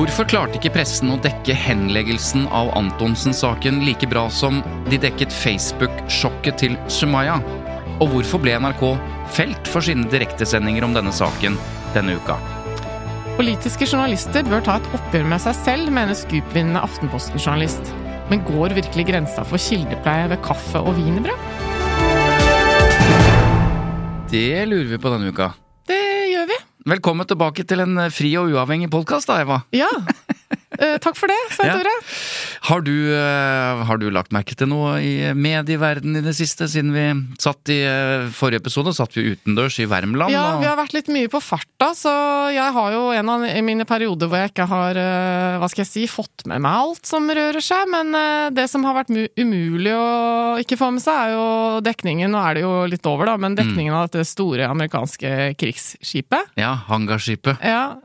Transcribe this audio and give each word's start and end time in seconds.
Hvorfor 0.00 0.24
klarte 0.24 0.56
ikke 0.56 0.70
pressen 0.72 1.10
å 1.12 1.18
dekke 1.20 1.52
henleggelsen 1.52 2.46
av 2.56 2.70
Antonsen-saken 2.78 3.82
like 3.84 4.08
bra 4.08 4.22
som 4.32 4.62
de 4.86 4.96
dekket 4.96 5.34
Facebook-sjokket 5.42 6.56
til 6.62 6.78
Sumaya? 6.88 7.34
Og 8.00 8.14
hvorfor 8.14 8.40
ble 8.40 8.54
NRK 8.64 8.80
felt 9.36 9.68
for 9.68 9.84
sine 9.84 10.08
direktesendinger 10.08 10.88
om 10.88 10.96
denne 10.96 11.12
saken 11.12 11.60
denne 11.92 12.16
uka? 12.16 12.38
Politiske 13.36 13.84
journalister 13.84 14.48
bør 14.48 14.64
ta 14.64 14.80
et 14.80 14.90
oppgjør 14.96 15.28
med 15.34 15.44
seg 15.44 15.60
selv, 15.66 15.92
mener 15.92 16.16
skupvinnende 16.16 16.80
Aftenposten-journalist. 16.88 17.92
Men 18.32 18.40
går 18.48 18.80
virkelig 18.80 19.10
grensa 19.12 19.44
for 19.44 19.60
kildepleie 19.60 20.30
ved 20.32 20.40
kaffe 20.48 20.80
og 20.80 20.96
wienerbrød? 20.96 21.48
Det 24.32 24.62
lurer 24.64 24.94
vi 24.96 25.04
på 25.04 25.12
denne 25.12 25.28
uka. 25.28 25.52
Velkommen 26.88 27.28
tilbake 27.28 27.60
til 27.68 27.82
en 27.82 27.98
fri 28.08 28.30
og 28.40 28.54
uavhengig 28.54 28.88
podkast, 28.88 29.28
da, 29.28 29.42
Eva. 29.44 29.60
Ja. 29.76 29.90
Eh, 30.80 30.96
takk 31.02 31.16
for 31.18 31.28
det, 31.28 31.36
Svein 31.52 31.68
Ja. 31.68 31.74
Tore. 31.76 31.92
Har 32.70 32.80
du, 32.80 33.12
eh, 33.12 33.84
har 33.84 33.98
du 34.00 34.06
lagt 34.10 34.32
merke 34.32 34.54
til 34.56 34.66
noe 34.70 34.94
i 35.04 35.32
medieverdenen 35.36 36.16
i 36.18 36.24
det 36.24 36.32
siste, 36.38 36.64
siden 36.72 36.92
vi 36.94 37.04
satt 37.38 37.68
i 37.68 37.82
uh, 37.84 38.28
forrige 38.32 38.62
episode? 38.62 38.94
Satt 38.96 39.12
vi 39.16 39.34
utendørs 39.34 39.76
i 39.82 39.86
Värmland? 39.90 40.32
Ja, 40.32 40.54
og- 40.54 40.60
vi 40.62 40.66
har 40.70 40.76
vært 40.78 40.94
litt 40.96 41.08
mye 41.12 41.28
på 41.28 41.40
farta, 41.42 41.90
så 41.94 42.12
jeg 42.54 42.72
har 42.72 42.92
jo 42.92 43.10
en 43.12 43.28
av 43.28 43.40
mine 43.64 43.84
perioder 43.84 44.28
hvor 44.30 44.40
jeg 44.40 44.52
ikke 44.54 44.66
har, 44.68 44.94
hva 45.60 45.68
skal 45.68 45.84
jeg 45.84 45.90
si, 45.90 46.06
fått 46.06 46.46
med 46.46 46.60
meg 46.64 46.72
alt 46.72 47.04
som 47.06 47.28
rører 47.28 47.60
seg, 47.60 47.84
men 47.90 48.12
det 48.54 48.68
som 48.70 48.84
har 48.84 48.94
vært 49.04 49.12
umulig 49.36 49.92
å 49.92 50.56
ikke 50.64 50.78
få 50.80 50.90
med 50.94 51.02
seg, 51.04 51.12
er 51.12 51.34
jo 51.36 51.80
dekningen, 51.84 52.30
nå 52.32 52.40
er 52.40 52.54
det 52.54 52.62
jo 52.64 52.72
litt 52.88 53.04
over 53.06 53.26
da, 53.26 53.36
men 53.36 53.54
dekningen 53.58 53.92
av 53.94 54.08
dette 54.08 54.24
store 54.28 54.64
amerikanske 54.70 55.54
krigsskipet. 55.60 56.54
ja, 56.56 56.74
hangarskipet. 56.88 57.58
Ja, 57.62 57.96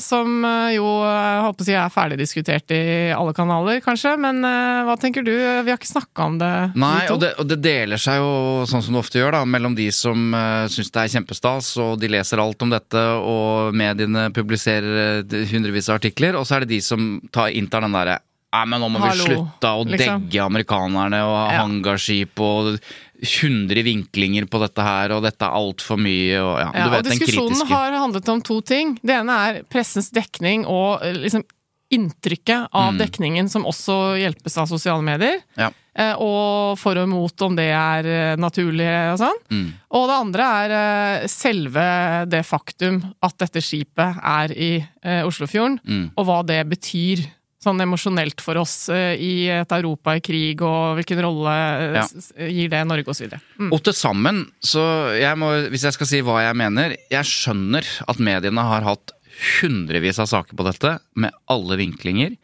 som 0.00 0.42
jo, 0.74 0.88
jeg 1.06 1.42
håper 1.46 1.62
å 1.62 1.68
si, 1.68 1.72
er 1.78 1.90
ferdig 1.94 2.23
diskutert 2.24 2.74
i 2.74 2.80
alle 3.14 3.34
kanaler, 3.36 3.78
kanskje, 3.84 4.16
men 4.20 4.40
uh, 4.42 4.82
hva 4.88 4.96
tenker 5.00 5.24
du? 5.26 5.32
Vi 5.34 5.70
har 5.70 5.78
ikke 5.78 5.92
snakka 5.92 6.26
om 6.26 6.40
det, 6.42 6.50
Nei, 6.80 7.06
og 7.12 7.20
det, 7.22 7.34
og 7.38 7.48
det 7.50 7.60
deler 7.64 8.00
seg 8.00 8.18
jo 8.22 8.32
sånn 8.70 8.82
som 8.84 8.96
det 8.96 9.04
ofte 9.04 9.20
gjør, 9.22 9.38
da, 9.38 9.44
mellom 9.48 9.76
de 9.78 9.88
som 9.94 10.34
uh, 10.34 10.66
syns 10.72 10.90
det 10.94 11.04
er 11.04 11.14
kjempestas, 11.18 11.72
og 11.84 11.96
de 12.02 12.10
leser 12.16 12.42
alt 12.42 12.66
om 12.66 12.74
dette, 12.74 13.06
og 13.22 13.74
mediene 13.76 14.28
publiserer 14.34 15.24
eh, 15.24 15.48
hundrevis 15.52 15.90
av 15.92 16.00
artikler, 16.00 16.36
og 16.38 16.46
så 16.48 16.58
er 16.58 16.64
det 16.64 16.74
de 16.76 16.84
som 16.84 17.18
tar 17.34 17.52
inntar 17.54 17.84
den 17.84 17.94
derre 17.96 18.20
Nei, 18.54 18.66
men 18.70 18.84
nå 18.84 18.88
må 18.92 19.00
Hallo, 19.02 19.24
vi 19.26 19.34
slutte 19.34 19.66
å 19.66 19.82
liksom. 19.82 20.28
degge 20.28 20.44
amerikanerne 20.44 21.24
og 21.26 21.34
Ja. 21.34 21.56
hangarskip 21.64 22.38
og 22.38 22.76
hundre 23.40 23.82
vinklinger 23.82 24.46
på 24.50 24.60
dette 24.62 24.84
her, 24.84 25.14
og 25.16 25.24
dette 25.24 25.42
er 25.42 25.56
altfor 25.58 25.98
mye, 25.98 26.38
og 26.38 26.54
ja, 26.60 26.68
Ja, 26.70 26.84
du 26.84 26.90
vet 26.92 27.00
og 27.00 27.08
den 27.08 27.18
diskusjonen 27.18 27.66
har 27.72 27.98
handlet 27.98 28.30
om 28.30 28.42
to 28.46 28.60
ting. 28.60 28.94
Det 29.02 29.16
ene 29.16 29.38
er 29.48 29.62
pressens 29.70 30.10
dekning 30.14 30.66
og 30.70 31.02
eh, 31.02 31.18
liksom 31.24 31.42
inntrykket 31.94 32.68
av 32.72 32.92
Mm. 32.94 32.98
dekningen 33.04 33.48
som 33.50 33.64
også 33.64 34.16
hjelpes 34.20 34.58
av 34.58 34.66
sosiale 34.70 35.02
medier. 35.02 35.40
Ja. 35.56 35.70
Eh, 35.96 36.14
Og 36.18 36.76
for 36.78 36.98
og 36.98 37.06
imot 37.06 37.40
om 37.46 37.54
det 37.54 37.68
er 37.70 38.04
eh, 38.06 38.36
naturlig 38.36 38.88
og 39.12 39.18
sånn. 39.22 39.38
Mm. 39.50 39.68
Og 39.94 40.08
det 40.10 40.16
andre 40.18 40.48
er 40.64 40.74
eh, 41.22 41.26
selve 41.30 41.86
det 42.28 42.42
faktum 42.44 42.98
at 43.22 43.38
dette 43.38 43.62
skipet 43.62 44.18
er 44.22 44.50
i 44.52 44.72
Oslofjorden, 45.24 45.78
Mm. 45.86 46.10
og 46.16 46.26
hva 46.26 46.42
det 46.46 46.62
betyr. 46.68 47.24
Sånn 47.64 47.80
emosjonelt 47.80 48.42
for 48.44 48.58
oss 48.60 48.90
i 48.92 49.48
et 49.48 49.70
Europa 49.72 50.12
i 50.18 50.20
krig, 50.20 50.60
og 50.60 50.98
hvilken 50.98 51.22
rolle 51.24 51.94
Ja. 51.94 52.02
gir 52.36 52.68
det 52.68 52.82
Norge, 52.86 53.06
videre. 53.16 53.40
Mm. 53.58 53.72
Og 53.72 53.82
til 53.82 53.94
sammen, 53.94 54.42
så 54.60 54.84
jeg 55.18 55.34
må, 55.38 55.48
hvis 55.70 55.84
jeg 55.88 55.94
skal 55.94 56.06
si 56.06 56.20
hva 56.20 56.42
jeg 56.44 56.54
mener 56.56 56.90
Jeg 57.10 57.24
skjønner 57.24 57.84
at 58.06 58.18
mediene 58.20 58.60
har 58.60 58.82
hatt 58.82 59.13
hundrevis 59.60 60.20
av 60.22 60.30
saker 60.30 60.58
på 60.58 60.66
dette, 60.66 60.98
med 61.18 61.34
alle 61.50 61.78
vinklinger. 61.80 62.36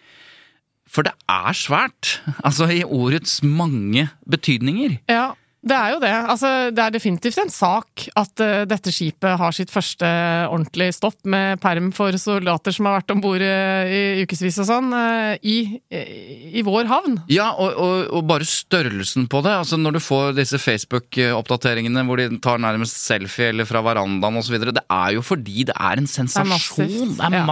For 0.91 1.07
det 1.07 1.15
er 1.31 1.55
svært. 1.55 2.17
Altså 2.43 2.67
i 2.73 2.83
ordets 2.83 3.41
mange 3.47 4.09
betydninger. 4.31 4.99
Ja, 5.11 5.33
det 5.61 5.77
er 5.77 5.91
jo 5.93 5.99
det. 6.01 6.13
Altså, 6.33 6.51
det 6.73 6.83
er 6.83 6.95
definitivt 6.95 7.39
en 7.43 7.51
sak 7.53 8.07
at 8.17 8.43
uh, 8.43 8.63
dette 8.69 8.93
skipet 8.95 9.37
har 9.41 9.53
sitt 9.53 9.73
første 9.73 10.09
ordentlige 10.49 10.95
stopp 10.97 11.19
med 11.29 11.61
perm 11.61 11.91
for 11.93 12.17
soldater 12.21 12.73
som 12.73 12.89
har 12.89 13.01
vært 13.01 13.13
om 13.13 13.21
bord 13.21 13.45
i 13.45 14.23
ukevis 14.25 14.61
og 14.65 14.69
sånn, 14.71 14.89
uh, 14.97 15.35
i, 15.45 15.59
i 15.93 16.65
vår 16.65 16.89
havn. 16.89 17.19
Ja, 17.33 17.51
og, 17.53 17.77
og, 17.77 18.09
og 18.17 18.25
bare 18.31 18.49
størrelsen 18.49 19.29
på 19.31 19.43
det. 19.45 19.53
Altså 19.61 19.77
Når 19.81 19.99
du 19.99 20.03
får 20.05 20.33
disse 20.41 20.61
Facebook-oppdateringene 20.63 22.07
hvor 22.09 22.23
de 22.23 22.31
tar 22.41 22.63
nærmest 22.63 22.97
selfie 23.05 23.53
eller 23.53 23.69
fra 23.69 23.85
verandaen 23.85 24.41
osv. 24.41 24.57
Det 24.65 24.87
er 24.87 25.15
jo 25.19 25.25
fordi 25.27 25.69
det 25.69 25.77
er 25.77 26.01
en 26.01 26.09
sensasjon. 26.09 26.49
massivt, 26.49 27.21
Det 27.21 27.29
er 27.29 27.41
ja. 27.43 27.45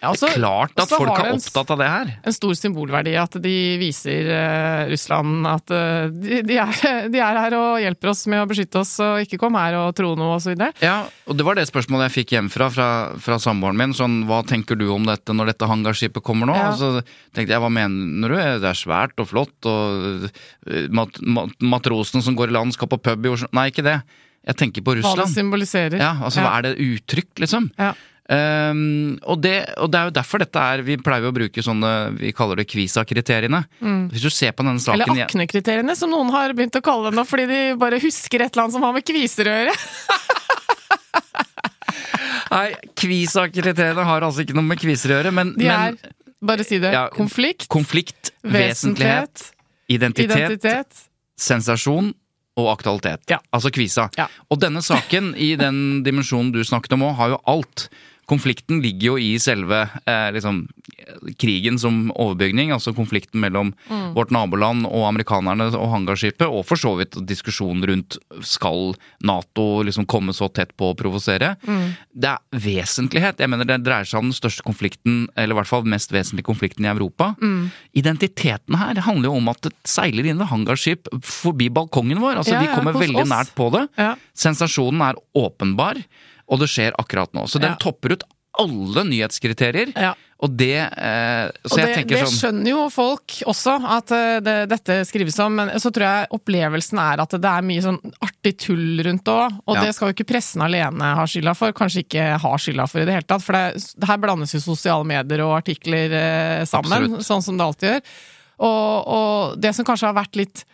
Massivt. 0.00 0.08
altså, 0.10 0.26
det 0.26 0.32
er 0.32 0.40
klart 0.40 0.82
at 0.82 0.92
folk 0.92 1.12
er 1.12 1.30
opptatt 1.34 1.72
av 1.74 1.80
det 1.80 1.88
her. 1.90 2.12
En 2.26 2.36
stor 2.36 2.54
symbolverdi 2.58 3.14
at 3.20 3.36
de 3.44 3.54
viser 3.80 4.30
uh, 4.30 4.88
Russland 4.90 5.48
at 5.50 5.74
uh, 5.74 6.08
de, 6.12 6.40
de, 6.46 6.58
er, 6.62 6.80
de 7.12 7.22
er 7.22 7.40
her 7.44 7.56
og 7.58 7.80
hjelper 7.82 8.12
oss 8.12 8.24
med 8.30 8.44
å 8.44 8.48
beskytte 8.50 8.82
oss, 8.82 8.94
og 9.04 9.24
ikke 9.24 9.40
kom 9.42 9.58
her 9.60 9.78
og 9.80 9.92
tro 9.98 10.14
noe, 10.18 10.38
videre. 10.44 10.72
Ja, 10.84 11.02
og 11.28 11.36
det 11.38 11.46
var 11.46 11.58
det 11.58 11.66
spørsmålet 11.68 12.08
jeg 12.08 12.16
fikk 12.20 12.36
hjemmefra 12.36 12.70
fra, 12.72 12.88
fra 13.20 13.38
samboeren 13.42 13.78
min. 13.78 13.96
Sånn, 13.96 14.22
hva 14.28 14.40
tenker 14.46 14.78
du 14.80 14.88
om 14.94 15.06
dette 15.08 15.36
når 15.36 15.52
dette 15.52 15.68
hangarskipet 15.70 16.24
kommer 16.26 16.50
nå? 16.50 16.56
Ja. 16.56 16.70
Og 16.72 16.80
så 16.80 16.90
tenkte 17.36 17.54
jeg, 17.54 17.62
hva 17.62 17.70
mener 17.72 18.34
du? 18.34 18.38
Det 18.62 18.70
er 18.72 18.78
svært 18.78 19.20
og 19.20 19.30
flott, 19.30 19.56
og 19.68 20.26
eh, 20.30 20.88
mat, 20.94 21.20
mat, 21.22 21.54
matrosen 21.60 22.24
som 22.24 22.38
går 22.38 22.52
i 22.52 22.58
land 22.58 22.76
skal 22.76 22.90
på 22.90 23.00
pub 23.02 23.26
i 23.26 23.32
Oslo 23.34 23.50
Nei, 23.56 23.68
ikke 23.72 23.84
det. 23.86 23.98
Jeg 24.46 24.56
tenker 24.56 24.84
på 24.84 24.94
Russland. 24.96 25.18
Hva 25.18 25.26
det 25.26 25.34
symboliserer. 25.34 25.98
Ja, 26.00 26.14
altså 26.24 26.44
hva 26.44 26.54
er 26.58 26.70
det 26.70 26.76
uttrykk, 26.80 27.32
liksom? 27.44 27.68
Ja. 27.80 27.92
Ehm, 28.30 29.16
og, 29.26 29.40
det, 29.42 29.56
og 29.82 29.90
det 29.90 29.98
er 29.98 30.06
jo 30.06 30.12
derfor 30.14 30.38
dette 30.38 30.62
er 30.62 30.84
Vi 30.86 30.94
pleier 31.02 31.24
jo 31.26 31.32
å 31.32 31.34
bruke 31.34 31.62
sånne 31.66 31.88
Vi 32.20 32.30
kaller 32.36 32.60
det 32.60 32.68
Kvisa-kriteriene. 32.70 33.64
Hvis 34.12 34.22
du 34.22 34.30
ser 34.30 34.52
på 34.54 34.62
denne 34.62 34.78
saken 34.78 35.00
Mm. 35.02 35.16
Eller 35.16 35.24
Akne-kriteriene, 35.26 35.96
som 35.98 36.12
noen 36.14 36.30
har 36.30 36.54
begynt 36.54 36.78
å 36.78 36.82
kalle 36.84 37.10
det 37.10 37.18
nå, 37.18 37.24
fordi 37.26 37.46
de 37.50 37.60
bare 37.80 37.98
husker 38.02 38.44
et 38.44 38.52
eller 38.54 38.68
annet 38.68 38.76
som 38.76 38.86
har 38.86 38.94
med 38.94 39.06
kviser 39.08 39.50
å 39.50 39.56
gjøre. 39.56 39.74
Nei, 42.50 42.66
Kvisa-kriteriene 42.98 44.04
har 44.06 44.24
altså 44.26 44.42
ikke 44.44 44.56
noe 44.58 44.66
med 44.66 44.80
kviser 44.82 45.12
å 45.12 45.18
gjøre, 45.20 45.32
men, 45.34 45.52
De 45.58 45.66
men 45.68 45.94
er, 46.00 46.14
bare 46.42 46.64
si 46.66 46.78
det, 46.82 46.90
Ja, 46.94 47.04
konflikt, 47.14 47.68
konflikt, 47.70 48.32
vesentlighet, 48.42 49.50
identitet, 49.90 50.36
identitet. 50.54 51.04
sensasjon 51.38 52.12
og 52.60 52.68
aktualitet. 52.74 53.22
Ja. 53.30 53.38
Altså 53.54 53.70
kvisa. 53.72 54.08
Ja. 54.18 54.26
Og 54.50 54.58
denne 54.60 54.82
saken, 54.84 55.32
i 55.38 55.52
den 55.60 56.02
dimensjonen 56.06 56.50
du 56.54 56.60
snakket 56.66 56.92
om 56.98 57.06
òg, 57.08 57.14
har 57.20 57.34
jo 57.36 57.38
alt. 57.48 57.86
Konflikten 58.30 58.78
ligger 58.84 59.10
jo 59.12 59.16
i 59.18 59.32
selve 59.42 59.82
eh, 60.06 60.28
liksom, 60.36 60.62
krigen 61.40 61.78
som 61.82 62.10
overbygning, 62.14 62.70
altså 62.74 62.92
konflikten 62.94 63.40
mellom 63.42 63.72
Mm. 63.90 64.12
vårt 64.14 64.30
naboland 64.30 64.86
og 64.86 65.02
amerikanerne 65.08 65.66
og 65.74 65.88
hangarskipet, 65.90 66.46
og 66.46 66.62
for 66.68 66.78
så 66.78 66.92
vidt 66.98 67.16
diskusjonen 67.26 67.82
rundt 67.88 68.16
skal 68.46 68.94
Nato 69.26 69.82
liksom 69.86 70.06
komme 70.06 70.32
så 70.36 70.46
tett 70.52 70.76
på 70.78 70.92
å 70.92 70.96
provosere. 70.98 71.56
Mm. 71.66 71.96
Det 72.14 72.30
er 72.30 72.38
vesentlighet. 72.66 73.38
Jeg 73.42 73.50
mener 73.50 73.64
Det 73.66 73.80
dreier 73.84 74.06
seg 74.06 74.20
om 74.22 74.30
den 74.30 74.36
største 74.38 74.62
konflikten, 74.66 75.26
eller 75.36 75.54
i 75.54 75.58
hvert 75.60 75.70
fall 75.70 75.82
mest 75.90 76.10
vesentlige 76.14 76.46
konflikten 76.46 76.84
i 76.86 76.90
Europa. 76.92 77.34
Mm. 77.42 77.70
Identiteten 77.98 78.78
her 78.78 79.00
handler 79.06 79.30
jo 79.30 79.36
om 79.40 79.48
at 79.52 79.60
det 79.66 79.72
seiler 79.88 80.26
inn 80.30 80.40
et 80.40 80.50
hangarskip 80.50 81.08
forbi 81.26 81.68
balkongen 81.70 82.20
vår. 82.22 82.36
Altså, 82.40 82.52
Ja, 82.54 82.60
Vi 82.60 82.74
kommer 82.74 82.92
veldig 82.94 83.22
oss. 83.22 83.28
nært 83.30 83.54
på 83.56 83.70
det. 83.72 83.88
Ja. 83.98 84.14
Sensasjonen 84.34 85.00
er 85.10 85.14
åpenbar. 85.34 85.96
Og 86.50 86.58
det 86.60 86.68
skjer 86.72 86.96
akkurat 86.98 87.32
nå. 87.36 87.46
Så 87.48 87.60
den 87.62 87.72
Ja. 87.76 87.78
topper 87.80 88.12
ut 88.18 88.24
alle 88.58 89.04
nyhetskriterier. 89.06 89.92
Ja. 89.94 90.14
Og 90.42 90.50
det 90.56 90.72
eh, 90.80 91.50
Så 91.68 91.76
Og 91.76 91.78
jeg 91.78 91.86
det, 91.86 91.94
tenker 92.00 92.16
det 92.16 92.22
sånn 92.26 92.38
skjønner 92.40 92.70
jo 92.72 92.88
folk 92.90 93.34
også, 93.46 93.74
at 93.86 94.10
eh, 94.16 94.40
det, 94.42 94.54
dette 94.72 94.96
skrives 95.06 95.38
om, 95.44 95.54
men 95.54 95.68
så 95.78 95.92
tror 95.94 96.06
jeg 96.08 96.30
opplevelsen 96.34 96.98
er 96.98 97.20
at 97.22 97.36
det 97.36 97.44
er 97.52 97.62
mye 97.68 97.84
sånn 97.84 97.98
artig 98.24 98.56
tull 98.64 99.02
rundt 99.06 99.22
det 99.28 99.34
òg. 99.36 99.60
Og 99.68 99.76
Ja. 99.76 99.84
det 99.84 99.94
skal 99.94 100.08
jo 100.10 100.14
ikke 100.16 100.26
pressen 100.32 100.64
alene 100.66 101.12
ha 101.14 101.24
skylda 101.28 101.54
for, 101.54 101.72
kanskje 101.76 102.02
ikke 102.02 102.26
ha 102.42 102.52
skylda 102.58 102.88
for 102.90 103.00
i 103.00 103.04
det 103.06 103.14
hele 103.20 103.28
tatt. 103.28 103.42
For 103.46 103.52
det, 103.52 104.08
her 104.08 104.18
blandes 104.18 104.52
jo 104.56 104.60
sosiale 104.64 105.04
medier 105.06 105.44
og 105.46 105.54
artikler 105.62 106.10
eh, 106.10 106.64
sammen, 106.64 106.90
Absolutt. 107.14 107.28
sånn 107.30 107.42
som 107.46 107.56
det 107.60 107.66
alltid 107.68 107.88
gjør. 107.92 108.02
Og, 108.60 109.06
og 109.06 109.60
det 109.60 109.74
som 109.76 109.84
kanskje 109.88 110.08
har 110.10 110.18
vært 110.18 110.36
litt 110.36 110.64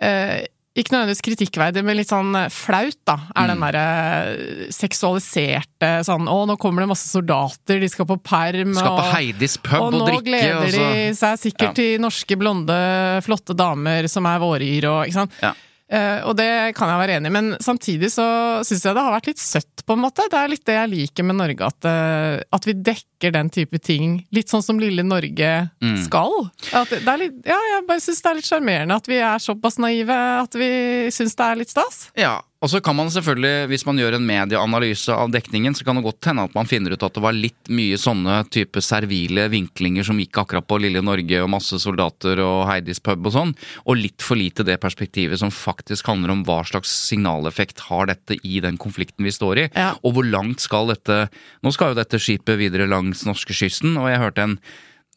eh, 0.00 0.46
ikke 0.82 0.94
nødvendigvis 0.96 1.22
kritikkverdig, 1.26 1.84
men 1.84 1.96
litt 1.96 2.08
sånn 2.10 2.34
eh, 2.36 2.48
flaut, 2.52 2.96
da, 3.06 3.18
er 3.36 3.46
den 3.52 3.58
Mm. 3.60 3.66
derre 3.70 4.70
seksualiserte 4.72 5.90
sånn 6.06 6.28
Å, 6.30 6.38
nå 6.48 6.56
kommer 6.60 6.82
det 6.84 6.90
masse 6.92 7.08
soldater, 7.10 7.80
de 7.82 7.88
skal 7.90 8.06
på 8.08 8.18
perm 8.22 8.74
Skal 8.76 8.96
på 8.96 9.04
og- 9.04 9.14
Heidis 9.14 9.56
pub 9.62 9.80
og 9.80 9.94
og, 9.94 9.98
nå 10.00 10.06
drikke, 10.08 10.24
gleder 10.28 10.66
og 10.66 10.70
så 10.74 10.92
de 10.92 11.14
seg 11.14 11.38
sikkert 11.44 11.68
Ja. 11.68 11.72
til 11.72 11.98
norske, 12.00 12.36
blonde, 12.38 13.22
flotte 13.24 13.56
damer 13.56 14.08
som 14.08 14.26
er 14.26 14.38
våryr 14.38 14.84
og 14.90 15.06
ikke 15.06 15.12
sant. 15.20 15.32
Ja. 15.42 15.52
Eh, 15.90 16.20
og 16.22 16.36
det 16.38 16.74
kan 16.78 16.86
jeg 16.92 17.00
være 17.00 17.16
enig 17.18 17.30
i, 17.32 17.34
men 17.34 17.48
samtidig 17.58 18.12
så 18.14 18.24
syns 18.66 18.84
jeg 18.86 18.94
det 18.94 19.02
har 19.02 19.14
vært 19.16 19.30
litt 19.32 19.42
søtt, 19.42 19.82
på 19.86 19.96
en 19.96 20.02
måte. 20.04 20.26
Det 20.30 20.38
er 20.38 20.52
litt 20.52 20.64
det 20.68 20.76
jeg 20.76 20.90
liker 20.92 21.26
med 21.26 21.38
Norge, 21.40 21.66
at, 21.66 21.88
eh, 21.90 22.42
at 22.54 22.68
vi 22.68 22.74
dekker 22.78 23.32
den 23.34 23.50
type 23.50 23.80
ting. 23.82 24.20
Litt 24.30 24.52
sånn 24.52 24.62
som 24.62 24.78
lille 24.78 25.02
Norge 25.02 25.70
Mm. 25.82 25.96
skal. 26.04 26.50
At 26.72 26.90
det 26.90 27.08
er 27.08 27.18
litt, 27.18 27.40
ja, 27.44 27.58
jeg 27.74 27.86
bare 27.88 28.00
syns 28.04 28.22
det 28.22 28.30
er 28.30 28.34
litt 28.38 28.46
sjarmerende 28.50 28.94
at 28.94 29.06
vi 29.10 29.18
er 29.18 29.38
såpass 29.42 29.78
naive 29.82 30.14
at 30.14 30.54
vi 30.54 30.70
syns 31.10 31.34
det 31.34 31.46
er 31.46 31.56
litt 31.56 31.70
stas. 31.74 32.10
Ja, 32.16 32.40
og 32.60 32.68
så 32.68 32.80
kan 32.84 32.96
man 32.98 33.08
selvfølgelig, 33.08 33.68
hvis 33.70 33.86
man 33.88 33.96
gjør 33.96 34.18
en 34.18 34.26
medieanalyse 34.28 35.14
av 35.16 35.30
dekningen, 35.32 35.72
så 35.72 35.84
kan 35.86 35.96
det 35.96 36.02
godt 36.04 36.26
hende 36.28 36.42
at 36.44 36.52
man 36.56 36.68
finner 36.68 36.92
ut 36.92 37.02
at 37.06 37.14
det 37.16 37.22
var 37.24 37.32
litt 37.32 37.70
mye 37.72 37.96
sånne 37.96 38.34
type 38.52 38.82
servile 38.84 39.46
vinklinger 39.52 40.04
som 40.04 40.20
gikk 40.20 40.42
akkurat 40.42 40.66
på 40.68 40.76
lille 40.84 41.00
Norge 41.00 41.40
og 41.40 41.48
masse 41.54 41.78
soldater 41.80 42.42
og 42.44 42.66
Heidis 42.68 43.00
pub 43.00 43.30
og 43.30 43.32
sånn, 43.32 43.54
og 43.88 43.96
litt 44.02 44.20
for 44.20 44.36
lite 44.36 44.66
det 44.68 44.76
perspektivet 44.82 45.40
som 45.40 45.48
faktisk 45.54 46.12
handler 46.12 46.34
om 46.36 46.44
hva 46.44 46.60
slags 46.68 46.92
signaleffekt 47.08 47.80
har 47.88 48.12
dette 48.12 48.36
i 48.44 48.60
den 48.60 48.76
konflikten 48.80 49.24
vi 49.24 49.32
står 49.32 49.64
i, 49.64 49.66
Ja. 49.74 49.94
og 50.04 50.14
hvor 50.18 50.28
langt 50.28 50.60
skal 50.60 50.92
dette 50.92 51.30
Nå 51.64 51.72
skal 51.72 51.94
jo 51.94 52.00
dette 52.02 52.18
skipet 52.20 52.58
videre 52.60 52.86
langs 52.88 53.24
norskekysten, 53.24 53.96
og 53.96 54.08
jeg 54.12 54.20
hørte 54.20 54.44
en 54.50 54.58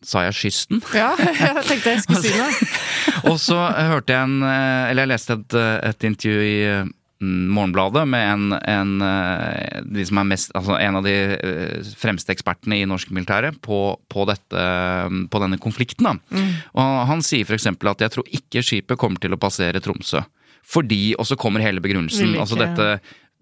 Sa 0.04 0.20
jeg 0.26 0.36
kysten? 0.36 0.82
Ja, 0.92 1.14
jeg 1.20 1.64
tenkte 1.64 1.94
jeg 1.94 2.02
skulle 2.04 2.20
si 2.26 2.34
noe. 2.36 2.50
Og 3.32 3.38
så 3.40 3.56
hørte 3.56 4.12
jeg 4.12 4.20
en 4.28 4.44
eh, 4.44 4.90
Eller 4.92 5.06
jeg 5.06 5.12
leste 5.14 5.38
et, 5.38 5.56
eh, 5.56 5.78
et 5.94 6.04
intervju 6.10 6.42
i 6.44 6.58
eh, 6.68 6.90
Morgenbladet 7.24 8.04
med 8.10 8.26
en, 8.28 8.56
en, 8.68 8.94
eh, 9.06 9.82
de 9.86 10.04
som 10.10 10.20
er 10.20 10.28
mest, 10.28 10.52
altså 10.58 10.76
en 10.76 10.98
av 11.00 11.06
de 11.06 11.14
eh, 11.38 11.92
fremste 12.00 12.34
ekspertene 12.34 12.82
i 12.82 12.88
norsk 12.90 13.14
militære 13.16 13.54
på, 13.64 13.80
på, 14.12 14.26
dette, 14.28 14.60
eh, 14.60 15.20
på 15.32 15.44
denne 15.44 15.60
konflikten. 15.62 16.10
Da. 16.10 16.44
Og 16.74 17.04
han 17.12 17.24
sier 17.24 17.48
f.eks. 17.48 17.70
at 17.72 18.04
jeg 18.04 18.16
tror 18.16 18.34
ikke 18.40 18.66
skipet 18.66 19.00
kommer 19.00 19.24
til 19.24 19.36
å 19.36 19.40
passere 19.40 19.84
Tromsø. 19.84 20.26
Fordi, 20.64 21.14
og 21.20 21.28
så 21.28 21.36
kommer 21.40 21.64
hele 21.64 21.84
begrunnelsen. 21.84 22.38
Altså 22.40 22.56
dette 22.60 22.86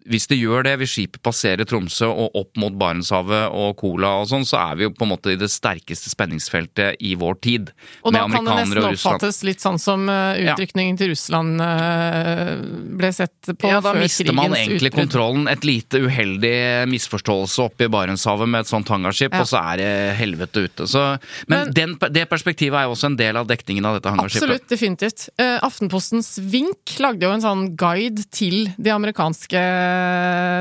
hvis 0.10 0.28
det 0.28 0.38
gjør 0.40 0.64
det, 0.64 0.78
hvis 0.82 0.94
skipet 0.96 1.22
passerer 1.24 1.66
Tromsø 1.66 2.08
og 2.10 2.36
opp 2.36 2.58
mot 2.58 2.74
Barentshavet 2.74 3.52
og 3.54 3.76
Kola 3.78 4.22
og 4.22 4.28
sånn, 4.32 4.46
så 4.48 4.58
er 4.72 4.76
vi 4.80 4.84
jo 4.88 4.92
på 4.92 5.06
en 5.06 5.12
måte 5.14 5.32
i 5.34 5.36
det 5.40 5.50
sterkeste 5.52 6.10
spenningsfeltet 6.10 6.98
i 7.00 7.16
vår 7.16 7.36
tid. 7.42 7.72
Og 8.04 8.14
da 8.14 8.26
kan 8.28 8.46
det 8.46 8.56
nesten 8.62 8.84
oppfattes 8.90 9.44
litt 9.44 9.60
sånn 9.62 9.80
som 9.80 10.08
utrykningen 10.10 10.96
Ja. 10.96 10.98
til 10.98 11.10
Russland 11.14 11.62
eh, 11.62 12.56
ble 12.98 13.12
sett 13.14 13.52
på 13.58 13.70
Ja, 13.70 13.80
da 13.82 13.94
mister 13.94 14.32
man 14.34 14.52
egentlig 14.56 14.92
utbrudd. 14.92 15.00
kontrollen. 15.12 15.48
Et 15.52 15.64
lite 15.68 16.02
uheldig 16.02 16.88
misforståelse 16.92 17.60
oppe 17.66 17.86
i 17.86 17.92
Barentshavet 17.92 18.50
med 18.50 18.62
et 18.66 18.68
sånt 18.72 18.88
hangarskip, 18.90 19.32
Ja. 19.34 19.42
og 19.42 19.48
så 19.48 19.62
er 19.74 19.78
det 19.78 20.18
helvete 20.18 20.66
ute. 20.68 20.88
Så, 20.88 21.20
men 21.48 21.62
Men- 21.68 21.74
den, 21.74 21.98
det 22.12 22.30
perspektivet 22.30 22.74
er 22.80 22.84
jo 22.88 22.92
også 22.96 23.06
en 23.06 23.16
del 23.16 23.36
av 23.38 23.48
dekningen 23.48 23.86
av 23.86 24.00
dette 24.02 24.10
hangarskipet. 24.12 24.44
Absolutt, 24.44 24.68
definitivt. 24.70 25.30
Eh, 25.38 25.60
Aftenpostens 25.62 26.38
Vink 26.40 26.98
lagde 27.00 27.22
jo 27.22 27.32
en 27.32 27.42
sånn 27.42 27.76
guide 27.76 28.26
til 28.32 28.68
de 28.80 28.90
amerikanske 28.90 29.60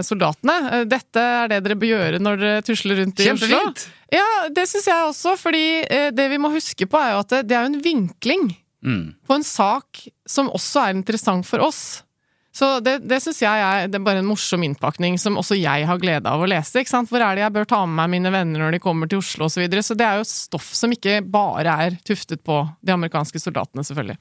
soldatene. 0.06 0.56
Eh, 0.80 0.84
dette 0.90 1.22
er 1.22 1.52
det 1.52 1.60
dere 1.66 1.78
bør 1.80 1.92
gjøre 1.92 2.20
når 2.22 2.40
dere 2.42 2.64
tusler 2.66 3.00
rundt 3.02 3.22
i 3.24 3.30
Oslo. 3.32 3.62
Ja, 4.10 4.26
det 4.50 4.66
syns 4.70 4.88
jeg 4.90 5.06
også, 5.08 5.36
fordi 5.38 5.64
eh, 5.86 6.10
det 6.14 6.28
vi 6.32 6.40
må 6.42 6.50
huske 6.54 6.88
på 6.90 6.98
er 7.00 7.14
jo 7.14 7.22
at 7.24 7.34
det, 7.46 7.56
er 7.56 7.70
en 7.70 7.80
vinkling 7.84 8.50
Mm. 8.80 9.10
på 9.28 9.34
en 9.36 9.42
sak 9.44 10.06
som 10.24 10.46
også 10.48 10.80
er 10.86 10.94
interessant 10.96 11.44
for 11.44 11.60
oss. 11.60 12.00
Så 12.48 12.80
det, 12.80 12.94
det 13.04 13.18
syns 13.20 13.42
jeg 13.42 13.60
er, 13.62 13.90
det 13.92 13.98
er 13.98 14.04
bare 14.06 14.22
en 14.22 14.26
morsom 14.30 14.64
innpakning 14.64 15.18
som 15.20 15.36
også 15.36 15.58
jeg 15.60 15.84
har 15.84 16.00
glede 16.00 16.24
av 16.26 16.40
å 16.40 16.48
lese. 16.48 16.80
ikke 16.80 16.90
sant? 16.90 17.10
Hvor 17.12 17.20
er 17.20 17.36
det 17.36 17.44
jeg 17.44 17.54
bør 17.58 17.68
ta 17.68 17.82
med 17.84 17.98
meg 18.00 18.14
mine 18.16 18.32
venner 18.32 18.64
når 18.64 18.72
de 18.74 18.80
kommer 18.80 19.10
til 19.10 19.20
Oslo 19.20 19.46
osv. 19.46 19.58
Så, 19.58 19.60
videre. 19.60 19.84
så 19.84 19.98
det 20.00 20.06
er 20.08 20.22
jo 20.22 20.24
stoff 20.26 20.72
som 20.74 20.96
ikke 20.96 21.20
bare 21.28 21.76
er 21.84 21.98
tuftet 22.08 22.40
på 22.42 22.56
de 22.80 22.96
amerikanske 22.96 23.42
soldatene, 23.44 23.84
selvfølgelig. 23.86 24.16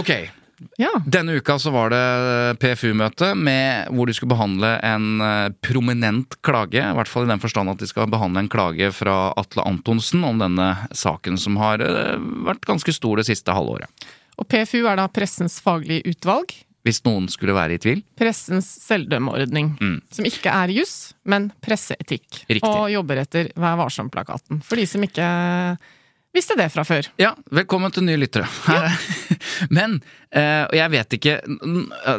Ok, 0.00 0.10
Ja. 0.80 0.90
denne 1.04 1.36
uka 1.36 1.58
så 1.60 1.70
var 1.74 1.92
det 1.92 2.58
PFU-møte 2.62 3.32
hvor 3.92 4.08
de 4.08 4.14
skulle 4.16 4.32
behandle 4.32 4.72
en 4.84 5.20
eh, 5.20 5.48
prominent 5.64 6.38
klage. 6.46 6.80
I 6.80 6.96
hvert 6.96 7.10
fall 7.10 7.26
i 7.26 7.32
den 7.32 7.42
forstand 7.42 7.72
at 7.72 7.82
de 7.82 7.88
skal 7.90 8.10
behandle 8.12 8.44
en 8.44 8.52
klage 8.52 8.90
fra 8.96 9.32
Atle 9.36 9.66
Antonsen 9.68 10.24
om 10.26 10.40
denne 10.40 10.72
saken 10.96 11.36
som 11.40 11.58
har 11.60 11.84
eh, 11.84 12.16
vært 12.48 12.68
ganske 12.68 12.94
stor 12.94 13.20
det 13.20 13.28
siste 13.28 13.52
halvåret. 13.56 14.08
Og 14.36 14.48
PFU 14.48 14.82
er 14.84 14.98
da 15.00 15.08
Pressens 15.08 15.58
faglige 15.64 16.12
utvalg. 16.12 16.54
Hvis 16.86 17.00
noen 17.02 17.26
skulle 17.32 17.56
være 17.56 17.76
i 17.76 17.80
tvil. 17.82 18.02
Pressens 18.18 18.68
selvdømmeordning. 18.84 19.72
Mm. 19.80 19.96
Som 20.14 20.28
ikke 20.28 20.52
er 20.54 20.70
juss, 20.70 21.16
men 21.26 21.48
presseetikk. 21.64 22.44
Riktig. 22.46 22.62
Og 22.68 22.92
jobber 22.92 23.24
etter 23.24 23.50
Vær 23.58 23.80
varsom-plakaten. 23.80 24.60
For 24.62 24.78
de 24.78 24.86
som 24.86 25.02
ikke 25.02 25.26
visste 26.36 26.56
det 26.58 26.68
fra 26.74 26.84
før. 26.86 27.08
Ja, 27.20 27.32
velkommen 27.54 27.92
til 27.94 28.04
nye 28.06 28.20
lyttere. 28.20 28.46
Men 29.76 29.98
eh, 30.30 30.64
og 30.68 30.74
jeg 30.76 30.92
vet 30.92 31.14
ikke 31.16 31.34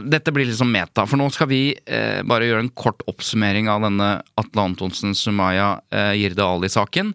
Dette 0.10 0.34
blir 0.34 0.48
liksom 0.50 0.72
meta, 0.74 1.06
for 1.08 1.20
nå 1.22 1.28
skal 1.34 1.50
vi 1.52 1.62
eh, 1.86 2.22
bare 2.28 2.48
gjøre 2.50 2.66
en 2.66 2.74
kort 2.78 3.04
oppsummering 3.10 3.70
av 3.72 3.86
denne 3.88 4.14
Atle 4.42 4.64
Antonsen 4.72 5.14
Sumaya 5.18 5.76
Jirde 6.18 6.44
Ali-saken. 6.46 7.14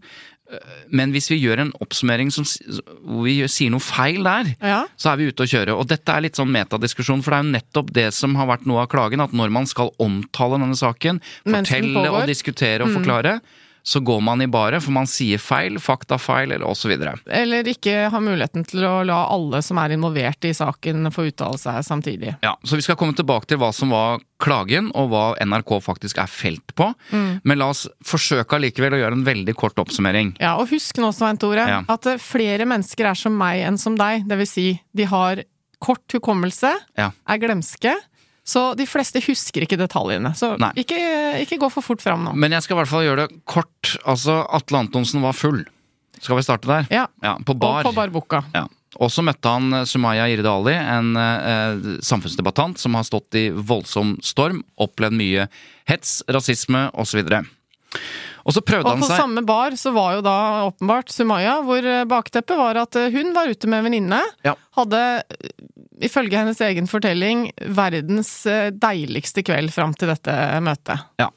Eh, 0.52 0.76
Men 0.92 1.12
hvis 1.14 1.30
vi 1.32 1.40
gjør 1.40 1.64
en 1.64 1.72
oppsummering 1.82 2.30
som, 2.34 2.46
hvor 3.02 3.24
vi 3.26 3.38
sier 3.50 3.72
noe 3.72 3.82
feil 3.82 4.22
der, 4.26 4.52
Ja. 4.62 4.82
så 5.00 5.12
er 5.12 5.20
vi 5.22 5.30
ute 5.32 5.46
å 5.46 5.50
kjøre. 5.52 5.76
Og 5.78 5.88
dette 5.90 6.12
er 6.12 6.26
litt 6.26 6.38
sånn 6.38 6.52
metadiskusjon, 6.52 7.22
for 7.24 7.32
det 7.34 7.40
er 7.40 7.46
jo 7.48 7.54
nettopp 7.56 7.92
det 7.98 8.08
som 8.14 8.36
har 8.38 8.50
vært 8.52 8.68
noe 8.68 8.84
av 8.84 8.90
klagen. 8.92 9.22
At 9.24 9.34
når 9.36 9.50
man 9.54 9.66
skal 9.70 9.90
omtale 10.02 10.60
denne 10.60 10.78
saken, 10.78 11.22
fortelle 11.48 12.06
og 12.12 12.28
diskutere 12.30 12.84
og 12.86 12.94
forklare, 12.98 13.38
så 13.82 14.00
går 14.00 14.20
man 14.22 14.42
i 14.42 14.46
bare, 14.46 14.78
for 14.80 14.94
man 14.94 15.08
sier 15.10 15.40
feil, 15.42 15.78
faktafeil 15.82 16.52
eller 16.54 16.66
osv. 16.70 16.92
Eller 17.26 17.66
ikke 17.66 18.08
ha 18.12 18.20
muligheten 18.22 18.62
til 18.68 18.84
å 18.86 19.00
la 19.06 19.24
alle 19.32 19.58
som 19.62 19.78
er 19.82 19.96
involvert 19.96 20.44
i 20.46 20.52
saken, 20.54 21.10
få 21.12 21.24
uttale 21.32 21.58
seg 21.58 21.80
samtidig. 21.86 22.36
Ja, 22.46 22.54
så 22.62 22.78
vi 22.78 22.84
skal 22.86 22.96
komme 23.00 23.16
tilbake 23.18 23.50
til 23.50 23.58
hva 23.58 23.72
som 23.74 23.90
var 23.94 24.20
klagen, 24.42 24.90
og 24.98 25.10
hva 25.10 25.24
NRK 25.42 25.76
faktisk 25.82 26.18
er 26.22 26.30
felt 26.30 26.74
på. 26.78 26.92
Mm. 27.10 27.40
Men 27.46 27.58
la 27.58 27.68
oss 27.74 27.84
forsøke 28.06 28.56
allikevel 28.58 28.94
å 28.94 29.02
gjøre 29.02 29.18
en 29.18 29.26
veldig 29.26 29.54
kort 29.58 29.78
oppsummering. 29.82 30.34
Ja, 30.42 30.56
og 30.62 30.70
husk 30.70 30.98
nå, 31.02 31.10
Svein 31.14 31.38
Tore, 31.42 31.66
Ja. 31.68 31.82
at 31.88 32.06
eh, 32.06 32.18
flere 32.22 32.66
mennesker 32.66 33.10
er 33.10 33.14
som 33.18 33.34
meg 33.38 33.62
enn 33.66 33.78
som 33.78 33.96
deg. 33.98 34.26
Det 34.28 34.38
vil 34.38 34.46
si, 34.50 34.68
de 34.94 35.04
har 35.10 35.42
kort 35.82 36.06
hukommelse, 36.14 36.70
Ja. 36.98 37.10
er 37.26 37.38
glemske, 37.42 37.94
så 38.44 38.72
de 38.74 38.86
fleste 38.90 39.20
husker 39.22 39.62
ikke 39.66 39.78
detaljene. 39.78 40.32
Så 40.34 40.54
ikke, 40.74 40.98
ikke 41.44 41.60
gå 41.62 41.68
for 41.70 41.84
fort 41.86 42.02
fram 42.02 42.24
nå. 42.26 42.32
Men 42.34 42.52
jeg 42.56 42.64
skal 42.66 42.74
i 42.76 42.80
hvert 42.80 42.90
fall 42.90 43.04
gjøre 43.06 43.26
det 43.28 43.40
kort. 43.46 43.92
Altså, 44.08 44.40
Atle 44.50 44.80
Antonsen 44.82 45.22
var 45.22 45.36
full. 45.38 45.62
Skal 46.22 46.38
vi 46.38 46.44
starte 46.46 46.66
der? 46.70 46.86
Ja, 46.90 47.06
Ja, 47.22 47.36
på 47.42 47.54
bar. 47.58 47.82
og 47.82 47.90
på 47.90 47.94
Barboka. 47.96 48.42
Ja. 48.54 48.66
Og 49.00 49.08
så 49.10 49.22
møtte 49.24 49.48
han 49.48 49.72
eh, 49.72 49.86
Sumaya 49.88 50.26
Irde 50.28 50.50
Ali, 50.50 50.74
en 50.76 51.14
eh, 51.16 51.86
samfunnsdebattant 52.04 52.78
som 52.82 52.94
har 52.98 53.06
stått 53.08 53.38
i 53.40 53.46
voldsom 53.50 54.18
storm, 54.22 54.60
opplevd 54.76 55.16
mye 55.16 55.46
hets, 55.88 56.18
rasisme 56.28 56.88
osv. 57.00 57.22
Og 58.42 58.56
så 58.56 58.62
prøvde 58.64 58.86
Og 58.86 58.96
han 58.96 59.04
på 59.04 59.10
seg 59.10 59.20
samme 59.22 59.44
bar 59.46 59.76
så 59.78 59.92
var 59.94 60.16
jo 60.16 60.24
da 60.26 60.36
åpenbart 60.68 61.12
Sumaya, 61.14 61.58
hvor 61.66 61.86
eh, 61.86 62.04
bakteppet 62.10 62.58
var 62.58 62.80
at 62.82 62.98
eh, 62.98 63.10
hun 63.14 63.34
var 63.36 63.50
ute 63.50 63.70
med 63.70 63.82
en 63.82 63.88
venninne. 63.88 64.20
Ja. 64.46 64.56
Hadde, 64.78 65.02
eh, 65.22 65.52
ifølge 66.08 66.40
hennes 66.40 66.62
egen 66.66 66.90
fortelling, 66.90 67.48
verdens 67.76 68.32
deiligste 68.82 69.44
kveld 69.46 69.70
fram 69.74 69.94
til 69.94 70.10
dette 70.10 70.34
møtet. 70.64 71.06
Ja. 71.22 71.30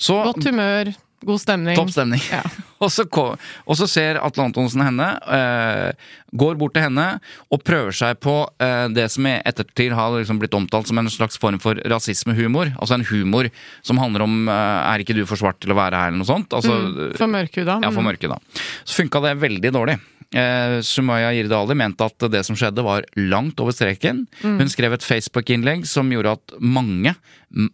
Så 0.00 0.16
Godt 0.24 0.48
humør, 0.48 0.90
god 1.26 1.40
stemning. 1.40 1.76
Topp 1.76 1.90
stemning. 1.90 2.22
Ja. 2.30 2.42
og, 2.82 2.90
så, 2.92 3.04
og 3.08 3.76
så 3.78 3.88
ser 3.90 4.20
Atle 4.22 4.44
Antonsen 4.48 4.82
henne, 4.84 5.08
eh, 5.34 6.10
går 6.38 6.58
bort 6.60 6.74
til 6.76 6.84
henne 6.86 7.06
og 7.50 7.62
prøver 7.66 7.94
seg 7.96 8.20
på 8.22 8.36
eh, 8.62 8.86
det 8.94 9.08
som 9.12 9.26
i 9.26 9.36
ettertid 9.48 9.94
har 9.96 10.14
liksom 10.18 10.40
blitt 10.42 10.54
omtalt 10.54 10.90
som 10.90 11.00
en 11.00 11.10
slags 11.12 11.40
form 11.40 11.58
for 11.62 11.80
rasismehumor. 11.90 12.74
Altså 12.78 12.98
en 12.98 13.06
humor 13.10 13.50
som 13.82 13.98
handler 14.02 14.26
om 14.26 14.48
eh, 14.48 14.92
'er 14.92 15.04
ikke 15.04 15.16
du 15.16 15.24
for 15.26 15.40
svart 15.40 15.60
til 15.60 15.74
å 15.74 15.78
være 15.78 15.96
her', 15.98 16.12
eller 16.12 16.22
noe 16.22 16.32
sånt. 16.32 16.52
Altså, 16.52 16.76
Mm, 16.78 17.16
for 17.16 17.26
mørkhuda. 17.26 17.80
Ja, 17.82 17.90
for 17.90 18.02
mørkhuda. 18.06 18.36
da. 18.38 18.60
Så 18.84 19.02
funka 19.02 19.20
det 19.24 19.40
veldig 19.40 19.72
dårlig. 19.72 19.98
Eh, 20.34 20.80
Sumaya 20.84 21.32
Jirdali 21.32 21.74
mente 21.74 22.04
at 22.04 22.18
det 22.30 22.44
som 22.44 22.56
skjedde 22.56 22.84
var 22.84 23.04
langt 23.16 23.58
over 23.60 23.72
streken. 23.72 24.26
Hun 24.42 24.68
skrev 24.68 24.92
et 24.92 25.02
Facebook-innlegg 25.06 25.86
som 25.88 26.10
gjorde 26.12 26.36
at 26.36 26.52
mange, 26.60 27.14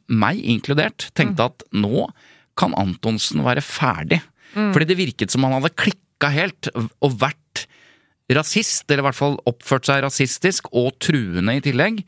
meg 0.09 0.39
inkludert, 0.39 1.11
tenkte 1.19 1.51
at 1.51 1.65
nå 1.75 2.07
kan 2.59 2.75
Antonsen 2.79 3.43
være 3.45 3.65
ferdig. 3.65 4.21
Fordi 4.55 4.87
det 4.87 4.99
virket 4.99 5.35
som 5.35 5.47
han 5.47 5.57
hadde 5.57 5.75
klikka 5.75 6.31
helt 6.31 6.69
og 6.75 7.17
vært 7.19 7.65
rasist, 8.33 8.87
eller 8.89 9.03
i 9.03 9.07
hvert 9.09 9.19
fall 9.19 9.35
oppført 9.49 9.89
seg 9.89 10.05
rasistisk 10.05 10.71
og 10.73 10.95
truende 11.03 11.59
i 11.59 11.65
tillegg. 11.65 12.01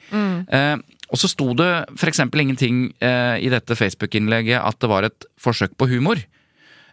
Eh, 0.49 0.77
og 1.13 1.21
så 1.21 1.29
sto 1.31 1.51
det 1.59 1.71
f.eks. 1.95 2.23
ingenting 2.25 2.87
eh, 3.05 3.37
i 3.45 3.51
dette 3.53 3.77
Facebook-innlegget 3.79 4.63
at 4.63 4.81
det 4.83 4.91
var 4.91 5.07
et 5.07 5.29
forsøk 5.43 5.77
på 5.79 5.91
humor. 5.93 6.23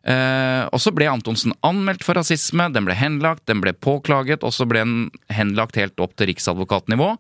Eh, 0.03 0.63
og 0.67 0.81
så 0.83 0.91
ble 0.91 1.07
Antonsen 1.07 1.55
anmeldt 1.63 2.03
for 2.03 2.19
rasisme, 2.19 2.67
den 2.75 2.85
ble 2.87 2.97
henlagt, 2.99 3.45
den 3.47 3.63
ble 3.63 3.73
påklaget, 3.73 4.43
og 4.43 4.53
så 4.53 4.67
ble 4.69 4.83
den 4.83 4.97
henlagt 5.31 5.79
helt 5.79 5.99
opp 6.03 6.17
til 6.19 6.33
riksadvokatnivå. 6.33 7.13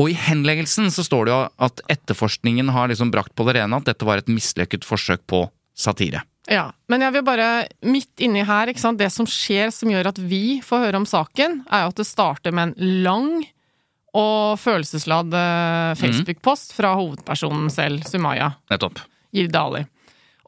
Og 0.00 0.08
i 0.08 0.16
henleggelsen 0.16 0.88
så 0.92 1.04
står 1.04 1.28
det 1.28 1.34
jo 1.34 1.40
at 1.66 1.82
etterforskningen 1.92 2.72
har 2.72 2.88
liksom 2.88 3.12
brakt 3.12 3.34
på 3.36 3.44
det 3.48 3.58
rene 3.58 3.80
at 3.80 3.88
dette 3.88 4.06
var 4.08 4.22
et 4.22 4.30
mislykket 4.32 4.86
forsøk 4.88 5.26
på 5.28 5.44
satire. 5.76 6.22
Ja, 6.50 6.70
men 6.88 7.04
jeg 7.04 7.14
vil 7.14 7.24
bare, 7.26 7.48
midt 7.84 8.22
inni 8.24 8.42
her, 8.46 8.70
ikke 8.70 8.82
sant, 8.82 8.98
det 8.98 9.10
som 9.12 9.28
skjer 9.28 9.68
som 9.74 9.92
gjør 9.92 10.08
at 10.10 10.18
vi 10.18 10.58
får 10.64 10.86
høre 10.86 11.00
om 11.02 11.06
saken, 11.06 11.60
er 11.68 11.84
jo 11.84 11.92
at 11.92 12.00
det 12.00 12.08
starter 12.08 12.54
med 12.56 12.70
en 12.72 13.02
lang 13.04 13.30
og 14.16 14.58
følelsesladd 14.58 15.36
eh, 15.36 15.92
Facebook-post 16.00 16.74
fra 16.74 16.96
hovedpersonen 16.98 17.68
selv, 17.70 18.02
Sumaya 18.08 18.54
Nettopp. 18.72 18.98
Girdali. 19.36 19.84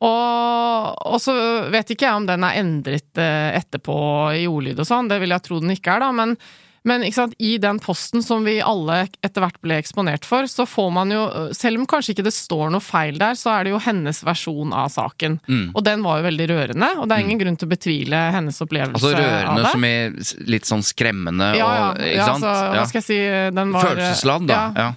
Og, 0.03 0.97
og 1.07 1.21
så 1.23 1.35
vet 1.71 1.93
ikke 1.95 2.09
jeg 2.09 2.19
om 2.19 2.27
den 2.27 2.43
er 2.49 2.59
endret 2.59 3.21
eh, 3.23 3.53
etterpå 3.61 3.95
i 4.35 4.49
ordlyd 4.51 4.83
og 4.83 4.89
sånn, 4.89 5.13
det 5.13 5.21
vil 5.23 5.37
jeg 5.37 5.47
tro 5.47 5.61
den 5.63 5.77
ikke 5.77 5.95
er, 5.95 6.03
da, 6.03 6.11
men, 6.17 6.35
men 6.83 7.05
sant, 7.15 7.35
i 7.39 7.59
den 7.63 7.79
posten 7.79 8.23
som 8.23 8.43
vi 8.45 8.57
alle 8.63 9.05
etter 9.23 9.45
hvert 9.45 9.61
ble 9.63 9.77
eksponert 9.79 10.27
for, 10.27 10.49
så 10.51 10.67
får 10.67 10.89
man 10.95 11.15
jo, 11.15 11.21
selv 11.55 11.79
om 11.79 11.87
kanskje 11.87 12.17
ikke 12.17 12.27
det 12.27 12.35
står 12.35 12.73
noe 12.75 12.83
feil 12.83 13.21
der, 13.23 13.39
så 13.39 13.53
er 13.55 13.67
det 13.67 13.75
jo 13.75 13.83
hennes 13.85 14.23
versjon 14.27 14.75
av 14.75 14.91
saken. 14.91 15.39
Mm. 15.47 15.69
Og 15.77 15.87
den 15.87 16.03
var 16.03 16.19
jo 16.19 16.27
veldig 16.27 16.49
rørende, 16.51 16.91
og 16.99 17.07
det 17.07 17.17
er 17.17 17.27
ingen 17.29 17.43
grunn 17.45 17.61
til 17.61 17.71
å 17.71 17.75
betvile 17.75 18.25
hennes 18.35 18.59
opplevelse 18.65 18.99
Altså 18.99 19.15
av 19.15 19.23
rørende 19.23 19.71
som 19.71 19.87
i 19.87 19.95
litt 20.51 20.69
sånn 20.69 20.85
skremmende 20.87 21.53
ja, 21.55 21.71
ja, 21.79 21.87
og 21.93 22.03
ja, 22.03 22.29
altså, 22.35 22.51
hva 22.51 22.85
skal 22.91 23.03
jeg 23.03 23.07
si, 23.07 23.23
den 23.55 23.75
var 23.75 23.91
Følelsesladd, 23.93 24.51
da. 24.51 24.61
Ja. 24.75 24.91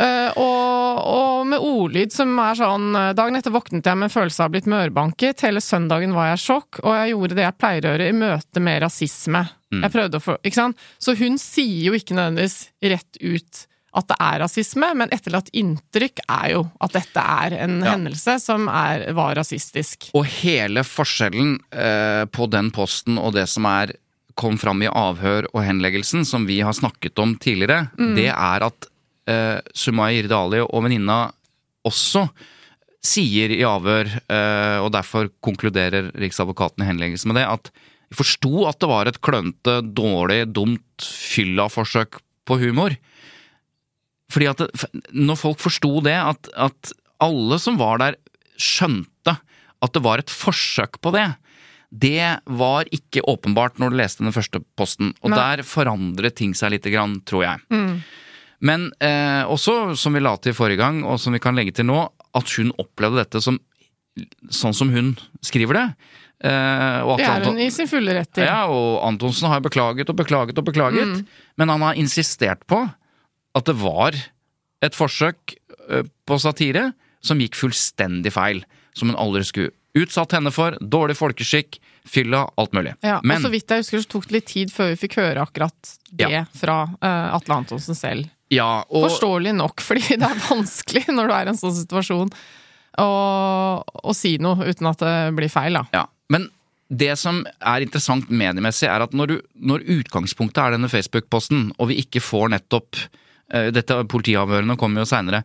Eh, 0.00 0.38
og, 0.38 1.00
og 1.10 1.46
med 1.50 1.60
ordlyd 1.66 2.14
som 2.14 2.30
er 2.40 2.56
sånn 2.56 2.94
Dagen 3.18 3.36
etter 3.36 3.52
våknet 3.52 3.84
jeg 3.84 3.98
med 3.98 4.06
en 4.06 4.14
følelse 4.14 4.40
av 4.40 4.46
å 4.46 4.48
ha 4.48 4.54
blitt 4.54 4.68
mørbanket. 4.70 5.42
Hele 5.44 5.60
søndagen 5.60 6.14
var 6.16 6.30
jeg 6.30 6.38
i 6.38 6.44
sjokk, 6.44 6.84
og 6.84 6.94
jeg 6.94 7.16
gjorde 7.16 7.36
det 7.36 7.48
jeg 7.48 7.58
pleier 7.58 7.82
å 7.88 7.92
gjøre 7.94 8.12
i 8.12 8.20
møte 8.22 8.62
med 8.62 8.84
rasisme. 8.86 9.48
Mm. 9.70 9.82
Jeg 9.86 9.92
prøvde 9.94 10.18
å 10.18 10.24
få, 10.24 10.36
ikke 10.42 10.58
sant? 10.58 10.78
Så 10.98 11.14
hun 11.18 11.36
sier 11.38 11.90
jo 11.90 11.92
ikke 11.98 12.16
nødvendigvis 12.18 12.70
rett 12.82 13.20
ut 13.22 13.66
at 13.98 14.06
det 14.06 14.16
er 14.22 14.38
rasisme, 14.44 14.86
men 14.94 15.10
etterlatt 15.10 15.48
inntrykk 15.56 16.20
er 16.30 16.52
jo 16.52 16.60
at 16.82 16.92
dette 16.94 17.22
er 17.22 17.56
en 17.64 17.80
Ja. 17.82 17.96
hendelse 17.96 18.36
som 18.42 18.68
er, 18.70 19.08
var 19.18 19.34
rasistisk. 19.34 20.10
Og 20.14 20.26
hele 20.42 20.84
forskjellen 20.86 21.56
eh, 21.74 22.24
på 22.30 22.46
den 22.50 22.70
posten 22.70 23.18
og 23.18 23.34
det 23.34 23.48
som 23.50 23.66
er 23.66 23.96
kom 24.38 24.56
fram 24.62 24.80
i 24.82 24.86
avhør 24.88 25.48
og 25.52 25.64
henleggelsen, 25.66 26.22
som 26.24 26.46
vi 26.46 26.60
har 26.64 26.72
snakket 26.72 27.18
om 27.18 27.34
tidligere, 27.36 27.90
det 28.16 28.30
er 28.30 28.62
at 28.64 28.86
eh, 29.28 29.58
Sumaya 29.74 30.22
Irdali 30.22 30.62
og 30.62 30.86
venninna 30.86 31.26
også 31.84 32.28
sier 33.04 33.50
i 33.52 33.62
avhør, 33.66 34.06
eh, 34.30 34.78
og 34.80 34.90
derfor 34.94 35.28
konkluderer 35.44 36.10
Riksadvokaten 36.14 36.84
i 36.84 36.88
henleggelsen 36.88 37.32
med 37.32 37.40
det, 37.40 37.46
at 37.48 37.70
de 38.10 38.18
forsto 38.18 38.64
at 38.66 38.80
det 38.82 38.88
var 38.90 39.08
et 39.08 39.20
klønete, 39.22 39.76
dårlig, 39.94 40.42
dumt 40.50 41.04
fylla-forsøk 41.04 42.18
på 42.48 42.58
humor. 42.62 42.96
Fordi 44.30 44.48
at 44.50 44.62
det, 44.62 44.88
når 45.14 45.38
folk 45.38 45.62
forsto 45.62 46.00
det, 46.06 46.16
at, 46.18 46.50
at 46.54 46.92
alle 47.22 47.58
som 47.62 47.78
var 47.80 48.02
der, 48.02 48.18
skjønte 48.60 49.36
at 49.80 49.94
det 49.94 50.02
var 50.04 50.20
et 50.20 50.32
forsøk 50.32 50.98
på 51.00 51.14
det, 51.14 51.28
det 51.90 52.42
var 52.46 52.90
ikke 52.94 53.24
åpenbart 53.30 53.80
når 53.80 53.90
du 53.90 53.98
leste 53.98 54.22
den 54.22 54.34
første 54.34 54.60
posten. 54.78 55.14
Og 55.24 55.32
Nei. 55.32 55.38
der 55.40 55.66
forandret 55.66 56.36
ting 56.38 56.52
seg 56.54 56.74
lite 56.76 56.92
grann, 56.92 57.18
tror 57.26 57.46
jeg. 57.46 57.64
Men 58.60 58.90
eh, 59.02 59.42
også, 59.48 59.96
som 59.98 60.14
vi 60.14 60.22
la 60.22 60.36
til 60.38 60.54
forrige 60.54 60.82
gang, 60.82 61.00
og 61.02 61.18
som 61.22 61.34
vi 61.34 61.42
kan 61.42 61.56
legge 61.58 61.74
til 61.78 61.88
nå, 61.88 62.04
at 62.36 62.56
hun 62.58 62.74
opplevde 62.78 63.22
dette 63.24 63.42
som 63.42 63.58
sånn 64.52 64.74
som 64.76 64.90
hun 64.92 65.14
skriver 65.46 65.78
det. 65.78 65.86
Eh, 66.40 67.00
at 67.04 67.18
Det 67.20 67.26
er 67.28 67.44
hun 67.44 67.58
i 67.60 67.68
sin 67.70 67.88
fulle 67.90 68.14
rett 68.16 68.30
til. 68.32 68.44
ja, 68.48 68.62
og 68.72 69.02
Antonsen 69.04 69.48
har 69.52 69.60
beklaget 69.60 70.08
og 70.08 70.16
beklaget 70.16 70.56
og 70.58 70.64
beklaget, 70.64 71.24
men 71.60 71.68
han 71.68 71.82
har 71.84 71.94
insistert 72.00 72.62
på 72.66 72.78
at 73.54 73.64
det 73.66 73.74
var 73.76 74.14
et 74.80 74.94
forsøk 74.96 75.56
ø, 75.90 76.02
på 76.24 76.38
satire 76.40 76.92
som 77.20 77.38
gikk 77.42 77.58
fullstendig 77.58 78.32
feil. 78.32 78.62
Som 78.96 79.10
hun 79.12 79.18
aldri 79.20 79.42
skulle 79.44 79.70
utsatt 79.98 80.32
henne 80.32 80.50
for. 80.54 80.76
Dårlig 80.80 81.16
folkeskikk, 81.18 81.76
fylla, 82.08 82.44
alt 82.56 82.72
mulig. 82.72 82.94
Ja, 83.04 83.18
men 83.22 83.36
og 83.36 83.48
så 83.48 83.50
vidt 83.52 83.68
jeg 83.74 83.82
husker, 83.84 84.00
så 84.02 84.08
tok 84.14 84.28
det 84.30 84.32
litt 84.38 84.46
tid 84.48 84.72
før 84.72 84.92
vi 84.94 84.96
fikk 85.02 85.18
høre 85.20 85.42
akkurat 85.44 85.92
det 86.10 86.30
Ja. 86.30 86.44
fra 86.56 86.78
uh, 87.02 87.34
Atle 87.36 87.54
Antonsen 87.60 87.94
selv. 87.98 88.30
ja, 88.50 88.82
og, 88.88 89.04
Forståelig 89.10 89.52
nok, 89.58 89.80
fordi 89.88 90.16
det 90.16 90.22
er 90.30 90.40
vanskelig 90.48 91.04
når 91.12 91.28
du 91.28 91.34
er 91.36 91.44
i 91.50 91.52
en 91.52 91.60
sånn 91.60 91.76
situasjon 91.82 92.32
å 93.00 94.14
si 94.16 94.36
noe 94.42 94.66
uten 94.70 94.88
at 94.90 94.98
det 95.04 95.14
blir 95.36 95.50
feil, 95.52 95.76
da. 95.78 95.84
ja, 95.94 96.06
men 96.30 96.48
det 96.90 97.14
som 97.20 97.44
er 97.46 97.84
interessant 97.84 98.30
mediemessig, 98.34 98.88
er 98.90 99.04
at 99.04 99.14
når, 99.14 99.30
du, 99.30 99.48
når 99.62 99.86
utgangspunktet 100.00 100.62
er 100.62 100.74
denne 100.74 100.90
Facebook-posten, 100.90 101.68
og 101.78 101.90
vi 101.92 102.00
ikke 102.02 102.22
får 102.24 102.50
nettopp 102.56 102.98
eh, 103.54 103.68
dette 103.74 104.00
Politiavhørene 104.10 104.74
kommer 104.80 105.04
jo 105.04 105.10
seinere. 105.10 105.44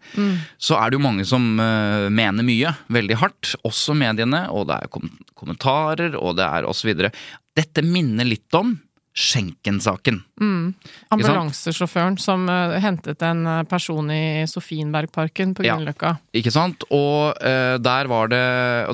Så 0.57 0.79
er 0.79 0.89
det 0.89 0.97
jo 0.97 1.05
mange 1.05 1.25
som 1.29 1.45
uh, 1.61 2.09
mener 2.09 2.45
mye, 2.45 2.73
veldig 2.89 3.19
hardt. 3.21 3.53
Også 3.67 3.93
mediene, 3.97 4.47
og 4.49 4.65
det 4.71 4.79
er 4.79 4.91
kom 4.93 5.11
kommentarer, 5.37 6.17
og 6.17 6.37
det 6.39 6.47
er 6.47 6.65
osv. 6.65 6.95
Dette 7.55 7.85
minner 7.85 8.25
litt 8.25 8.57
om 8.57 8.73
Schenken-saken. 9.15 10.23
Ambulansesjåføren 10.35 12.17
som 12.19 12.43
uh, 12.49 12.75
hentet 12.83 13.21
en 13.23 13.45
eh, 13.47 13.61
person 13.69 14.09
i 14.11 14.43
Sofienbergparken 14.49 15.53
på 15.55 15.63
Ja. 15.63 15.77
Ikke 16.35 16.51
sant? 16.51 16.83
Og 16.91 17.39
uh, 17.39 17.77
der 17.79 18.09
var 18.11 18.29
det, 18.31 18.43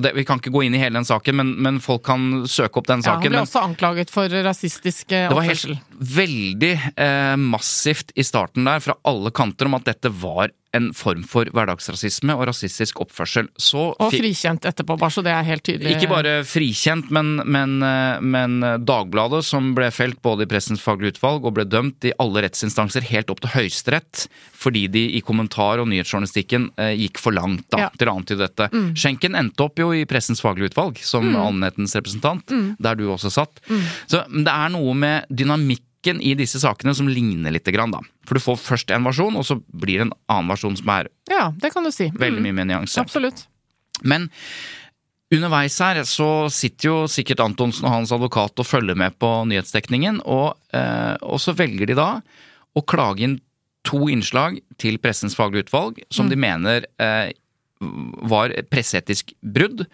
det 0.06 0.14
Vi 0.20 0.26
kan 0.28 0.42
ikke 0.42 0.54
gå 0.54 0.66
inn 0.68 0.78
i 0.78 0.82
hele 0.82 1.00
den 1.00 1.08
saken, 1.08 1.40
men, 1.40 1.56
men 1.58 1.82
folk 1.82 2.06
kan 2.06 2.46
søke 2.46 2.82
opp 2.82 2.90
den 2.92 3.02
saken. 3.02 3.10
Ja, 3.10 3.18
han 3.18 3.26
ble 3.26 3.38
men 3.40 3.50
også 3.50 3.66
anklaget 3.66 4.14
for 4.14 4.30
rasistisk 4.30 5.10
oppførsel. 5.10 5.30
det 5.34 5.40
var 5.40 5.50
helt 5.50 6.16
veldig 6.22 6.74
uh, 6.94 7.36
massivt 7.42 8.14
i 8.16 8.26
starten 8.28 8.68
der 8.70 8.84
fra 8.84 8.98
alle 9.08 9.34
kanter 9.34 9.70
om 9.70 9.80
at 9.80 9.88
dette 9.90 10.14
var 10.22 10.54
en 10.72 10.94
form 10.96 11.26
for 11.28 11.50
hverdagsrasisme 11.52 12.32
og 12.38 12.46
rasistisk 12.48 13.02
oppførsel. 13.04 13.50
Så 13.60 13.90
Og 13.92 14.14
frikjent 14.14 14.64
etterpå, 14.70 14.96
bare 15.02 15.12
så 15.12 15.24
det 15.26 15.34
er 15.36 15.44
helt 15.44 15.66
tydelig. 15.68 15.98
Ikke 15.98 16.08
bare 16.08 16.38
frikjent, 16.48 17.10
men, 17.12 17.42
men, 17.44 17.84
men 18.24 18.56
Dagbladet, 18.88 19.44
som 19.44 19.74
ble 19.76 19.90
felt 19.92 20.22
både 20.24 20.48
i 20.48 20.52
Pressens 20.54 20.80
faglige 20.80 21.18
utvalg 21.18 21.31
og 21.40 21.54
ble 21.56 21.64
dømt 21.66 22.04
i 22.04 22.12
alle 22.20 22.42
rettsinstanser 22.44 23.02
helt 23.12 23.30
opp 23.30 23.40
til 23.42 23.50
Høyesterett, 23.54 24.28
fordi 24.54 24.88
de 24.92 25.04
i 25.18 25.22
kommentar- 25.22 25.80
og 25.80 25.88
nyhetsjournalistikken 25.88 26.70
eh, 26.78 26.92
gikk 27.00 27.18
for 27.24 27.32
langt 27.32 27.64
da, 27.72 27.78
Ja. 27.86 27.90
til 27.98 28.08
å 28.12 28.18
antyde 28.20 28.44
dette. 28.44 28.68
Schenken 28.96 29.36
endte 29.40 29.64
opp 29.64 29.80
jo 29.80 29.92
i 29.96 30.04
Pressens 30.06 30.42
faglige 30.44 30.72
utvalg 30.74 30.98
som 31.00 31.30
allmennhetens 31.36 31.96
representant, 31.96 32.46
der 32.80 32.96
du 32.96 33.08
også 33.10 33.32
satt. 33.32 33.62
Så 34.08 34.26
det 34.30 34.48
er 34.52 34.70
noe 34.70 34.94
med 34.94 35.26
dynamikken 35.32 36.20
i 36.22 36.34
disse 36.34 36.58
sakene 36.60 36.96
som 36.98 37.08
ligner 37.08 37.52
litt. 37.54 37.64
Grann, 37.72 37.92
da. 37.92 38.00
For 38.26 38.34
du 38.34 38.42
får 38.42 38.58
først 38.58 38.90
en 38.92 39.04
versjon, 39.06 39.36
og 39.38 39.46
så 39.46 39.60
blir 39.72 40.00
det 40.02 40.08
en 40.10 40.14
annen 40.28 40.50
versjon 40.50 40.76
som 40.78 40.90
er 40.90 41.08
Ja, 41.30 41.52
det 41.52 41.72
kan 41.74 41.84
du 41.84 41.92
si. 41.92 42.10
veldig 42.10 42.40
Mm, 42.42 42.44
mye 42.44 42.54
mer 42.54 42.66
nyanser. 42.66 43.02
Absolutt. 43.06 43.46
Men 44.04 44.30
underveis 45.32 45.78
her 45.82 46.02
så 46.08 46.30
sitter 46.52 46.90
jo 46.90 46.96
sikkert 47.12 47.44
Antonsen 47.44 47.88
og 47.88 47.96
hans 47.96 48.12
advokat 48.16 48.60
og 48.60 48.68
følger 48.68 48.98
med 49.00 49.16
på 49.22 49.30
nyhetsdekningen, 49.50 50.22
og, 50.26 50.58
eh, 50.76 51.16
og 51.22 51.40
så 51.42 51.56
velger 51.58 51.92
de 51.92 51.98
da 52.00 52.10
å 52.76 52.84
klage 52.88 53.26
inn 53.28 53.38
to 53.88 54.06
innslag 54.14 54.60
til 54.82 55.00
Pressens 55.02 55.36
faglige 55.38 55.68
utvalg 55.68 56.02
som 56.14 56.30
de 56.30 56.38
mener 56.40 56.86
eh, 57.02 57.32
var 58.30 58.54
presseetisk 58.70 59.34
brudd. 59.42 59.88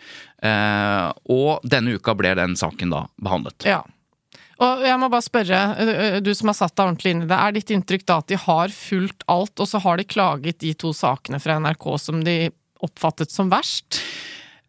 Eh, 0.43 1.05
og 1.31 1.63
denne 1.63 1.95
uka 1.95 2.17
ble 2.17 2.33
den 2.37 2.57
saken 2.59 2.91
da 2.91 3.05
behandlet. 3.15 3.67
Ja. 3.69 3.83
Og 4.57 4.81
jeg 4.81 4.97
må 4.97 5.07
bare 5.13 5.21
spørre, 5.21 5.57
ø, 5.77 6.19
du 6.25 6.31
som 6.33 6.49
har 6.49 6.57
satt 6.57 6.73
deg 6.73 6.87
ordentlig 6.87 7.11
inn 7.13 7.19
i 7.27 7.29
det, 7.29 7.37
er 7.37 7.53
ditt 7.53 7.71
inntrykk 7.75 8.07
da 8.09 8.15
at 8.23 8.31
de 8.31 8.39
har 8.41 8.73
fulgt 8.73 9.21
alt, 9.29 9.53
og 9.53 9.69
så 9.69 9.81
har 9.83 9.99
de 9.99 10.07
klaget 10.09 10.63
de 10.63 10.71
to 10.73 10.93
sakene 10.97 11.37
fra 11.41 11.59
NRK 11.61 11.85
som 12.01 12.23
de 12.25 12.49
oppfattet 12.81 13.33
som 13.33 13.51
verst? 13.53 14.01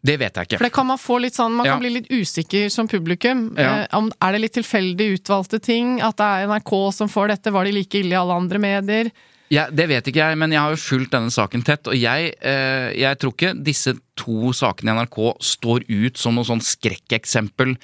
Det 0.09 0.17
vet 0.21 0.39
jeg 0.41 0.49
ikke. 0.49 0.59
For 0.61 0.69
det 0.69 0.75
kan 0.75 0.89
man 0.89 1.01
få 1.01 1.19
litt 1.21 1.37
sånn, 1.37 1.53
man 1.59 1.67
Ja. 1.69 1.75
kan 1.77 1.83
bli 1.85 1.91
litt 1.99 2.09
usikker 2.09 2.71
som 2.73 2.89
publikum. 2.89 3.51
Ja. 3.59 3.83
Eh, 3.85 3.87
om, 3.99 4.11
er 4.25 4.33
det 4.33 4.41
litt 4.47 4.57
tilfeldig 4.57 5.09
utvalgte 5.19 5.61
ting? 5.61 5.99
At 6.01 6.17
det 6.17 6.25
er 6.25 6.47
NRK 6.49 6.73
som 6.97 7.11
får 7.13 7.35
dette? 7.35 7.53
Var 7.53 7.69
de 7.69 7.73
like 7.77 8.01
ille 8.01 8.17
i 8.17 8.21
alle 8.21 8.33
andre 8.41 8.59
medier? 8.63 9.11
Ja, 9.53 9.69
det 9.73 9.87
vet 9.89 10.09
ikke 10.11 10.21
jeg, 10.21 10.37
men 10.41 10.53
jeg 10.53 10.61
har 10.61 10.75
jo 10.75 10.81
fulgt 10.81 11.15
denne 11.15 11.33
saken 11.33 11.65
tett. 11.65 11.89
Og 11.89 11.97
jeg, 11.97 12.35
eh, 12.45 12.91
jeg 12.99 13.19
tror 13.21 13.33
ikke 13.33 13.55
disse 13.65 13.95
to 14.19 14.51
sakene 14.57 14.93
i 14.93 14.99
NRK 14.99 15.19
står 15.45 15.87
ut 15.89 16.19
som 16.21 16.37
noe 16.37 16.47
sånn 16.47 16.63
skrekkeksempel 16.65 17.75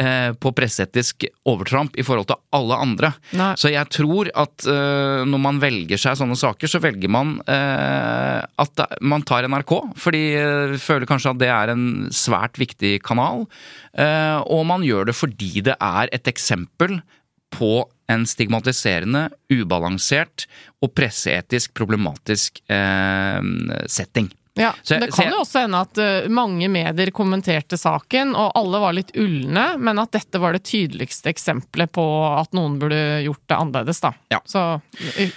eh, 0.00 0.32
på 0.34 0.52
presseetisk 0.56 1.26
overtramp 1.48 1.98
i 2.00 2.04
forhold 2.06 2.30
til 2.32 2.40
alle 2.58 2.80
andre. 2.86 3.12
Nei. 3.38 3.52
Så 3.60 3.70
jeg 3.70 3.86
tror 3.94 4.32
at 4.34 4.66
eh, 4.66 5.22
når 5.28 5.44
man 5.46 5.62
velger 5.62 6.00
seg 6.00 6.18
sånne 6.18 6.38
saker, 6.38 6.70
så 6.70 6.82
velger 6.82 7.12
man 7.12 7.36
eh, 7.46 8.42
at 8.64 8.84
man 9.04 9.26
tar 9.28 9.46
NRK. 9.46 9.76
Fordi 10.02 10.24
eh, 10.40 10.76
føler 10.82 11.08
kanskje 11.10 11.36
at 11.36 11.42
det 11.44 11.52
er 11.54 11.74
en 11.76 11.88
svært 12.14 12.58
viktig 12.60 12.96
kanal. 13.06 13.46
Eh, 13.94 14.38
og 14.42 14.66
man 14.70 14.86
gjør 14.86 15.12
det 15.12 15.18
fordi 15.18 15.66
det 15.68 15.78
er 15.78 16.10
et 16.10 16.30
eksempel 16.30 16.98
på 17.52 17.84
en 18.12 18.26
stigmatiserende, 18.28 19.28
ubalansert 19.52 20.46
og 20.82 20.92
presseetisk 20.96 21.74
problematisk 21.78 22.62
eh, 22.72 23.40
setting. 23.86 24.30
Ja, 24.54 24.74
Så 24.82 24.98
Det 25.00 25.08
kan 25.12 25.30
jo 25.30 25.38
også 25.40 25.62
hende 25.64 25.80
at 25.80 25.98
uh, 25.98 26.28
mange 26.28 26.68
medier 26.68 27.10
kommenterte 27.14 27.78
saken, 27.80 28.34
og 28.36 28.52
alle 28.58 28.80
var 28.82 28.92
litt 28.92 29.14
ulne, 29.16 29.78
men 29.80 30.00
at 30.02 30.12
dette 30.12 30.40
var 30.42 30.52
det 30.52 30.64
tydeligste 30.68 31.30
eksempelet 31.32 31.92
på 31.92 32.04
at 32.28 32.52
noen 32.56 32.76
burde 32.80 32.98
gjort 33.24 33.40
det 33.48 33.56
annerledes, 33.56 34.02
da. 34.04 34.12
Ja. 34.28 34.42
Så 34.44 34.64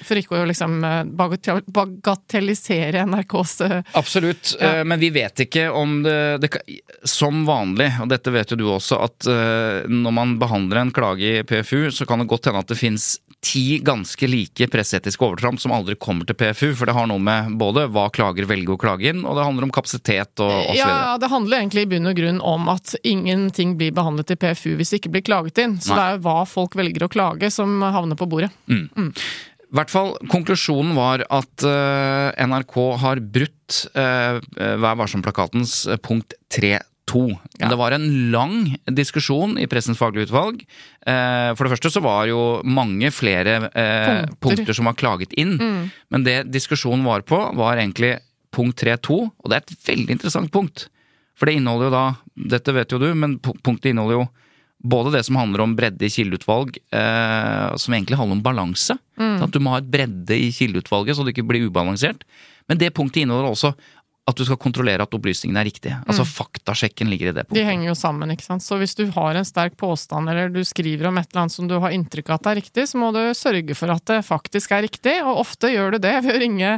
for 0.03 0.19
ikke 0.19 0.41
å 0.41 0.47
liksom 0.49 0.83
eh, 0.83 1.03
bagatellisere 1.07 3.05
NRKs 3.07 3.55
uh, 3.61 3.77
Absolutt, 3.93 4.55
Ja. 4.59 4.81
uh, 4.81 4.83
men 4.83 4.99
vi 4.99 5.09
vet 5.15 5.45
ikke 5.45 5.69
om 5.71 6.01
det, 6.03 6.37
det 6.43 6.49
Som 7.07 7.45
vanlig, 7.47 7.91
og 8.01 8.09
dette 8.11 8.33
vet 8.35 8.51
jo 8.51 8.59
du 8.59 8.65
også, 8.67 8.99
at 9.05 9.27
eh, 9.31 9.87
når 9.87 10.15
man 10.15 10.35
behandler 10.41 10.81
en 10.81 10.91
klage 10.95 11.39
i 11.39 11.43
PFU, 11.47 11.87
så 11.91 12.05
kan 12.09 12.19
det 12.19 12.27
godt 12.31 12.49
hende 12.49 12.63
at 12.65 12.71
det 12.71 12.79
fins 12.79 13.15
ti 13.45 13.79
ganske 13.85 14.27
like 14.27 14.67
presseetiske 14.73 15.21
overtramp 15.21 15.61
som 15.61 15.73
aldri 15.75 15.95
kommer 16.01 16.25
til 16.27 16.37
PFU, 16.39 16.71
for 16.77 16.89
det 16.89 16.95
har 16.97 17.07
noe 17.09 17.21
med 17.21 17.53
både 17.61 17.85
hva 17.93 18.07
klager 18.13 18.47
velger 18.49 18.73
å 18.73 18.79
klage 18.81 19.11
inn, 19.11 19.23
og 19.23 19.37
det 19.37 19.45
handler 19.45 19.67
om 19.67 19.73
kapasitet 19.75 20.41
og 20.43 20.53
osv. 20.71 20.79
Ja, 20.79 21.15
det 21.21 21.29
handler 21.31 21.61
egentlig 21.61 21.85
i 21.85 21.89
bunn 21.93 22.09
og 22.09 22.17
grunn 22.17 22.41
om 22.41 22.69
at 22.73 22.95
ingenting 23.05 23.75
blir 23.79 23.93
behandlet 23.95 24.33
i 24.33 24.39
PFU 24.41 24.73
hvis 24.79 24.93
det 24.93 25.03
ikke 25.03 25.13
blir 25.17 25.27
klaget 25.27 25.61
inn. 25.61 25.77
Så 25.77 25.93
Nei. 25.93 25.99
det 25.99 26.05
er 26.05 26.17
jo 26.17 26.23
hva 26.25 26.39
folk 26.49 26.77
velger 26.79 27.05
å 27.05 27.11
klage 27.11 27.51
som 27.53 27.83
havner 27.85 28.17
på 28.19 28.29
bordet. 28.31 28.51
I 29.65 29.75
hvert 29.75 29.91
fall, 29.91 30.13
Konklusjonen 30.31 30.95
var 30.97 31.25
at 31.33 31.65
uh, 31.67 32.31
NRK 32.47 32.75
har 33.01 33.19
brutt 33.19 33.79
uh, 33.97 34.37
Vær 34.55 34.99
varsom-plakatens 35.01 35.81
punkt 36.05 36.37
3.2. 36.53 36.79
Ja. 37.59 37.69
Det 37.69 37.77
var 37.79 37.93
en 37.95 38.07
lang 38.33 38.75
diskusjon 38.89 39.57
i 39.61 39.67
Pressens 39.69 39.99
faglige 39.99 40.27
utvalg. 40.29 40.63
Eh, 41.05 41.51
for 41.55 41.65
det 41.67 41.75
første 41.75 41.91
så 41.93 42.01
var 42.03 42.25
jo 42.29 42.39
mange 42.65 43.11
flere 43.13 43.69
eh, 43.69 44.25
Punkter. 44.25 44.37
punkter. 44.41 44.73
som 44.73 44.89
var 44.89 44.97
klaget 44.99 45.33
inn. 45.37 45.57
Men 46.09 46.25
det 46.25 46.39
diskusjonen 46.51 47.05
var 47.05 47.21
på, 47.27 47.39
var 47.55 47.77
egentlig 47.77 48.17
punkt 48.55 48.81
3.2, 48.81 49.19
og 49.43 49.51
det 49.51 49.57
er 49.57 49.65
et 49.65 49.87
veldig 49.89 50.15
interessant 50.17 50.51
punkt. 50.53 50.87
For 51.35 51.45
det 51.49 51.57
inneholder 51.59 51.89
jo 51.89 51.93
da, 51.93 52.05
dette 52.55 52.73
vet 52.75 52.93
jo 52.95 52.99
du, 53.01 53.09
men 53.13 53.37
punktet 53.43 53.91
inneholder 53.91 54.21
jo 54.21 54.27
både 54.85 55.11
det 55.15 55.23
som 55.25 55.37
handler 55.39 55.63
om 55.63 55.73
bredde 55.75 56.05
i 56.05 56.11
kildeutvalg, 56.13 56.77
eh, 56.93 57.75
som 57.81 57.93
egentlig 57.95 58.19
handler 58.19 58.37
om 58.37 58.43
balanse. 58.45 58.95
At 59.43 59.51
du 59.51 59.59
må 59.63 59.73
ha 59.73 59.79
et 59.81 59.89
bredde 59.91 60.35
i 60.35 60.51
kildeutvalget 60.55 61.17
så 61.17 61.25
det 61.25 61.33
ikke 61.35 61.47
blir 61.49 61.67
ubalansert. 61.69 62.23
Men 62.69 62.79
det 62.81 62.93
punktet 62.97 63.23
inneholder 63.23 63.51
også 63.51 63.73
at 64.25 64.37
du 64.39 64.41
skal 64.47 64.57
kontrollere 64.57 65.05
at 65.05 65.13
opplysningene 65.13 65.61
er 65.61 65.67
riktige. 65.69 65.95
Altså 66.09 66.25
faktasjekken 66.25 67.09
ligger 67.11 67.29
i 67.29 67.33
det 67.35 67.43
punktet. 67.45 67.59
De 67.59 67.65
henger 67.67 67.91
jo 67.91 67.95
sammen, 67.99 68.31
ikke 68.33 68.47
sant. 68.47 68.63
Så 68.65 68.79
hvis 68.81 68.97
du 68.97 69.03
har 69.13 69.37
en 69.37 69.45
sterk 69.45 69.75
påstand, 69.77 70.31
eller 70.31 70.49
du 70.49 70.63
skriver 70.65 71.11
om 71.11 71.19
et 71.21 71.29
eller 71.29 71.43
annet 71.43 71.53
som 71.53 71.67
du 71.69 71.75
har 71.81 71.93
inntrykk 71.93 72.31
av 72.31 72.39
at 72.39 72.49
er 72.49 72.57
riktig, 72.63 72.87
så 72.89 73.01
må 73.01 73.11
du 73.13 73.21
sørge 73.37 73.77
for 73.77 73.93
at 73.93 74.05
det 74.09 74.23
faktisk 74.25 74.73
er 74.73 74.87
riktig, 74.87 75.19
og 75.21 75.43
ofte 75.43 75.69
gjør 75.69 75.95
du 75.95 75.99
det 76.07 76.15
ved 76.25 76.33
å 76.33 76.41
ringe 76.41 76.71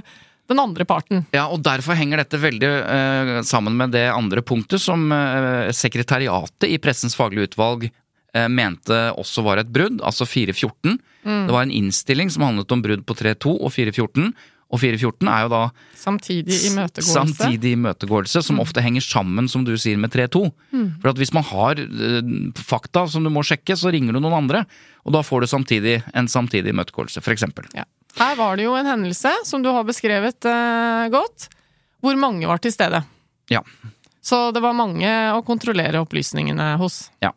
den 0.48 0.60
andre 0.60 0.88
parten. 0.88 1.24
Ja, 1.36 1.46
og 1.52 1.64
derfor 1.64 1.96
henger 2.00 2.20
dette 2.20 2.40
veldig 2.42 2.68
eh, 2.68 3.32
sammen 3.48 3.80
med 3.80 3.96
det 3.96 4.06
andre 4.12 4.44
punktet 4.44 4.84
som 4.84 5.08
eh, 5.12 5.72
sekretariatet 5.76 6.68
i 6.68 6.80
Pressens 6.84 7.16
faglige 7.20 7.52
utvalg 7.52 7.88
eh, 7.88 8.48
mente 8.52 9.00
også 9.16 9.44
var 9.48 9.64
et 9.64 9.72
brudd, 9.72 10.02
altså 10.04 10.28
414. 10.28 11.00
Det 11.28 11.52
var 11.52 11.66
en 11.66 11.74
innstilling 11.76 12.30
som 12.32 12.46
handlet 12.46 12.72
om 12.72 12.82
brudd 12.84 13.02
på 13.04 13.16
3.2 13.20 13.52
og 13.52 13.72
414. 13.76 14.30
Og 14.68 14.82
414 14.82 15.30
er 15.32 15.46
jo 15.46 15.50
da 15.54 15.62
Samtidig 15.96 16.58
imøtegåelse. 16.72 17.14
samtidig 17.16 17.72
imøtegåelse, 17.78 18.42
som 18.44 18.60
ofte 18.60 18.84
henger 18.84 19.02
sammen, 19.06 19.48
som 19.48 19.64
du 19.64 19.72
sier, 19.80 19.98
med 19.98 20.12
3.2. 20.12 20.42
For 21.02 21.12
at 21.14 21.20
hvis 21.22 21.32
man 21.36 21.46
har 21.48 21.80
eh, 21.80 22.32
fakta 22.60 23.06
som 23.08 23.24
du 23.24 23.32
må 23.32 23.46
sjekke, 23.48 23.78
så 23.80 23.94
ringer 23.94 24.14
du 24.14 24.20
noen 24.20 24.36
andre. 24.42 24.66
Og 25.08 25.16
da 25.16 25.24
får 25.24 25.46
du 25.46 25.48
samtidig 25.48 26.04
en 26.14 26.28
samtidig 26.28 26.74
imøtegåelse, 26.76 27.24
eksempel. 27.32 27.70
Ja. 27.78 27.86
Her 28.18 28.36
var 28.36 28.58
det 28.58 28.66
jo 28.66 28.76
en 28.76 28.90
hendelse, 28.90 29.32
som 29.46 29.64
du 29.64 29.70
har 29.72 29.88
beskrevet 29.88 30.46
eh, 30.50 31.08
godt, 31.14 31.48
hvor 32.04 32.20
mange 32.20 32.48
var 32.50 32.60
til 32.60 32.74
stede. 32.76 33.04
Ja. 33.50 33.62
Så 34.22 34.50
det 34.52 34.60
var 34.60 34.76
mange 34.76 35.08
å 35.32 35.44
kontrollere 35.48 36.02
opplysningene 36.04 36.74
hos. 36.82 37.06
Ja. 37.24 37.32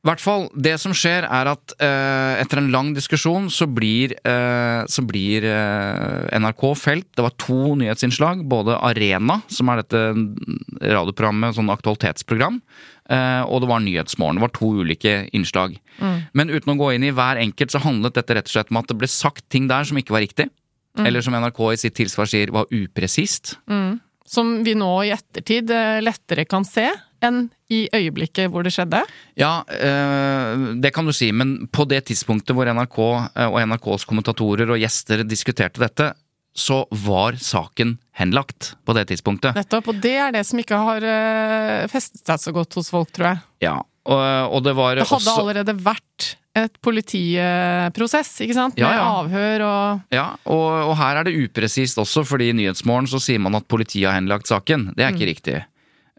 I 0.00 0.08
hvert 0.08 0.22
fall, 0.24 0.46
det 0.56 0.78
som 0.80 0.94
skjer 0.96 1.26
er 1.28 1.48
at 1.50 1.74
eh, 1.76 2.38
etter 2.40 2.56
en 2.56 2.70
lang 2.72 2.94
diskusjon 2.96 3.50
så 3.52 3.66
blir, 3.68 4.14
eh, 4.24 4.80
så 4.88 5.02
blir 5.04 5.44
eh, 5.44 6.38
NRK 6.40 6.64
felt. 6.80 7.08
Det 7.12 7.26
var 7.26 7.34
to 7.36 7.74
nyhetsinnslag. 7.76 8.46
Både 8.48 8.78
Arena, 8.80 9.42
som 9.52 9.68
er 9.68 9.82
dette 9.82 10.00
radioprogrammet, 10.80 11.58
sånn 11.58 11.68
aktualitetsprogram, 11.74 12.56
eh, 13.12 13.42
og 13.44 13.60
det 13.60 13.68
var 13.68 13.84
Nyhetsmorgen. 13.84 14.40
Det 14.40 14.46
var 14.46 14.54
to 14.56 14.70
ulike 14.80 15.14
innslag. 15.36 15.76
Men 16.32 16.48
uten 16.48 16.72
å 16.72 16.78
gå 16.80 16.94
inn 16.94 17.04
i 17.04 17.12
hver 17.12 17.42
enkelt, 17.42 17.74
så 17.74 17.84
handlet 17.84 18.16
dette 18.16 18.38
rett 18.38 18.48
og 18.48 18.54
slett 18.56 18.72
om 18.72 18.80
at 18.80 18.88
det 18.88 18.96
ble 19.02 19.10
sagt 19.12 19.44
ting 19.52 19.68
der 19.68 19.84
som 19.84 20.00
ikke 20.00 20.16
var 20.16 20.24
riktig. 20.24 20.48
Eller 20.96 21.20
som 21.20 21.36
NRK 21.36 21.60
i 21.74 21.78
sitt 21.84 21.98
tilsvar 22.00 22.28
sier, 22.30 22.56
var 22.56 22.72
upresist. 22.72 23.58
Som 24.30 24.60
vi 24.64 24.72
nå 24.78 24.90
i 25.04 25.12
ettertid 25.12 25.70
eh, 25.74 26.00
lettere 26.00 26.48
kan 26.48 26.64
se 26.64 26.88
enn 27.24 27.44
i 27.70 27.84
øyeblikket 27.94 28.50
hvor 28.50 28.64
det 28.66 28.72
skjedde. 28.74 29.02
Ja, 29.38 29.60
eh, 29.70 30.64
det 30.82 30.92
kan 30.96 31.06
du 31.06 31.14
si, 31.16 31.30
men 31.32 31.68
på 31.72 31.86
det 31.90 32.04
tidspunktet 32.10 32.56
hvor 32.56 32.70
NRK 32.70 32.98
eh, 33.36 33.46
og 33.46 33.60
NRKs 33.62 34.08
kommentatorer 34.10 34.72
og 34.72 34.80
gjester 34.80 35.24
diskuterte 35.28 35.82
dette, 35.82 36.10
så 36.56 36.82
var 37.06 37.38
saken 37.38 37.94
henlagt 38.18 38.72
på 38.84 38.96
det 38.96 39.06
tidspunktet. 39.12 39.54
Nettopp, 39.54 39.92
og 39.92 40.02
det 40.02 40.16
er 40.18 40.34
det 40.34 40.42
som 40.48 40.58
ikke 40.60 40.80
har 40.82 41.06
eh, 41.06 41.86
festet 41.92 42.24
seg 42.26 42.42
så 42.42 42.54
godt 42.56 42.74
hos 42.80 42.90
folk, 42.92 43.12
tror 43.14 43.32
jeg. 43.32 43.42
Ja, 43.68 43.78
og, 44.10 44.20
og 44.56 44.62
det 44.66 44.74
var 44.76 44.98
Det 44.98 45.06
hadde 45.06 45.20
også 45.20 45.42
allerede 45.44 45.76
vært 45.78 46.34
et 46.58 46.80
politiprosess, 46.82 48.40
ikke 48.42 48.56
sant? 48.56 48.74
Med 48.74 48.82
Ja, 48.82 48.90
ja. 48.96 49.04
avhør 49.20 49.64
og 49.68 50.14
Ja, 50.14 50.26
og, 50.50 50.66
og 50.90 50.94
her 50.98 51.20
er 51.20 51.28
det 51.28 51.36
upresist 51.38 52.00
også, 52.00 52.24
fordi 52.26 52.50
i 52.50 52.56
Nyhetsmorgen 52.58 53.06
så 53.10 53.20
sier 53.22 53.38
man 53.42 53.54
at 53.58 53.68
politiet 53.70 54.08
har 54.08 54.18
henlagt 54.18 54.50
saken. 54.50 54.90
Det 54.96 55.06
er 55.06 55.14
ikke 55.14 55.30
riktig. 55.30 55.60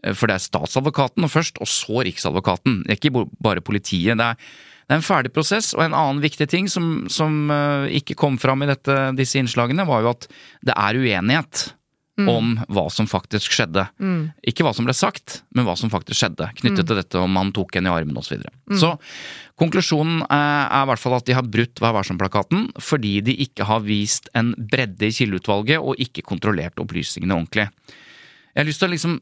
Eh, 0.04 0.14
For 0.14 0.30
det 0.30 0.38
er 0.38 0.46
statsadvokaten 0.46 1.28
først, 1.30 1.60
og 1.62 1.70
så 1.70 2.04
riksadvokaten. 2.06 2.82
Det 2.86 2.96
er 2.96 3.00
ikke 3.00 3.26
bare 3.42 3.64
politiet. 3.64 4.18
Det 4.18 4.30
er, 4.32 4.34
det 4.88 4.96
er 4.96 5.00
en 5.00 5.06
ferdig 5.06 5.32
prosess, 5.34 5.72
og 5.76 5.84
en 5.86 5.94
annen 5.98 6.22
viktig 6.24 6.48
ting 6.50 6.70
som, 6.70 7.06
som 7.12 7.50
eh, 7.52 7.92
ikke 8.02 8.18
kom 8.18 8.38
fram 8.42 8.64
i 8.64 8.72
dette, 8.72 8.98
disse 9.18 9.38
innslagene, 9.40 9.86
var 9.88 10.02
jo 10.04 10.12
at 10.16 10.28
det 10.66 10.74
er 10.76 10.98
uenighet 11.00 11.70
om 12.28 12.52
hva 12.68 12.84
som 12.92 13.06
faktisk 13.08 13.54
skjedde. 13.56 13.86
Ikke 14.46 14.62
hva 14.66 14.74
som 14.76 14.84
ble 14.86 14.92
sagt, 14.94 15.40
men 15.56 15.64
hva 15.64 15.72
som 15.80 15.90
faktisk 15.90 16.20
skjedde. 16.20 16.50
Knyttet 16.60 16.86
til 16.86 16.98
dette 17.00 17.18
om 17.18 17.38
han 17.40 17.50
tok 17.56 17.78
en 17.80 17.88
i 17.88 17.90
armen 17.90 18.18
osv. 18.20 18.28
Så, 18.28 18.36
videre. 18.36 18.52
så 18.78 18.90
konklusjonen 19.58 20.20
eh, 20.26 20.64
er 20.66 20.84
i 20.84 20.90
hvert 20.90 21.02
fall 21.02 21.16
at 21.16 21.26
de 21.28 21.36
har 21.38 21.48
brutt 21.48 21.80
Vær 21.82 21.96
varsom-plakaten 21.96 22.68
fordi 22.82 23.16
de 23.24 23.34
ikke 23.46 23.66
har 23.68 23.82
vist 23.86 24.28
en 24.38 24.52
bredde 24.58 25.08
i 25.08 25.16
kildeutvalget 25.16 25.80
og 25.80 25.98
ikke 26.04 26.24
kontrollert 26.28 26.78
opplysningene 26.82 27.36
ordentlig. 27.36 27.68
Jeg 28.52 28.60
har 28.60 28.68
lyst 28.68 28.82
til 28.84 28.90
å 28.90 28.92
liksom 28.92 29.18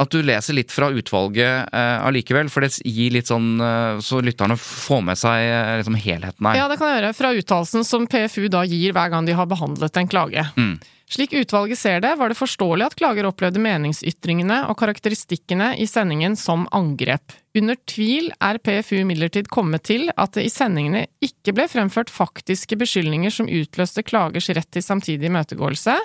at 0.00 0.12
du 0.12 0.22
leser 0.24 0.56
litt 0.56 0.72
fra 0.72 0.88
utvalget 0.94 1.74
eh, 1.76 1.96
allikevel, 2.06 2.48
for 2.52 2.64
det 2.64 2.78
gir 2.88 3.12
litt 3.14 3.28
sånn 3.30 3.60
eh, 3.60 3.98
Så 4.04 4.22
lytterne 4.24 4.56
får 4.60 5.02
med 5.10 5.20
seg 5.20 5.44
eh, 5.44 5.74
liksom 5.80 5.98
helheten 6.00 6.48
her. 6.48 6.56
Ja, 6.62 6.70
det 6.70 6.78
kan 6.80 6.90
jeg 6.90 7.00
gjøre. 7.00 7.16
Fra 7.18 7.34
uttalelsen 7.36 7.84
som 7.86 8.08
PFU 8.10 8.48
da 8.52 8.64
gir 8.68 8.96
hver 8.96 9.12
gang 9.12 9.28
de 9.28 9.36
har 9.36 9.50
behandlet 9.50 10.00
en 10.00 10.10
klage. 10.10 10.46
Mm. 10.56 10.78
Slik 11.10 11.32
utvalget 11.34 11.78
ser 11.78 12.00
det, 12.04 12.12
var 12.20 12.30
det 12.30 12.38
forståelig 12.38 12.84
at 12.86 12.94
klager 12.94 13.26
opplevde 13.26 13.58
meningsytringene 13.62 14.60
og 14.70 14.76
karakteristikkene 14.78 15.72
i 15.82 15.88
sendingen 15.90 16.36
som 16.38 16.68
angrep. 16.76 17.34
Under 17.58 17.74
tvil 17.90 18.30
er 18.38 18.60
PFU 18.62 19.00
imidlertid 19.00 19.50
kommet 19.50 19.88
til 19.90 20.06
at 20.14 20.36
det 20.38 20.46
i 20.46 20.52
sendingene 20.54 21.08
ikke 21.26 21.56
ble 21.56 21.66
fremført 21.72 22.12
faktiske 22.14 22.78
beskyldninger 22.78 23.34
som 23.34 23.50
utløste 23.50 24.06
klagers 24.06 24.52
rett 24.54 24.70
til 24.70 24.86
samtidig 24.86 25.26
imøtegåelse. 25.32 25.98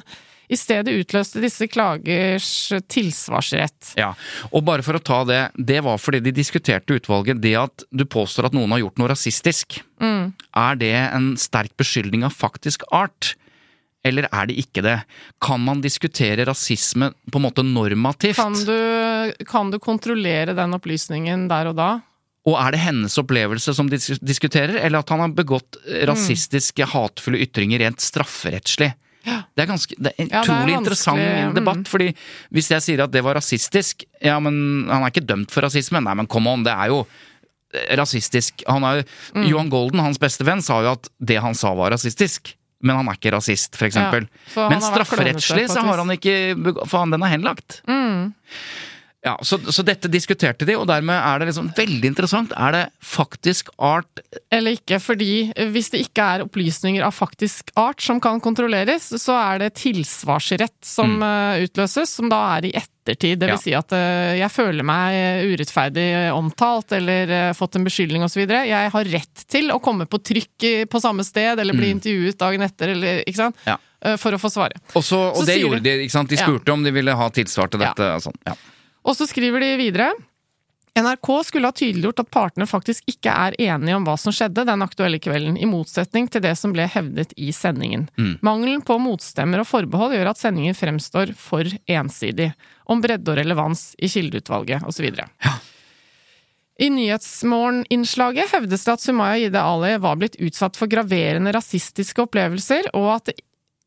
I 0.49 0.58
stedet 0.60 0.93
utløste 0.93 1.41
disse 1.43 1.67
klagers 1.71 2.49
tilsvarsrett. 2.91 3.93
Ja, 3.99 4.12
og 4.51 4.65
bare 4.67 4.86
for 4.86 4.97
å 4.97 5.03
ta 5.03 5.23
det, 5.27 5.39
det 5.58 5.81
var 5.86 5.97
fordi 6.01 6.21
de 6.25 6.36
diskuterte 6.36 6.97
utvalget 6.99 7.41
det 7.41 7.55
at 7.60 7.86
du 7.91 8.05
påstår 8.05 8.49
at 8.49 8.58
noen 8.58 8.75
har 8.75 8.84
gjort 8.84 9.01
noe 9.01 9.12
rasistisk. 9.13 9.79
Er 10.01 10.77
det 10.79 10.93
en 10.93 11.34
sterk 11.39 11.73
beskyldning 11.79 12.25
av 12.27 12.36
faktisk 12.36 12.86
art? 12.93 13.34
Eller 14.05 14.27
er 14.29 14.45
det 14.51 14.60
ikke 14.62 14.84
det? 14.86 14.99
Kan 15.41 15.63
man 15.65 15.79
diskutere 15.81 16.45
rasisme 16.45 17.10
på 17.31 17.39
en 17.39 17.45
måte 17.47 17.63
normativt? 17.65 18.38
Kan 18.38 18.53
du, 18.53 18.75
kan 19.49 19.71
du 19.73 19.79
kontrollere 19.81 20.53
den 20.53 20.77
opplysningen 20.77 21.47
der 21.49 21.71
og 21.71 21.79
da? 21.79 21.89
Og 22.45 22.53
er 22.62 22.75
det 22.75 22.84
hennes 22.84 23.15
opplevelse 23.17 23.73
som 23.73 23.88
de 23.89 23.97
diskuterer, 24.21 24.77
eller 24.77 25.01
at 25.01 25.10
han 25.10 25.23
har 25.23 25.34
begått 25.34 25.79
Mm. 25.81 26.05
rasistiske, 26.12 26.86
hatefulle 26.86 27.41
ytringer 27.41 27.81
rent 27.81 28.03
strafferettslig? 28.05 28.91
Det 29.25 29.63
er, 29.63 29.69
ganske, 29.69 29.95
det 29.97 30.11
er 30.11 30.23
en 30.23 30.29
Ja, 30.29 30.41
det 30.41 30.49
utrolig 30.49 30.75
interessant 30.77 31.19
vanskelig, 31.21 31.45
mm. 31.49 31.53
debatt, 31.57 31.88
fordi 31.91 32.09
hvis 32.53 32.69
jeg 32.71 32.85
sier 32.85 33.05
at 33.05 33.13
det 33.13 33.23
var 33.25 33.38
rasistisk 33.39 34.05
Ja, 34.21 34.39
men 34.43 34.85
han 34.89 35.01
er 35.05 35.13
ikke 35.13 35.25
dømt 35.25 35.53
for 35.53 35.65
rasisme. 35.65 36.01
Nei, 36.05 36.13
men 36.21 36.29
come 36.31 36.51
on, 36.51 36.65
det 36.65 36.73
er 36.73 36.91
jo 36.93 37.01
eh, 37.73 37.95
rasistisk. 37.99 38.65
Han 38.69 38.85
er, 38.88 39.03
Mm. 39.35 39.47
Johan 39.49 39.69
Golden, 39.73 39.99
hans 40.05 40.21
beste 40.21 40.45
venn, 40.47 40.61
sa 40.63 40.81
jo 40.85 40.93
at 40.95 41.09
det 41.19 41.41
han 41.43 41.57
sa 41.57 41.73
var 41.75 41.91
rasistisk. 41.91 42.53
Men 42.85 42.99
han 42.99 43.07
er 43.09 43.17
ikke 43.17 43.33
rasist, 43.33 43.75
eksempel. 43.81 44.27
Ja, 44.53 44.67
men 44.69 44.83
strafferettslig 44.83 45.69
så 45.71 45.81
har 45.81 45.97
han 45.97 46.11
ikke 46.13 46.35
For 46.85 46.99
han, 47.01 47.13
den 47.15 47.23
er 47.25 47.31
henlagt. 47.33 47.79
Mm. 47.89 48.33
Ja, 49.25 49.33
så, 49.41 49.57
så 49.73 49.81
dette 49.81 50.05
diskuterte 50.13 50.67
de, 50.69 50.75
og 50.77 50.85
dermed 50.88 51.17
er 51.17 51.39
det 51.41 51.47
liksom 51.49 51.71
veldig 51.75 52.11
interessant. 52.11 52.51
Er 52.61 52.75
det 52.75 52.81
faktisk 53.01 53.71
art 53.81 54.21
Eller 54.53 54.75
ikke, 54.77 54.99
fordi 55.01 55.49
hvis 55.73 55.89
det 55.95 56.03
ikke 56.05 56.21
er 56.35 56.43
opplysninger 56.45 57.01
av 57.07 57.15
faktisk 57.17 57.71
art 57.81 58.03
som 58.05 58.19
kan 58.21 58.38
kontrolleres, 58.43 59.07
så 59.17 59.33
er 59.39 59.63
det 59.65 59.71
tilsvarsrett 59.81 60.77
som 60.85 61.17
mm. 61.17 61.63
utløses, 61.65 62.13
som 62.19 62.29
da 62.29 62.41
er 62.57 62.67
i 62.69 62.73
ettertid. 62.77 63.39
Det 63.41 63.49
vil 63.49 63.55
Mm. 63.55 63.57
Ja. 63.57 63.61
si 63.61 63.73
at 63.77 63.93
eh, 63.93 64.35
jeg 64.39 64.51
føler 64.51 64.85
meg 64.85 65.45
urettferdig 65.55 66.05
omtalt 66.33 66.91
eller 66.97 67.29
eh, 67.49 67.51
fått 67.57 67.75
en 67.79 67.85
beskyldning 67.85 68.23
osv. 68.25 68.45
Jeg 68.49 68.91
har 68.93 69.09
rett 69.13 69.43
til 69.51 69.69
å 69.73 69.79
komme 69.81 70.05
på 70.09 70.21
trykk 70.25 70.69
på 70.89 71.01
samme 71.01 71.25
sted 71.25 71.59
eller 71.61 71.73
bli 71.77 71.91
intervjuet 71.93 72.38
dagen 72.41 72.61
etter, 72.65 72.93
eller, 72.95 73.21
ikke 73.25 73.41
sant? 73.41 73.57
Mm. 73.65 73.73
Ja. 73.73 73.77
Eh, 74.05 74.17
For 74.21 74.38
å 74.38 74.41
få 74.41 74.49
svare. 74.53 74.77
Og, 74.93 75.01
så, 75.05 75.17
og 75.33 75.41
Så 75.43 75.45
det 75.49 75.59
gjorde 75.61 75.81
de- 75.85 75.97
ikke 76.05 76.17
sant? 76.17 76.29
De 76.29 76.35
Ja. 76.38 76.45
spurte 76.45 76.73
om 76.73 76.83
de 76.85 76.91
ville 76.93 77.13
ha 77.17 77.29
tilsvar 77.29 77.69
til 77.73 77.79
dette. 77.85 78.09
sånn. 78.25 78.38
Ja. 78.45 78.53
Og 79.05 79.17
så 79.17 79.27
skriver 79.29 79.61
de 79.61 79.75
videre 79.79 80.13
NRK 80.95 81.43
skulle 81.43 81.67
ha 81.67 81.75
tydeliggjort 81.75 82.21
at 82.23 82.29
partene 82.31 82.65
faktisk 82.69 83.03
ikke 83.11 83.31
er 83.31 83.57
enige 83.59 83.97
om 83.97 84.05
hva 84.07 84.15
som 84.19 84.31
skjedde 84.31 84.63
den 84.63 84.83
aktuelle 84.85 85.19
kvelden, 85.19 85.57
i 85.59 85.67
motsetning 85.67 86.29
til 86.31 86.43
det 86.45 86.53
som 86.55 86.71
ble 86.71 86.85
hevdet 86.87 87.33
i 87.35 87.49
sendingen. 87.51 88.07
Mangelen 88.45 88.79
på 88.85 88.95
motstemmer 89.03 89.59
og 89.59 89.67
forbehold 89.67 90.15
gjør 90.15 90.31
at 90.31 90.39
sendingen 90.39 90.77
fremstår 90.77 91.33
for 91.35 91.67
ensidig, 91.91 92.53
om 92.87 93.03
bredde 93.03 93.33
og 93.33 93.41
relevans 93.41 93.89
i 93.99 94.07
kildeutvalget 94.07 94.87
osv. 94.87 95.09
I 96.75 96.89
Nyhetsmorgen-innslaget 96.91 98.51
hevdes 98.55 98.87
det 98.87 98.95
at 98.95 99.03
Sumaya 99.03 99.35
Jide 99.39 99.61
Ali 99.63 99.93
var 100.03 100.15
blitt 100.19 100.39
utsatt 100.43 100.79
for 100.79 100.91
graverende 100.91 101.51
rasistiske 101.55 102.23
opplevelser, 102.23 102.89
og 102.95 103.11
at 103.17 103.29
det 103.31 103.37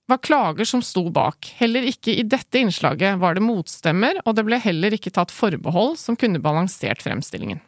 var 0.09 0.21
klager 0.25 0.69
som 0.69 0.83
sto 0.85 1.05
bak. 1.13 1.51
Heller 1.61 1.85
ikke 1.91 2.15
i 2.17 2.25
dette 2.25 2.61
innslaget 2.61 3.21
var 3.21 3.37
det 3.37 3.45
motstemmer, 3.45 4.23
og 4.25 4.39
det 4.39 4.47
ble 4.49 4.59
heller 4.63 4.97
ikke 4.97 5.13
tatt 5.15 5.35
forbehold 5.35 5.99
som 6.01 6.17
kunne 6.19 6.41
balansert 6.43 7.05
fremstillingen. 7.05 7.61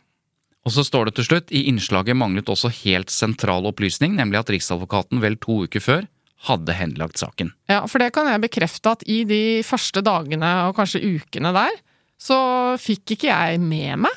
Og 0.64 0.74
så 0.74 0.85
står 0.85 1.09
det 1.09 1.16
til 1.16 1.29
slutt 1.29 1.53
i 1.57 1.66
innslaget 1.70 2.16
manglet 2.16 2.48
også 2.53 2.72
helt 2.83 3.12
sentral 3.12 3.68
opplysning, 3.68 4.16
nemlig 4.16 4.42
at 4.42 4.53
Riksadvokaten 4.53 5.22
vel 5.22 5.38
to 5.40 5.62
uker 5.64 5.85
før 5.85 6.09
hadde 6.48 6.76
henlagt 6.76 7.20
saken. 7.20 7.53
Ja, 7.68 7.83
for 7.88 8.00
det 8.00 8.12
kan 8.16 8.29
jeg 8.29 8.42
bekrefte 8.44 8.96
at 8.96 9.05
i 9.09 9.22
de 9.29 9.61
første 9.66 10.00
dagene 10.05 10.50
og 10.68 10.76
kanskje 10.79 11.03
ukene 11.05 11.53
der, 11.57 11.81
så 12.20 12.37
fikk 12.81 13.16
ikke 13.16 13.31
jeg 13.33 13.61
med 13.64 14.05
meg 14.07 14.16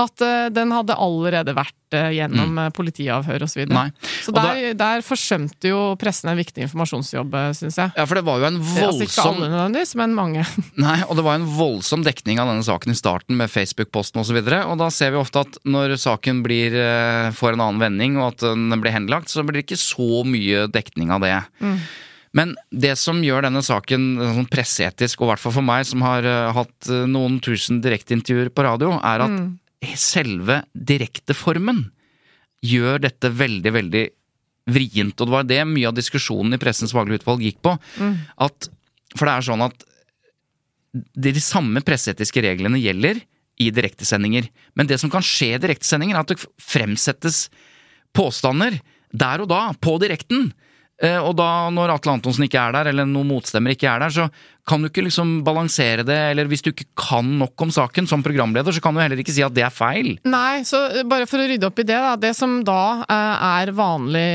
at 0.00 0.24
uh, 0.24 0.46
den 0.52 0.72
hadde 0.74 0.96
allerede 0.98 1.54
vært 1.56 1.96
uh, 1.96 2.10
gjennom 2.14 2.56
mm. 2.56 2.74
politiavhør 2.76 3.44
osv. 3.46 3.64
Nei. 3.70 3.86
Så 4.24 4.34
der, 4.34 4.60
da, 4.72 4.74
der 4.80 5.04
forsømte 5.06 5.70
jo 5.70 5.80
pressen 6.00 6.32
en 6.32 6.38
viktig 6.38 6.66
informasjonsjobb, 6.66 7.36
syns 7.58 7.78
jeg. 7.80 7.94
Ja, 7.98 8.06
for 8.08 8.18
det 8.18 8.24
var 8.26 8.42
jo 8.42 8.48
en 8.48 8.60
Altså 8.60 9.06
ikke 9.06 9.14
voldsom 9.14 9.30
alle 9.30 9.50
nødvendigvis, 9.52 9.94
men 10.00 10.16
mange. 10.16 10.46
Nei, 10.86 10.96
og 11.08 11.18
det 11.18 11.26
var 11.26 11.38
en 11.38 11.48
voldsom 11.56 12.06
dekning 12.06 12.42
av 12.42 12.50
denne 12.50 12.66
saken 12.66 12.94
i 12.94 12.98
starten 12.98 13.38
med 13.40 13.52
Facebook-posten 13.52 14.22
osv. 14.22 14.40
Og, 14.40 14.50
så 14.50 14.62
og 14.64 14.80
da 14.82 14.90
ser 14.94 15.14
vi 15.14 15.20
ofte 15.20 15.44
at 15.44 15.60
når 15.68 15.96
saken 16.02 16.42
blir, 16.46 16.74
eh, 16.78 17.28
får 17.34 17.54
en 17.54 17.66
annen 17.68 17.82
vending 17.82 18.18
og 18.18 18.32
at 18.32 18.46
den 18.46 18.82
blir 18.82 18.94
henlagt, 18.94 19.30
så 19.30 19.44
blir 19.46 19.60
det 19.60 19.68
ikke 19.68 19.80
så 19.80 20.24
mye 20.26 20.66
dekning 20.72 21.14
av 21.14 21.24
det. 21.24 21.38
Men 22.34 22.56
det 22.74 22.96
som 22.98 23.20
gjør 23.22 23.46
denne 23.46 23.62
saken 23.62 24.06
sånn 24.18 24.48
presseetisk, 24.50 25.20
og 25.20 25.28
i 25.28 25.32
hvert 25.32 25.42
fall 25.44 25.54
for 25.54 25.66
meg 25.66 25.86
som 25.86 26.02
har 26.04 26.26
eh, 26.26 26.54
hatt 26.56 26.90
eh, 26.90 27.04
noen 27.10 27.38
tusen 27.44 27.78
direkteintervjuer 27.84 28.50
på 28.50 28.66
radio, 28.66 28.96
er 28.98 29.26
at 29.28 29.36
selve 30.00 30.62
direkteformen 30.74 31.84
gjør 32.64 33.02
dette 33.04 33.30
veldig, 33.30 33.72
veldig 33.74 34.04
vrient. 34.74 35.18
Og 35.20 35.28
det 35.28 35.34
var 35.34 35.48
det 35.48 35.60
mye 35.68 35.90
av 35.90 35.96
diskusjonen 35.96 36.56
i 36.56 36.60
Pressens 36.62 36.94
faglige 36.96 37.22
utvalg 37.22 37.44
gikk 37.44 37.60
på. 37.64 37.74
At, 38.46 38.70
for 39.14 39.28
det 39.28 39.34
er 39.34 39.46
sånn 39.50 39.66
at 39.66 39.86
de, 40.94 41.32
de 41.34 41.42
samme 41.42 41.82
presseetiske 41.84 42.42
reglene 42.44 42.80
gjelder 42.80 43.20
i 43.60 43.70
direktesendinger. 43.74 44.48
Men 44.78 44.88
det 44.90 44.98
som 45.02 45.12
kan 45.12 45.24
skje 45.24 45.54
i 45.54 45.62
direktesendinger, 45.62 46.16
er 46.16 46.24
at 46.24 46.32
det 46.32 46.48
fremsettes 46.62 47.48
påstander 48.14 48.80
der 49.14 49.42
og 49.44 49.50
da, 49.50 49.68
på 49.78 49.96
direkten. 50.02 50.52
Eh, 51.02 51.18
Og 51.18 51.34
da, 51.36 51.68
når 51.74 51.96
Atle 51.96 52.12
Antonsen 52.14 52.46
ikke 52.46 52.60
er 52.60 52.74
der, 52.76 52.90
eller 52.92 53.08
noen 53.08 53.26
motstemmer 53.32 53.74
ikke 53.74 53.88
er 53.90 54.04
der, 54.04 54.14
så 54.14 54.28
kan 54.68 54.80
du 54.80 54.88
ikke 54.88 55.02
liksom 55.04 55.42
balansere 55.44 56.04
det, 56.06 56.16
eller 56.30 56.46
hvis 56.48 56.62
du 56.64 56.70
ikke 56.70 56.86
kan 56.96 57.26
nok 57.40 57.66
om 57.66 57.72
saken 57.74 58.06
som 58.08 58.22
programleder, 58.24 58.72
så 58.72 58.80
kan 58.80 58.94
du 58.94 59.02
heller 59.02 59.20
ikke 59.20 59.34
si 59.34 59.42
at 59.44 59.52
det 59.56 59.66
er 59.66 59.74
feil. 59.74 60.14
Nei, 60.24 60.62
så 60.64 60.86
bare 61.10 61.26
for 61.28 61.42
å 61.42 61.48
rydde 61.50 61.66
opp 61.68 61.82
i 61.82 61.86
det, 61.88 61.98
da. 61.98 62.14
Det 62.16 62.32
som 62.38 62.60
da 62.64 62.80
eh, 63.04 63.46
er 63.50 63.74
vanlig 63.76 64.28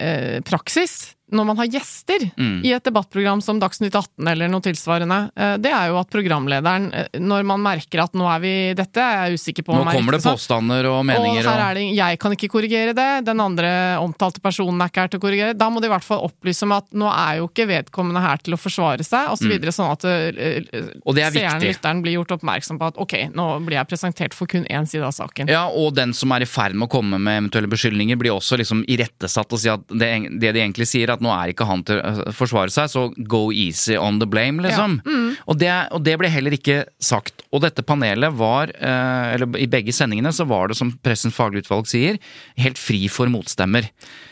eh, 0.00 0.40
praksis 0.48 1.12
når 1.32 1.46
man 1.46 1.56
har 1.60 1.66
gjester 1.66 2.26
Mm. 2.36 2.64
i 2.64 2.72
et 2.72 2.84
debattprogram 2.84 3.40
som 3.42 3.58
Dagsnytt 3.60 3.94
18 3.94 4.28
eller 4.28 4.48
noe 4.48 4.60
tilsvarende, 4.60 5.30
eh, 5.36 5.56
det 5.58 5.70
er 5.72 5.88
jo 5.90 5.98
at 6.00 6.10
programlederen, 6.10 6.88
eh, 6.94 7.06
når 7.18 7.44
man 7.46 7.60
merker 7.62 8.02
at 8.04 8.12
nå 8.14 8.26
er 8.28 8.40
vi 8.40 8.52
Dette 8.74 9.00
er 9.00 9.28
jeg 9.30 9.38
usikker 9.40 9.64
på 9.66 9.74
Nå 9.74 9.82
om 9.82 9.88
er 9.88 9.94
kommer 9.98 10.12
det 10.16 10.22
påstander 10.24 10.86
og 10.90 11.04
meninger 11.06 11.46
og 11.46 11.50
her 11.52 11.62
er 11.70 11.74
det, 11.74 11.84
jeg 11.96 12.18
kan 12.18 12.32
ikke 12.36 12.48
korrigere 12.50 12.94
det, 12.94 13.24
den 13.26 13.40
andre 13.40 13.70
omtalte 14.00 14.40
personen 14.40 14.80
er 14.80 14.88
ikke 14.92 15.00
her 15.04 15.08
til 15.12 15.20
å 15.20 15.24
korrigere. 15.24 15.56
Da 15.56 15.68
må 15.70 15.80
de 15.80 15.86
i 15.86 15.92
hvert 15.92 16.04
fall 16.06 16.24
opplyse 16.26 16.62
om 16.64 16.72
at 16.72 16.86
nå 16.92 17.08
er 17.10 17.38
jo 17.40 17.48
ikke 17.48 17.66
vedkommende 17.68 18.20
her 18.22 18.38
til 18.38 18.54
å 18.54 18.60
forsvare 18.60 19.04
seg, 19.06 19.30
osv. 19.34 19.48
videre 19.48 19.72
sånn 19.74 19.90
at 19.92 20.04
eh, 20.04 20.30
Mm. 20.30 21.16
Er 21.20 21.30
seeren, 21.34 21.60
lytteren, 21.62 22.02
blir 22.02 22.14
gjort 22.18 22.32
oppmerksom 22.38 22.78
på 22.80 22.86
at 22.90 22.96
ok, 23.00 23.14
nå 23.34 23.46
blir 23.66 23.76
jeg 23.78 23.88
presentert 23.90 24.34
for 24.36 24.46
kun 24.50 24.64
én 24.70 24.86
side 24.88 25.04
av 25.04 25.12
saken. 25.12 25.48
Ja, 25.50 25.66
og 25.68 25.94
den 25.94 26.12
som 26.16 26.32
er 26.32 26.42
i 26.44 26.48
ferd 26.48 26.74
med 26.74 26.88
å 26.88 26.92
komme 26.92 27.18
med 27.20 27.42
eventuelle 27.50 27.68
beskyldninger, 27.70 28.16
blir 28.20 28.32
også 28.34 28.56
liksom 28.60 28.84
irettesatt 28.88 29.52
og 29.52 29.60
si 29.62 29.68
at 29.72 29.84
det, 29.88 30.10
det 30.40 30.52
de 30.56 30.60
egentlig 30.62 30.86
sier, 30.88 31.10
at 31.12 31.19
nå 31.20 31.30
er 31.34 31.52
ikke 31.52 31.66
han 31.68 31.82
til 31.86 32.00
å 32.00 32.32
forsvare 32.36 32.72
seg, 32.72 32.88
så 32.92 33.02
go 33.30 33.50
easy 33.52 33.96
on 34.00 34.18
the 34.22 34.26
blame, 34.30 34.62
liksom. 34.64 34.98
Og, 35.46 35.58
det, 35.60 35.70
og 35.94 36.02
det 36.06 36.16
ble 36.20 36.30
heller 36.32 36.56
ikke 36.56 36.80
sagt. 37.02 37.44
Og 37.52 37.62
dette 37.64 37.84
panelet 37.86 38.34
var, 38.38 38.72
eh, 38.76 39.34
eller 39.34 39.60
i 39.60 39.68
begge 39.70 39.92
sendingene, 39.96 40.32
så 40.34 40.46
var 40.48 40.68
det, 40.72 40.78
som 40.80 40.92
Pressens 41.04 41.36
faglige 41.36 41.66
utvalg 41.66 41.88
sier, 41.90 42.18
helt 42.60 42.78
fri 42.80 43.04
for 43.12 43.30
motstemmer. 43.32 43.88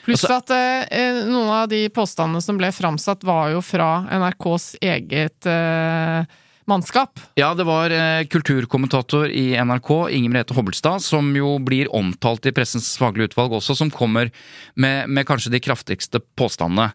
Pluss 0.07 0.25
Altså- 0.25 0.41
at 0.41 0.51
eh, 0.91 1.23
noen 1.29 1.53
av 1.63 1.69
de 1.71 1.85
påstandene 1.93 2.43
som 2.45 2.59
ble 2.61 2.73
framsatt, 2.75 3.25
var 3.29 3.53
jo 3.53 3.63
fra 3.65 4.07
NRKs 4.19 4.77
eget 4.81 5.47
eh, 5.51 6.25
mannskap. 6.69 7.21
Ja, 7.39 7.51
det 7.57 7.67
var 7.69 7.93
eh, 7.95 8.27
kulturkommentator 8.31 9.33
i 9.33 9.53
NRK, 9.57 9.93
Inger 10.15 10.35
Merete 10.35 10.57
Hobbelstad, 10.57 11.03
som 11.05 11.31
jo 11.37 11.57
blir 11.65 11.91
omtalt 11.97 12.47
i 12.49 12.55
Pressens 12.55 12.91
faglige 13.01 13.33
utvalg 13.33 13.57
også, 13.59 13.77
som 13.79 13.93
kommer 13.93 14.33
med, 14.75 15.09
med 15.09 15.27
kanskje 15.29 15.53
de 15.55 15.63
kraftigste 15.65 16.23
påstandene. 16.39 16.93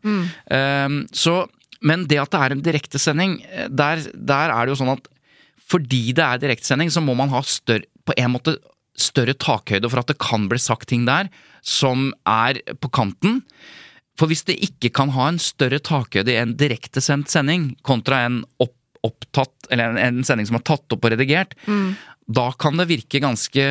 Eh, 0.48 1.00
så, 1.12 1.40
men 1.82 2.06
det 2.10 2.22
at 2.22 2.34
det 2.34 2.44
er 2.44 2.56
en 2.56 2.66
direktesending, 2.70 3.40
eh, 3.50 3.72
der, 3.72 4.06
der 4.14 4.54
er 4.54 4.64
det 4.64 4.76
jo 4.76 4.82
sånn 4.84 4.96
at 4.96 5.10
fordi 5.74 6.12
det 6.14 6.24
er 6.26 6.42
direktesending, 6.42 6.92
så 6.94 7.02
må 7.02 7.16
man 7.18 7.32
ha 7.34 7.42
større, 7.48 7.88
på 8.06 8.16
en 8.20 8.34
måte 8.36 8.58
større 9.00 9.34
takhøyde 9.34 9.90
for 9.90 10.04
at 10.04 10.12
det 10.12 10.20
kan 10.22 10.46
bli 10.52 10.60
sagt 10.62 10.92
ting 10.92 11.08
der 11.08 11.32
som 11.66 12.12
er 12.30 12.60
på 12.84 12.92
kanten. 12.94 13.42
For 14.20 14.30
hvis 14.30 14.46
det 14.46 14.60
ikke 14.62 14.92
kan 14.94 15.14
ha 15.16 15.32
en 15.32 15.42
større 15.42 15.80
takhøyde 15.82 16.36
i 16.36 16.42
en 16.42 16.54
direktesendt 16.60 17.32
sending 17.34 17.72
kontra 17.88 18.26
en 18.28 18.44
opp, 18.62 18.76
opptatt, 19.04 19.70
eller 19.70 19.94
en, 19.94 20.00
en 20.00 20.26
sending 20.28 20.48
som 20.50 20.60
er 20.60 20.66
tatt 20.68 20.96
opp 20.96 21.06
og 21.06 21.14
redigert, 21.14 21.58
da 22.24 22.46
kan 22.56 22.78
det 22.80 22.88
virke 22.88 23.20
ganske 23.20 23.64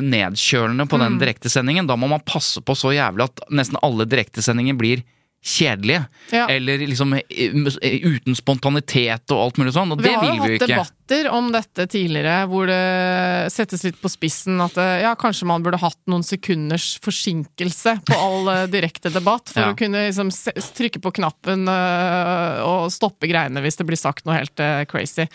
nedkjølende 0.00 0.86
på 0.88 1.00
den 1.02 1.18
direktesendingen. 1.20 1.88
Da 1.88 1.96
må 2.00 2.08
man 2.08 2.24
passe 2.24 2.62
på 2.64 2.76
så 2.78 2.94
jævlig 2.96 3.26
at 3.26 3.42
nesten 3.52 3.76
alle 3.84 4.06
direktesendinger 4.08 4.78
blir 4.80 5.02
kjedelige. 5.46 6.02
Ja. 6.34 6.48
Eller 6.50 6.80
liksom 6.82 7.12
eh, 7.14 8.00
uten 8.02 8.34
spontanitet 8.34 9.30
og 9.30 9.44
alt 9.44 9.60
mulig 9.60 9.74
sånn. 9.76 9.92
Og 9.94 10.00
Vi 10.02 10.08
det 10.08 10.16
vil 10.18 10.40
vi 10.42 10.48
jo 10.50 10.56
ikke. 10.58 10.66
vi 10.66 10.74
jo 10.74 10.80
hatt 10.82 10.92
debatter 11.06 11.28
om 11.30 11.52
dette 11.54 11.86
tidligere, 11.92 12.36
hvor 12.50 12.66
det 12.66 13.52
settes 13.54 13.84
litt 13.86 14.00
på 14.02 14.10
spissen 14.10 14.58
at 14.64 14.74
eh, 14.82 15.04
ja, 15.04 15.12
kanskje 15.18 15.46
man 15.46 15.62
burde 15.62 15.78
hatt 15.78 16.00
noen 16.10 16.26
sekunders 16.26 16.96
forsinkelse 17.04 17.98
på 18.10 18.18
all 18.18 18.50
eh, 18.56 18.64
direkte 18.72 19.12
debatt, 19.14 19.52
for 19.54 19.62
Ja. 19.66 19.70
å 19.74 19.78
kunne 19.78 20.06
liksom 20.08 20.32
trykke 20.76 21.00
på 21.04 21.14
knappen 21.20 21.68
eh, 21.70 22.58
og 22.66 22.90
stoppe 22.94 23.30
greiene 23.30 23.62
hvis 23.62 23.78
det 23.78 23.86
blir 23.88 24.00
sagt 24.00 24.26
noe 24.26 24.40
helt 24.40 24.58
eh, 24.62 24.82
crazy. 24.90 25.28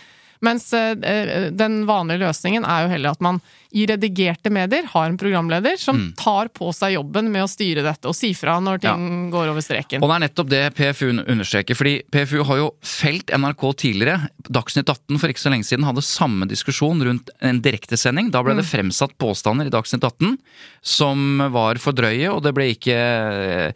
Mens 0.43 0.71
eh, 0.73 0.95
eh, 1.05 1.49
den 1.53 1.83
vanlige 1.87 2.23
løsningen 2.25 2.65
er 2.65 2.87
jo 2.87 2.91
heller 2.97 3.15
at 3.15 3.21
man 3.23 3.39
i 3.71 3.85
redigerte 3.87 4.51
medier 4.51 4.83
har 4.91 5.05
en 5.09 5.17
programleder 5.17 5.77
som 5.79 5.95
Mm. 6.01 6.13
tar 6.17 6.47
på 6.49 6.73
seg 6.73 6.93
jobben 6.95 7.29
med 7.31 7.43
å 7.43 7.49
styre 7.49 7.83
dette 7.83 8.07
og 8.09 8.15
si 8.15 8.33
fra 8.33 8.59
når 8.59 8.81
ting 8.81 9.29
går 9.31 9.49
over 9.51 9.61
streken. 9.61 10.01
Og 10.03 10.09
det 10.09 10.15
er 10.17 10.23
nettopp 10.27 10.49
det 10.49 10.61
PFU 10.75 11.09
understreker, 11.25 11.75
fordi 11.75 12.01
PFU 12.11 12.43
har 12.47 12.57
jo 12.57 12.69
felt 12.83 13.27
NRK 13.31 13.63
tidligere. 13.77 14.29
Dagsnytt 14.49 14.89
18 14.91 15.19
for 15.19 15.27
ikke 15.31 15.43
så 15.45 15.51
lenge 15.53 15.63
siden 15.67 15.85
hadde 15.87 16.03
samme 16.03 16.47
diskusjon 16.49 17.01
rundt 17.05 17.29
en 17.41 17.61
direktesending. 17.61 18.31
Da 18.31 18.41
ble 18.43 18.55
det 18.55 18.65
fremsatt 18.67 19.15
påstander 19.17 19.67
i 19.67 19.73
Dagsnytt 19.73 20.03
18 20.03 20.37
som 20.81 21.37
var 21.53 21.75
for 21.77 21.93
drøye, 21.93 22.27
og 22.33 22.41
det 22.43 22.53
ble 22.57 22.71
ikke 22.73 22.95
eh, 22.97 23.71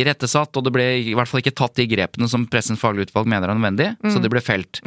irettesatt, 0.00 0.56
og 0.56 0.64
det 0.66 0.72
ble 0.74 0.86
i 1.10 1.14
hvert 1.16 1.28
fall 1.28 1.42
ikke 1.42 1.54
tatt 1.56 1.76
de 1.78 1.86
grepene 1.90 2.28
som 2.30 2.46
Pressens 2.50 2.80
faglige 2.80 3.10
utvalg 3.10 3.28
mener 3.30 3.50
er 3.52 3.58
nødvendig, 3.58 3.88
så 4.10 4.20
det 4.22 4.30
ble 4.32 4.40
felt. 4.42 4.80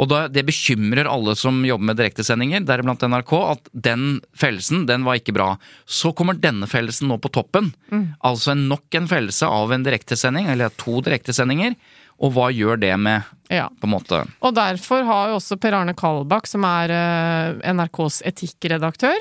Og 0.00 0.08
da, 0.10 0.24
det 0.32 0.44
bekymrer 0.48 1.06
alle 1.10 1.34
som 1.38 1.60
jobber 1.66 1.90
med 1.92 2.00
direktesendinger, 2.00 2.64
deriblant 2.66 3.04
NRK, 3.04 3.32
at 3.52 3.70
den 3.84 4.20
fellelsen, 4.36 4.86
den 4.88 5.04
var 5.06 5.20
ikke 5.20 5.34
bra. 5.36 5.50
Så 5.86 6.10
kommer 6.16 6.36
denne 6.40 6.66
fellelsen 6.70 7.08
nå 7.10 7.18
på 7.22 7.30
toppen. 7.34 7.72
Altså 8.24 8.56
nok 8.58 8.96
en 8.98 9.08
fellelse 9.10 9.46
av 9.48 9.72
en 9.76 9.84
direktesending, 9.86 10.48
eller 10.52 10.72
to 10.80 10.98
direktesendinger. 11.04 11.76
Og 12.24 12.30
hva 12.36 12.48
gjør 12.54 12.78
det 12.78 12.92
med 13.02 13.22
Ja. 13.50 13.66
på 13.68 13.84
en 13.88 13.90
måte 13.90 14.20
Og 14.40 14.54
derfor 14.54 15.02
har 15.04 15.28
jo 15.28 15.36
også 15.40 15.58
Per 15.60 15.74
Arne 15.74 15.94
Kalbakk, 15.98 16.46
som 16.46 16.62
er 16.64 16.88
eh, 16.94 17.72
NRKs 17.74 18.22
etikkredaktør, 18.24 19.18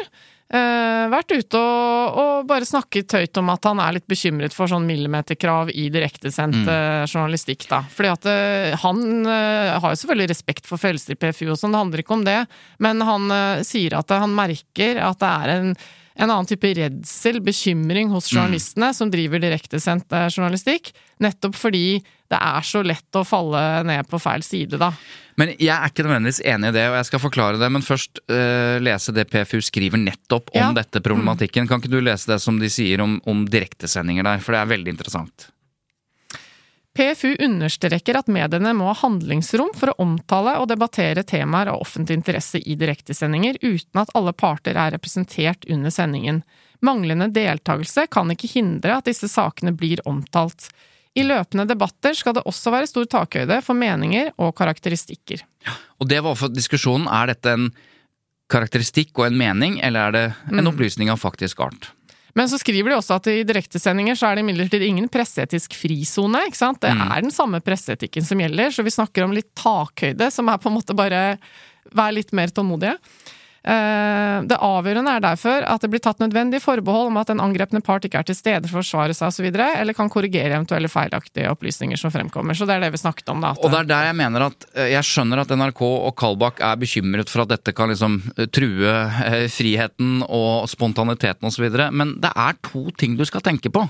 eh, 0.54 1.06
vært 1.12 1.34
ute 1.34 1.60
og, 1.60 2.20
og 2.20 2.48
bare 2.50 2.68
snakket 2.68 3.16
høyt 3.18 3.39
om 3.42 3.50
at 3.54 3.66
han 3.70 3.82
er 3.84 3.98
litt 3.98 4.08
bekymret 4.10 4.56
for 4.56 4.72
sånn 4.72 4.86
millimeterkrav 4.88 5.72
i 5.74 5.88
direktesendt 5.94 6.70
eh, 6.70 7.06
journalistikk, 7.08 7.66
da. 7.72 7.82
Fordi 7.94 8.12
at 8.13 8.30
uh, 8.30 8.78
han 8.84 9.02
uh, 9.28 9.80
har 9.82 9.89
jo 9.89 10.00
selvfølgelig 10.04 10.32
respekt 10.32 10.70
for 10.70 10.82
følelser 10.82 11.16
i 11.16 11.20
PFU 11.20 11.50
og 11.50 11.60
sånn, 11.60 11.74
det 11.74 11.82
handler 11.82 12.04
ikke 12.04 12.16
om 12.18 12.24
det, 12.28 12.39
men 12.84 13.04
han 13.04 13.36
sier 13.66 13.98
at 13.98 14.13
han 14.13 14.34
merker 14.36 15.02
at 15.04 15.22
det 15.22 15.34
er 15.44 15.54
en 15.58 15.76
en 16.13 16.30
annen 16.30 16.46
type 16.46 16.70
redsel, 16.78 17.39
bekymring 17.42 18.12
hos 18.13 18.28
journalistene 18.30 18.92
som 18.94 19.10
driver 19.10 19.42
direktesendt 19.42 20.13
journalistikk, 20.30 20.92
nettopp 21.26 21.58
fordi 21.58 22.04
det 22.34 22.39
er 22.41 22.65
så 22.65 22.82
lett 22.86 23.19
å 23.19 23.26
falle 23.28 23.62
ned 23.88 24.10
på 24.10 24.19
feil 24.22 24.43
side, 24.46 24.80
da. 24.82 24.91
Men 25.39 25.54
jeg 25.56 25.74
er 25.74 25.89
ikke 25.89 26.06
nødvendigvis 26.06 26.43
enig 26.46 26.69
i 26.69 26.76
det, 26.76 26.84
og 26.91 27.00
jeg 27.00 27.10
skal 27.10 27.22
forklare 27.24 27.62
det. 27.62 27.69
Men 27.74 27.86
først 27.86 28.22
uh, 28.30 28.78
lese 28.84 29.13
det 29.15 29.26
PFU 29.32 29.60
skriver 29.65 30.02
nettopp 30.02 30.52
om 30.54 30.60
Ja. 30.62 30.69
dette 30.78 31.02
problematikken. 31.02 31.69
Kan 31.69 31.82
ikke 31.82 31.93
du 31.93 32.02
lese 32.06 32.30
det 32.30 32.39
som 32.43 32.60
de 32.62 32.69
sier 32.69 33.02
om, 33.02 33.19
om 33.30 33.46
direktesendinger 33.50 34.28
der, 34.28 34.43
for 34.46 34.54
det 34.54 34.62
er 34.62 34.74
veldig 34.76 34.93
interessant. 34.93 35.50
PFU 36.93 37.32
understreker 37.41 38.19
at 38.19 38.30
mediene 38.30 38.69
må 38.78 38.91
ha 38.91 38.98
handlingsrom 39.00 39.72
for 39.74 39.89
å 39.89 39.96
omtale 40.04 40.60
og 40.62 40.67
debattere 40.69 41.24
temaer 41.26 41.72
av 41.72 41.82
offentlig 41.82 42.19
interesse 42.19 42.62
i 42.62 42.76
direktesendinger, 42.78 43.58
uten 43.65 44.04
at 44.04 44.13
alle 44.13 44.34
parter 44.38 44.78
er 44.78 44.93
representert 44.93 45.65
under 45.74 45.89
sendingen. 45.89 46.43
Manglende 46.86 47.32
deltakelse 47.34 48.06
kan 48.13 48.30
ikke 48.30 48.52
hindre 48.52 49.00
at 49.00 49.10
disse 49.10 49.26
sakene 49.32 49.74
blir 49.74 50.04
omtalt. 50.06 50.69
I 51.15 51.23
løpende 51.28 51.67
debatter 51.69 52.15
skal 52.17 52.34
det 52.34 52.43
også 52.49 52.71
være 52.73 52.88
stor 52.89 53.06
takhøyde 53.06 53.60
for 53.62 53.78
meninger 53.78 54.32
og 54.41 54.56
karakteristikker. 54.58 55.43
Og 56.02 56.08
det 56.10 56.21
var 56.26 56.36
for 56.39 56.49
diskusjonen. 56.49 57.06
Er 57.08 57.30
dette 57.34 57.54
en 57.54 57.67
karakteristikk 58.49 59.17
og 59.21 59.28
en 59.30 59.38
mening, 59.38 59.80
eller 59.82 60.08
er 60.08 60.12
det 60.12 60.23
Mm. 60.52 60.60
en 60.60 60.67
opplysning 60.73 61.10
av 61.10 61.19
faktisk 61.19 61.60
art? 61.60 61.91
Men 62.36 62.47
så 62.49 62.58
skriver 62.58 62.89
de 62.89 62.95
også 62.97 63.15
at 63.15 63.28
i 63.28 63.43
direktesendinger 63.45 64.15
så 64.17 64.32
er 64.32 64.36
det 64.36 64.41
imidlertid 64.43 64.82
ingen 64.82 65.08
presseetisk 65.08 65.76
frisone. 65.78 66.47
ikke 66.47 66.58
sant? 66.58 66.82
Det 66.82 66.89
er 66.89 67.21
den 67.21 67.30
samme 67.32 67.62
presseetikken 67.62 68.26
som 68.26 68.39
gjelder, 68.39 68.71
så 68.73 68.84
vi 68.84 68.89
snakker 68.89 69.23
om 69.23 69.32
litt 69.32 69.54
takhøyde, 69.54 70.32
som 70.32 70.49
er 70.49 70.58
på 70.58 70.69
en 70.69 70.78
måte 70.80 70.95
bare 70.95 71.38
Vær 71.93 72.13
litt 72.15 72.32
mer 72.32 72.47
tålmodige. 72.47 72.97
Eh, 73.63 74.43
Det 74.43 74.58
avgjørende 74.60 75.12
er 75.15 75.21
derfor 75.23 75.63
at 75.63 75.84
det 75.84 75.89
blir 75.93 76.02
tatt 76.04 76.19
nødvendig 76.19 76.60
forbehold 76.60 77.08
om 77.13 77.19
at 77.21 77.30
den 77.32 77.39
angrepne 77.39 77.80
part 77.86 78.04
ikke 78.04 78.19
er 78.19 78.28
til 78.28 78.36
stede 78.36 78.67
for 78.67 78.82
å 78.82 78.84
forsvare 78.84 79.15
seg 79.15 79.30
osv., 79.32 79.47
eller 79.56 79.95
kan 79.95 80.12
korrigere 80.12 80.58
eventuelle 80.58 80.91
feilaktige 80.91 81.47
opplysninger 81.54 81.99
som 81.99 82.12
fremkommer. 82.12 82.58
Så 82.58 82.67
det 82.67 82.76
er 82.76 82.84
det 82.84 82.91
vi 82.91 82.99
snakket 82.99 83.32
om, 83.32 83.39
da. 83.43 83.54
Og 83.56 83.71
det 83.71 83.80
er 83.80 83.91
der 83.93 84.10
jeg 84.10 84.19
mener 84.19 84.47
at 84.49 84.67
eh, 84.76 84.91
Jeg 84.91 85.08
skjønner 85.08 85.43
at 85.45 85.54
NRK 85.56 85.82
og 85.82 86.12
Kalbakk 86.19 86.60
er 86.60 86.82
bekymret 86.82 87.32
for 87.32 87.45
at 87.45 87.54
dette 87.56 87.76
kan 87.76 87.93
liksom 87.93 88.19
eh, 88.36 88.49
true 88.52 88.91
friheten 89.54 90.26
og 90.28 90.67
spontaniteten 90.69 91.47
osv., 91.47 91.69
men 91.95 92.17
det 92.21 92.34
er 92.36 92.58
to 92.67 92.89
ting 92.99 93.15
du 93.15 93.23
skal 93.26 93.41
tenke 93.45 93.71
på. 93.71 93.88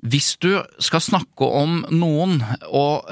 Hvis 0.00 0.32
du 0.40 0.48
skal 0.80 1.02
snakke 1.04 1.44
om 1.44 1.82
noen 1.92 2.38
og, 2.72 3.06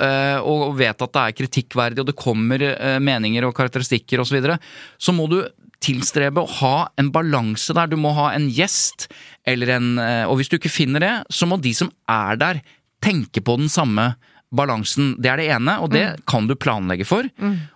og 0.48 0.76
vet 0.78 1.02
at 1.04 1.12
det 1.14 1.22
er 1.22 1.36
kritikkverdig 1.36 2.00
og 2.00 2.08
det 2.08 2.16
kommer 2.16 2.64
meninger 3.04 3.44
og 3.44 3.54
karakteristikker 3.56 4.22
osv., 4.22 4.30
så, 4.30 4.38
videre, 4.38 4.56
så 4.96 5.12
må 5.12 5.28
du 5.28 5.42
tilstrebe 5.84 6.42
å 6.42 6.52
ha 6.58 6.76
en 6.98 7.10
balanse 7.14 7.74
der. 7.76 7.90
Du 7.90 7.96
må 8.00 8.12
ha 8.16 8.32
en 8.34 8.48
gjest 8.50 9.06
eller 9.48 9.76
en 9.76 9.98
eh, 10.02 10.24
Og 10.28 10.38
hvis 10.38 10.50
du 10.50 10.58
ikke 10.58 10.72
finner 10.72 11.04
det, 11.04 11.14
så 11.30 11.46
må 11.48 11.60
de 11.62 11.72
som 11.76 11.92
er 12.10 12.40
der, 12.40 12.62
tenke 13.04 13.40
på 13.44 13.56
den 13.60 13.70
samme 13.70 14.16
balansen. 14.50 15.12
Det 15.22 15.30
er 15.30 15.40
det 15.40 15.50
ene, 15.54 15.76
og 15.78 15.92
det 15.94 16.04
kan 16.26 16.48
du 16.48 16.56
planlegge 16.58 17.06
for. 17.06 17.26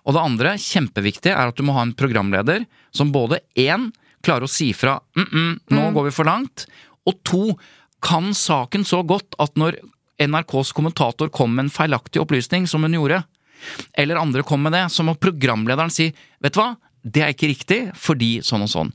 Og 0.03 0.17
det 0.17 0.23
andre, 0.23 0.55
kjempeviktig, 0.59 1.31
er 1.31 1.53
at 1.53 1.59
du 1.59 1.63
må 1.67 1.77
ha 1.77 1.85
en 1.87 1.95
programleder 1.95 2.65
som 2.97 3.13
både 3.15 3.43
én 3.55 3.91
klarer 4.25 4.47
å 4.47 4.51
si 4.51 4.73
fra 4.73 5.01
mm 5.17 5.27
-mm, 5.27 5.61
'nå 5.71 5.93
går 5.93 6.05
vi 6.05 6.11
for 6.11 6.25
langt', 6.25 6.67
og 7.07 7.15
to 7.25 7.59
kan 8.03 8.35
saken 8.35 8.85
så 8.85 9.03
godt 9.07 9.35
at 9.39 9.55
når 9.55 9.79
NRKs 10.19 10.73
kommentator 10.73 11.29
kom 11.29 11.55
med 11.55 11.65
en 11.65 11.71
feilaktig 11.71 12.21
opplysning, 12.23 12.67
som 12.69 12.83
hun 12.83 12.95
gjorde, 12.95 13.23
eller 13.95 14.17
andre 14.17 14.43
kom 14.43 14.63
med 14.63 14.73
det, 14.73 14.91
så 14.91 15.03
må 15.03 15.15
programlederen 15.15 15.91
si 15.91 16.13
'vet 16.41 16.55
du 16.55 16.61
hva, 16.61 16.77
det 17.03 17.25
er 17.25 17.35
ikke 17.35 17.51
riktig, 17.51 17.81
fordi 17.99 18.37
sånn 18.47 18.67
og 18.67 18.73
sånn'. 18.73 18.93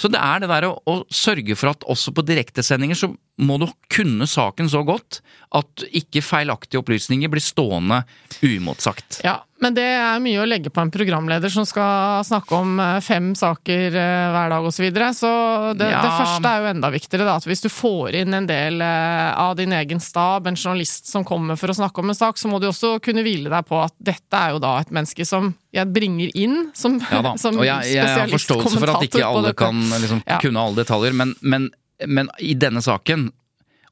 Så 0.00 0.08
det 0.08 0.20
er 0.22 0.40
det 0.40 0.48
der 0.48 0.64
å, 0.64 0.78
å 0.88 0.94
sørge 1.12 1.56
for 1.58 1.74
at 1.74 1.84
også 1.84 2.14
på 2.16 2.24
direktesendinger 2.24 2.96
så 2.96 3.10
må 3.44 3.58
du 3.60 3.66
kunne 3.92 4.24
saken 4.28 4.70
så 4.72 4.80
godt 4.86 5.20
at 5.56 5.84
ikke 5.92 6.22
feilaktige 6.24 6.80
opplysninger 6.80 7.28
blir 7.28 7.44
stående 7.44 8.02
uimotsagt. 8.40 9.20
Ja, 9.26 9.42
men 9.60 9.74
det 9.76 9.84
er 9.84 10.20
mye 10.24 10.40
å 10.40 10.46
legge 10.48 10.70
på 10.72 10.80
en 10.80 10.90
programleder 10.92 11.52
som 11.52 11.66
skal 11.68 12.22
snakke 12.24 12.54
om 12.56 12.78
eh, 12.80 12.98
fem 13.04 13.30
saker 13.36 13.96
eh, 13.98 14.28
hver 14.32 14.52
dag 14.54 14.64
osv. 14.64 14.78
Så, 14.80 14.84
videre. 14.86 15.10
så 15.16 15.30
det, 15.76 15.90
Ja. 15.92 16.00
det 16.00 16.12
første 16.16 16.48
er 16.54 16.62
jo 16.64 16.70
enda 16.70 16.90
viktigere, 16.94 17.26
da. 17.28 17.34
At 17.36 17.44
hvis 17.48 17.60
du 17.64 17.68
får 17.68 18.16
inn 18.22 18.32
en 18.38 18.46
del 18.48 18.80
eh, 18.80 19.30
av 19.36 19.54
din 19.58 19.72
egen 19.76 20.00
stab, 20.00 20.46
en 20.48 20.56
journalist 20.56 21.10
som 21.12 21.24
kommer 21.28 21.56
for 21.60 21.68
å 21.72 21.76
snakke 21.76 22.00
om 22.00 22.08
en 22.14 22.16
sak, 22.16 22.38
så 22.40 22.48
må 22.48 22.60
du 22.62 22.68
også 22.70 22.94
kunne 23.04 23.24
hvile 23.26 23.52
deg 23.52 23.68
på 23.68 23.82
at 23.84 23.92
dette 24.00 24.40
er 24.40 24.54
jo 24.56 24.62
da 24.64 24.78
et 24.80 24.90
menneske 24.96 25.26
som 25.28 25.52
jeg 25.76 25.92
bringer 25.92 26.32
inn 26.34 26.70
som, 26.74 26.96
Ja 27.10 27.20
da, 27.22 27.34
som 27.42 27.58
og 27.60 27.66
jeg, 27.68 27.92
jeg 27.94 28.08
har 28.08 28.32
forståelse 28.32 28.80
for 28.80 28.94
at 28.96 29.04
ikke 29.10 29.26
alle 29.28 29.52
kan 29.58 29.76
liksom, 30.00 30.24
Ja. 30.26 30.40
kunne 30.42 30.64
alle 30.64 30.80
detaljer, 30.80 31.12
men, 31.20 31.36
men, 31.42 31.68
men 32.08 32.32
i 32.40 32.56
denne 32.58 32.80
saken 32.82 33.28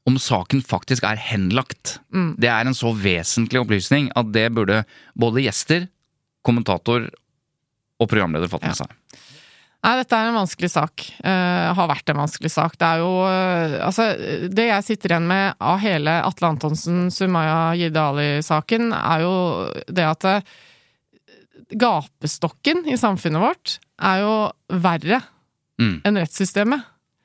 om 0.09 0.17
saken 0.21 0.63
faktisk 0.65 1.05
er 1.07 1.19
henlagt. 1.21 1.99
Mm. 2.13 2.33
Det 2.41 2.49
er 2.51 2.67
en 2.69 2.77
så 2.77 2.91
vesentlig 2.97 3.61
opplysning 3.61 4.09
at 4.17 4.31
det 4.35 4.47
burde 4.57 4.81
både 5.19 5.45
gjester, 5.45 5.87
kommentator 6.45 7.05
og 7.99 8.07
programleder 8.09 8.49
fått 8.51 8.65
med 8.65 8.73
Ja. 8.75 8.83
seg. 8.85 8.95
Nei, 9.79 9.93
dette 9.95 10.11
er 10.17 10.27
en 10.27 10.35
vanskelig 10.35 10.67
sak. 10.73 11.03
Uh, 11.23 11.71
har 11.77 11.87
vært 11.87 12.09
en 12.11 12.17
vanskelig 12.19 12.49
sak. 12.51 12.73
Det 12.75 12.83
er 12.83 12.97
jo 12.99 13.11
uh, 13.23 13.77
Altså, 13.87 14.09
det 14.51 14.65
jeg 14.67 14.83
sitter 14.89 15.13
igjen 15.13 15.27
med 15.29 15.53
av 15.63 15.77
hele 15.79 16.17
Atle 16.27 16.49
Antonsen, 16.51 17.05
Sumaya 17.15 17.71
Jidali-saken, 17.79 18.89
er 18.97 19.23
jo 19.23 19.31
det 19.87 20.03
at 20.09 20.27
uh, 20.27 20.41
gapestokken 21.79 22.83
i 22.91 22.97
samfunnet 22.99 23.41
vårt 23.43 23.77
er 24.01 24.23
jo 24.25 24.35
verre 24.83 25.21
Mm. 25.79 26.01
enn 26.03 26.17
rettssystemet. 26.19 26.81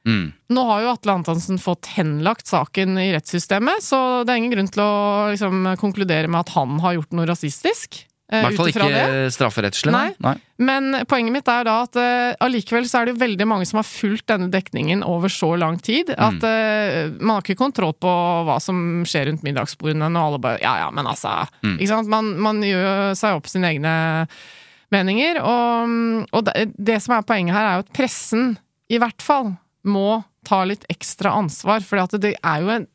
Mm. 0.07 0.33
Nå 0.53 0.65
har 0.69 0.83
jo 0.85 0.95
Atle 0.95 1.13
Antonsen 1.19 1.59
fått 1.59 1.87
henlagt 1.97 2.47
saken 2.51 2.99
i 3.01 3.11
rettssystemet, 3.15 3.81
så 3.85 4.25
det 4.25 4.35
er 4.35 4.43
ingen 4.43 4.53
grunn 4.53 4.69
til 4.73 4.83
å 4.85 4.95
liksom, 5.33 5.63
konkludere 5.81 6.29
med 6.29 6.43
at 6.45 6.53
han 6.59 6.77
har 6.85 6.99
gjort 6.99 7.15
noe 7.17 7.29
rasistisk. 7.31 8.03
I 8.33 8.39
eh, 8.39 8.43
hvert 8.47 8.57
fall 8.57 8.71
ikke 8.73 9.31
strafferettslig. 9.35 9.93
Nei. 9.93 10.11
Nei. 10.25 10.35
Men 10.65 10.95
poenget 11.11 11.35
mitt 11.35 11.49
er 11.53 11.67
da 11.69 11.75
at 11.85 11.97
uh, 12.01 12.33
allikevel 12.45 12.87
så 12.89 13.01
er 13.03 13.07
det 13.09 13.13
jo 13.15 13.21
veldig 13.21 13.47
mange 13.51 13.67
som 13.69 13.81
har 13.83 13.85
fulgt 13.89 14.27
denne 14.31 14.49
dekningen 14.53 15.03
over 15.05 15.29
så 15.33 15.51
lang 15.61 15.77
tid 15.85 16.13
at 16.15 16.41
Mm. 16.41 16.47
eh, 16.49 17.11
man 17.21 17.37
har 17.37 17.45
ikke 17.45 17.59
kontroll 17.61 17.93
på 18.01 18.13
hva 18.49 18.57
som 18.65 19.05
skjer 19.09 19.29
rundt 19.29 19.45
middagsbordene 19.45 20.09
og 20.15 20.21
alle 20.25 20.41
bare 20.41 20.61
Ja 20.65 20.77
ja, 20.85 20.91
men 20.91 21.07
altså 21.11 21.47
Mm. 21.63 21.77
Ikke 21.79 21.89
sant? 21.91 22.09
Man, 22.09 22.33
man 22.41 22.63
gjør 22.65 23.13
seg 23.19 23.37
opp 23.37 23.47
sine 23.51 23.73
egne 23.75 23.95
meninger. 24.93 25.41
Og, 25.43 26.27
og 26.33 26.45
det, 26.49 26.71
det 26.79 27.01
som 27.05 27.17
er 27.19 27.27
poenget 27.29 27.55
her, 27.57 27.67
er 27.67 27.79
jo 27.81 27.85
at 27.87 27.93
pressen 27.97 28.57
i 28.93 28.99
hvert 29.01 29.23
fall 29.25 29.55
må 29.85 30.23
ta 30.45 30.63
litt 30.69 30.85
ekstra 30.93 31.33
ansvar, 31.39 31.81
for 31.85 32.01
det 32.19 32.37
er 32.43 32.65
jo 32.65 32.75
en 32.75 32.89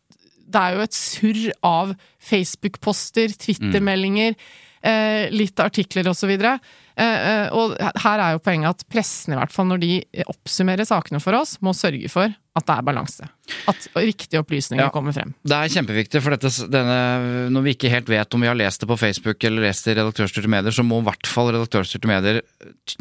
det 0.49 0.57
er 0.57 0.73
jo 0.73 0.81
et 0.81 0.97
surr 0.97 1.41
av 1.61 1.91
Facebook-poster, 2.25 3.35
Twitter-meldinger, 3.37 4.33
eh, 4.81 5.29
litt 5.29 5.59
artikler 5.61 6.09
osv. 6.09 6.31
Eh, 6.33 6.57
eh, 6.99 7.47
og 7.55 7.75
her 7.77 8.19
er 8.19 8.33
jo 8.33 8.41
poenget 8.43 8.69
at 8.73 8.85
pressen, 8.91 9.35
i 9.35 9.37
hvert 9.39 9.53
fall 9.53 9.69
når 9.69 9.83
de 9.83 9.91
oppsummerer 10.25 10.87
sakene 10.89 11.21
for 11.23 11.37
oss, 11.37 11.57
må 11.61 11.75
sørge 11.77 12.09
for 12.11 12.33
at 12.33 12.65
det 12.67 12.75
er 12.75 12.87
balanse. 12.89 13.29
At 13.71 13.87
riktige 13.95 14.41
opplysninger 14.41 14.87
Ja. 14.87 14.89
kommer 14.91 15.13
frem. 15.13 15.33
Det 15.45 15.55
er 15.55 15.69
kjempeviktig, 15.69 16.21
for 16.21 16.35
dette, 16.35 16.49
denne, 16.67 17.49
når 17.53 17.63
vi 17.63 17.75
ikke 17.75 17.93
helt 17.93 18.09
vet 18.09 18.33
om 18.33 18.41
vi 18.41 18.47
har 18.49 18.57
lest 18.57 18.81
det 18.81 18.89
på 18.89 18.97
Facebook 18.99 19.43
eller 19.43 19.61
lest 19.69 19.85
det 19.85 19.95
i 19.95 20.01
redaktørstyrte 20.01 20.49
medier, 20.49 20.71
så 20.71 20.83
må 20.83 20.99
i 20.99 21.07
hvert 21.07 21.27
fall 21.27 21.53
redaktørstyrte 21.53 22.09
medier 22.09 22.41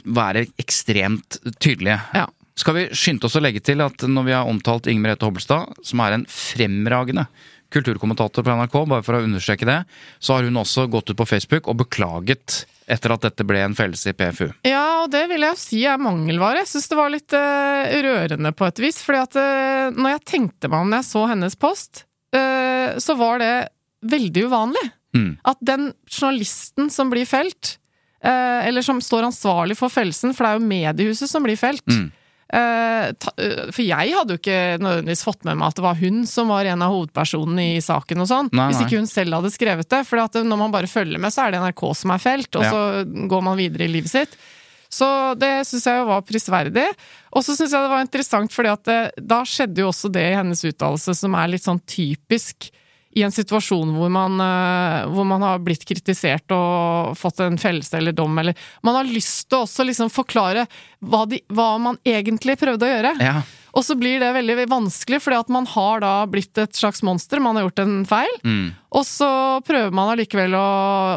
være 0.04 0.46
ekstremt 0.60 1.40
tydelige. 1.58 2.00
Ja. 2.14 2.26
Skal 2.58 2.74
vi 2.76 2.88
skynde 2.96 3.28
oss 3.28 3.36
å 3.38 3.42
legge 3.42 3.62
til 3.64 3.82
at 3.84 4.02
når 4.08 4.26
vi 4.26 4.34
har 4.36 4.48
omtalt 4.50 4.88
Inger 4.90 5.04
Merete 5.04 5.28
Hobbelstad, 5.28 5.78
som 5.86 6.02
er 6.04 6.16
en 6.16 6.26
fremragende 6.30 7.28
kulturkommentator 7.72 8.44
på 8.44 8.56
NRK, 8.56 8.76
bare 8.88 9.04
for 9.04 9.18
å 9.18 9.22
understreke 9.26 9.68
det, 9.68 9.82
så 10.18 10.38
har 10.38 10.46
hun 10.48 10.56
også 10.60 10.86
gått 10.90 11.12
ut 11.12 11.18
på 11.18 11.26
Facebook 11.28 11.68
og 11.68 11.82
beklaget 11.82 12.62
etter 12.88 13.12
at 13.12 13.24
dette 13.26 13.44
ble 13.44 13.60
en 13.60 13.76
fellelse 13.76 14.12
i 14.12 14.16
PFU. 14.16 14.46
Ja, 14.64 15.02
og 15.04 15.10
det 15.12 15.26
vil 15.28 15.44
jeg 15.44 15.60
si 15.60 15.82
er 15.84 16.00
mangelvare. 16.00 16.62
Jeg 16.62 16.70
syns 16.70 16.88
det 16.88 16.98
var 16.98 17.12
litt 17.12 17.34
uh, 17.36 17.96
rørende 18.08 18.54
på 18.56 18.68
et 18.68 18.80
vis. 18.80 19.02
fordi 19.04 19.20
at 19.26 19.36
uh, 19.36 19.96
når 19.98 20.14
jeg 20.14 20.28
tenkte 20.32 20.70
meg 20.72 20.86
om 20.86 20.92
når 20.92 21.02
jeg 21.02 21.10
så 21.10 21.26
hennes 21.28 21.58
post, 21.60 22.06
uh, 22.36 22.96
så 22.96 23.18
var 23.20 23.42
det 23.44 23.52
veldig 24.08 24.46
uvanlig. 24.48 24.86
Mm. 25.16 25.34
At 25.52 25.60
den 25.60 25.90
journalisten 26.08 26.88
som 26.92 27.12
blir 27.12 27.28
felt, 27.28 27.76
eller 28.18 28.82
som 28.82 28.98
står 29.02 29.28
ansvarlig 29.28 29.76
for 29.78 29.92
fellelsen, 29.92 30.32
for 30.34 30.42
det 30.42 30.48
er 30.50 30.58
jo 30.58 30.70
mediehuset 30.70 31.30
som 31.30 31.44
blir 31.44 31.58
felt, 31.58 31.84
Mm. 31.86 32.08
Eh, 32.48 33.08
eh, 33.12 33.64
for 33.74 33.82
jeg 33.84 34.14
hadde 34.16 34.32
jo 34.36 34.40
ikke 34.40 34.60
nødvendigvis 34.80 35.24
fått 35.26 35.44
med 35.44 35.58
meg 35.60 35.68
at 35.68 35.76
det 35.76 35.84
var 35.84 35.98
hun 36.00 36.22
som 36.26 36.48
var 36.48 36.64
en 36.70 36.84
av 36.86 36.94
hovedpersonene 36.94 37.66
i 37.76 37.80
saken 37.84 38.24
og 38.24 38.30
sånn. 38.30 38.48
Hvis 38.54 38.80
ikke 38.86 39.00
hun 39.02 39.10
selv 39.10 39.36
hadde 39.36 39.52
skrevet 39.52 39.88
det. 39.92 40.04
For 40.08 40.22
at 40.22 40.38
når 40.40 40.62
man 40.62 40.72
bare 40.72 40.88
følger 40.88 41.20
med, 41.20 41.34
så 41.34 41.44
er 41.46 41.52
det 41.52 41.60
NRK 41.60 41.82
som 41.94 42.14
er 42.14 42.22
felt, 42.24 42.48
og 42.56 42.64
Ja. 42.64 42.70
så 42.72 43.04
går 43.28 43.42
man 43.44 43.58
videre 43.60 43.84
i 43.84 43.92
livet 43.92 44.08
sitt. 44.10 44.38
Så 44.88 45.36
det 45.36 45.66
syns 45.68 45.84
jeg 45.84 45.98
jo 46.00 46.06
var 46.08 46.22
prisverdig. 46.24 46.86
Og 47.36 47.44
så 47.44 47.52
syns 47.52 47.72
jeg 47.76 47.82
det 47.84 47.92
var 47.92 48.00
interessant, 48.00 48.50
fordi 48.50 48.72
at 48.72 48.84
det, 48.88 49.00
da 49.20 49.42
skjedde 49.44 49.82
jo 49.84 49.90
også 49.92 50.08
det 50.10 50.24
i 50.32 50.36
hennes 50.38 50.64
uttalelse 50.64 51.14
som 51.14 51.34
er 51.36 51.48
litt 51.52 51.66
sånn 51.66 51.82
typisk 51.84 52.70
i 53.16 53.24
en 53.24 53.32
situasjon 53.32 53.94
hvor 53.96 54.10
man, 54.12 54.36
eh, 54.42 55.06
hvor 55.12 55.26
man 55.28 55.44
har 55.44 55.62
blitt 55.64 55.86
kritisert 55.88 56.52
og 56.54 57.14
fått 57.18 57.40
en 57.44 57.58
fellelse 57.60 57.96
eller 57.98 58.12
dom, 58.16 58.36
eller 58.38 58.56
Man 58.82 58.94
har 58.94 59.08
lyst 59.08 59.48
til 59.48 59.64
også 59.64 59.86
liksom 59.86 60.10
forklare 60.12 60.66
hva, 61.00 61.24
de, 61.26 61.40
hva 61.48 61.76
man 61.80 61.98
egentlig 62.04 62.58
prøvde 62.60 62.86
å 62.86 62.92
gjøre. 62.92 63.14
Ja. 63.22 63.40
Og 63.76 63.84
så 63.84 63.94
blir 63.98 64.18
det 64.20 64.30
veldig 64.34 64.66
vanskelig, 64.70 65.20
fordi 65.22 65.38
at 65.38 65.50
man 65.52 65.66
har 65.70 66.00
da 66.02 66.12
blitt 66.30 66.58
et 66.58 66.74
slags 66.74 67.02
monster, 67.06 67.40
man 67.42 67.58
har 67.58 67.68
gjort 67.68 67.82
en 67.84 67.98
feil. 68.08 68.32
Mm. 68.42 68.72
Og 68.98 69.04
så 69.06 69.28
prøver 69.66 69.94
man 69.94 70.10
allikevel 70.14 70.56
å 70.56 70.68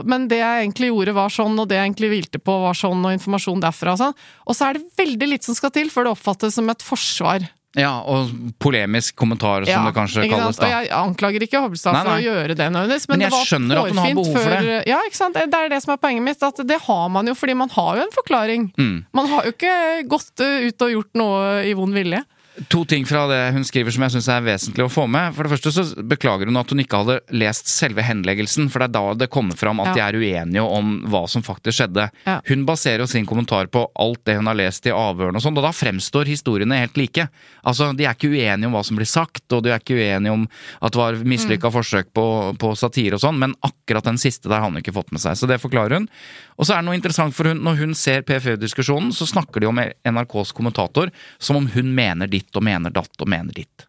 Men 0.05 0.27
det 0.31 0.41
jeg 0.41 0.65
egentlig 0.65 0.91
gjorde, 0.91 1.15
var 1.17 1.33
sånn, 1.33 1.57
og 1.57 1.69
det 1.69 1.79
jeg 1.79 1.89
egentlig 1.89 2.11
hvilte 2.11 2.43
på, 2.43 2.59
var 2.65 2.77
sånn, 2.77 3.01
og 3.05 3.15
informasjon 3.15 3.63
derfra 3.63 3.95
og 3.95 4.03
sånn. 4.03 4.19
Og 4.45 4.57
så 4.57 4.67
er 4.67 4.77
det 4.77 4.99
veldig 4.99 5.31
lite 5.33 5.49
som 5.49 5.57
skal 5.57 5.73
til 5.73 5.89
før 5.93 6.07
det 6.07 6.15
oppfattes 6.17 6.59
som 6.59 6.69
et 6.71 6.85
forsvar. 6.85 7.47
Ja, 7.79 7.91
og 8.03 8.31
polemisk 8.59 9.15
kommentar, 9.15 9.63
som 9.63 9.85
det 9.87 9.93
kanskje 9.95 10.25
kalles 10.27 10.57
sant? 10.57 10.65
Og 10.65 10.65
da. 10.65 10.71
jeg 10.73 10.91
anklager 10.97 11.45
ikke 11.45 11.61
Hobbelstad 11.63 11.95
for 11.95 12.11
å 12.17 12.19
gjøre 12.19 12.57
det 12.59 12.67
nødvendigvis, 12.67 13.07
men, 13.07 13.15
Men 13.15 13.23
jeg 13.23 13.31
det 13.31 13.37
var 13.37 13.47
skjønner 13.47 13.79
at 13.79 13.93
hun 13.93 14.01
har 14.01 14.17
behov 14.17 14.35
for 14.35 14.55
det. 14.55 14.75
Ja, 14.91 14.99
ikke 15.07 15.19
sant? 15.21 15.39
Det 15.39 15.61
er 15.61 15.71
det 15.71 15.79
som 15.85 15.93
er 15.95 16.01
poenget 16.03 16.25
mitt, 16.25 16.43
at 16.43 16.59
det 16.67 16.79
har 16.89 17.07
man 17.15 17.31
jo 17.31 17.37
fordi 17.37 17.55
man 17.61 17.71
har 17.71 18.01
jo 18.01 18.03
en 18.09 18.13
forklaring. 18.17 18.67
Mm. 18.75 18.97
Man 19.15 19.31
har 19.31 19.47
jo 19.47 19.55
ikke 19.55 19.77
gått 20.11 20.43
ut 20.43 20.87
og 20.87 20.95
gjort 20.97 21.21
noe 21.21 21.45
i 21.63 21.75
vond 21.79 21.95
vilje. 21.95 22.25
To 22.67 22.81
ting 22.83 23.05
fra 23.07 23.23
det 23.31 23.53
hun 23.55 23.63
skriver 23.63 23.93
som 23.95 24.03
jeg 24.03 24.11
syns 24.11 24.25
er 24.27 24.41
vesentlig 24.43 24.83
å 24.83 24.91
få 24.91 25.05
med. 25.07 25.31
For 25.37 25.47
det 25.47 25.53
første 25.53 25.71
så 25.71 25.83
beklager 26.03 26.49
hun 26.49 26.59
at 26.59 26.69
hun 26.73 26.81
ikke 26.83 26.99
hadde 26.99 27.15
lest 27.39 27.69
selve 27.71 28.03
henleggelsen, 28.03 28.67
for 28.69 28.83
det 28.83 28.89
er 28.89 28.95
da 28.97 29.13
det 29.21 29.29
kommer 29.31 29.55
fram 29.55 29.79
at 29.79 29.95
Ja. 29.95 29.95
de 29.95 30.01
er 30.01 30.19
uenige 30.19 30.63
om 30.67 30.89
hva 31.07 31.21
som 31.31 31.41
faktisk 31.41 31.79
skjedde. 31.79 32.09
Ja. 32.27 32.41
Hun 32.49 32.65
baserer 32.67 32.99
jo 32.99 33.07
sin 33.07 33.25
kommentar 33.25 33.67
på 33.71 33.85
alt 33.95 34.19
det 34.25 34.35
hun 34.35 34.47
har 34.51 34.55
lest 34.59 34.85
i 34.85 34.91
avhørene 34.91 35.39
og 35.39 35.41
sånn, 35.45 35.57
og 35.57 35.63
da 35.63 35.71
fremstår 35.71 36.27
historiene 36.27 36.77
helt 36.77 36.97
like. 36.97 37.29
Altså, 37.65 37.95
De 37.95 38.03
er 38.05 38.13
ikke 38.15 38.29
uenige 38.35 38.65
om 38.67 38.73
hva 38.75 38.83
som 38.83 38.97
blir 38.97 39.07
sagt, 39.07 39.43
og 39.53 39.63
de 39.63 39.69
er 39.71 39.79
ikke 39.79 39.95
uenige 39.95 40.31
om 40.33 40.47
at 40.81 40.91
det 40.91 40.99
var 40.99 41.13
mislykka 41.23 41.71
forsøk 41.71 42.11
på, 42.13 42.57
på 42.59 42.75
satire 42.75 43.13
og 43.15 43.21
sånn, 43.23 43.39
men 43.39 43.55
akkurat 43.63 44.03
den 44.03 44.17
siste 44.17 44.49
der 44.49 44.59
har 44.59 44.69
hun 44.69 44.77
ikke 44.81 44.93
fått 44.93 45.11
med 45.11 45.21
seg. 45.21 45.37
Så 45.39 45.47
det 45.47 45.61
forklarer 45.61 45.93
hun. 46.01 46.09
Og 46.59 46.65
så 46.67 46.73
er 46.75 46.81
det 46.83 46.85
noe 46.91 46.95
interessant, 46.99 47.33
for 47.33 47.47
hun, 47.47 47.63
når 47.63 47.79
hun 47.79 47.93
ser 47.95 48.21
PFU-diskusjonen, 48.27 49.11
så 49.15 49.25
snakker 49.25 49.61
de 49.61 49.67
om 49.67 49.79
NRKs 49.79 50.51
kommentator 50.53 51.09
som 51.39 51.55
om 51.55 51.67
hun 51.67 51.95
mener 51.95 52.27
ditt 52.41 52.57
og 52.57 52.65
mener 52.65 52.93
datt 52.93 53.21
og 53.21 53.29
mener 53.29 53.55
ditt. 53.55 53.85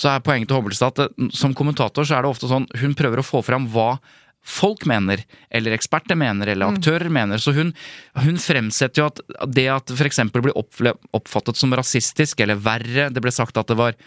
Så 0.00 0.08
er 0.10 0.24
poenget 0.24 0.50
til 0.50 0.58
Hobbelstad 0.58 0.96
at 0.96 1.04
eh, 1.10 1.30
som 1.36 1.54
kommentator 1.56 2.06
så 2.06 2.18
er 2.18 2.24
det 2.24 2.32
ofte 2.32 2.50
sånn 2.50 2.68
hun 2.80 2.96
prøver 2.98 3.22
å 3.22 3.26
få 3.26 3.44
fram 3.46 3.68
hva 3.72 3.94
folk 4.40 4.86
mener, 4.88 5.20
eller 5.52 5.74
eksperter 5.76 6.16
mener, 6.16 6.48
eller 6.48 6.72
aktører 6.72 7.10
mener. 7.12 7.38
Så 7.38 7.52
hun, 7.52 7.74
hun 8.16 8.38
fremsetter 8.40 9.02
jo 9.02 9.08
at 9.10 9.20
det 9.52 9.66
at 9.68 9.92
f.eks. 9.92 10.22
blir 10.32 10.56
oppfattet 10.56 11.60
som 11.60 11.74
rasistisk, 11.76 12.40
eller 12.40 12.56
verre, 12.56 13.10
det 13.12 13.20
ble 13.20 13.32
sagt 13.34 13.60
at 13.60 13.68
det 13.68 13.76
var 13.76 13.98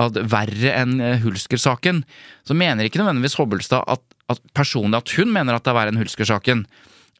at 0.00 0.16
verre 0.32 0.72
enn 0.78 0.96
eh, 1.00 1.20
Hulsker-saken, 1.22 2.02
så 2.48 2.56
mener 2.56 2.88
ikke 2.88 3.02
nødvendigvis 3.02 3.36
Hobbelstad 3.40 3.84
at, 3.92 4.02
at 4.32 4.40
personlig 4.56 5.02
at 5.02 5.12
hun 5.18 5.32
mener 5.34 5.58
at 5.58 5.66
det 5.66 5.74
er 5.74 5.80
verre 5.82 5.92
enn 5.92 6.00
Hulsker-saken. 6.00 6.64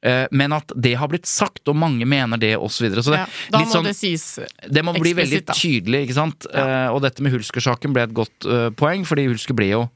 Eh, 0.03 0.27
Men 0.33 0.53
at 0.53 0.73
det 0.75 0.97
har 0.99 1.09
blitt 1.09 1.27
sagt, 1.31 1.63
og 1.71 1.77
mange 1.79 2.05
mener 2.09 2.37
det, 2.43 2.57
osv. 2.59 2.75
Så, 2.75 2.83
videre. 2.89 3.03
så 3.07 3.13
det, 3.15 3.21
Ja, 3.23 3.27
da 3.53 3.59
må 3.65 3.71
sånn- 3.71 3.85
det 3.87 3.95
sies 3.97 4.39
det 4.69 4.83
må 4.85 4.93
bli 4.99 5.13
veldig 5.15 5.45
tydelig, 5.55 6.09
ikke 6.09 6.15
sant? 6.19 6.47
Eh, 6.53 6.89
og 6.91 7.03
dette 7.03 7.23
med 7.23 7.33
Hulsker-saken 7.33 7.93
ble 7.95 8.03
et 8.03 8.15
godt 8.15 8.47
eh, 8.51 8.71
poeng, 8.71 9.05
fordi 9.07 9.29
Hulsker 9.31 9.55
ble 9.55 9.69
jo 9.71 9.91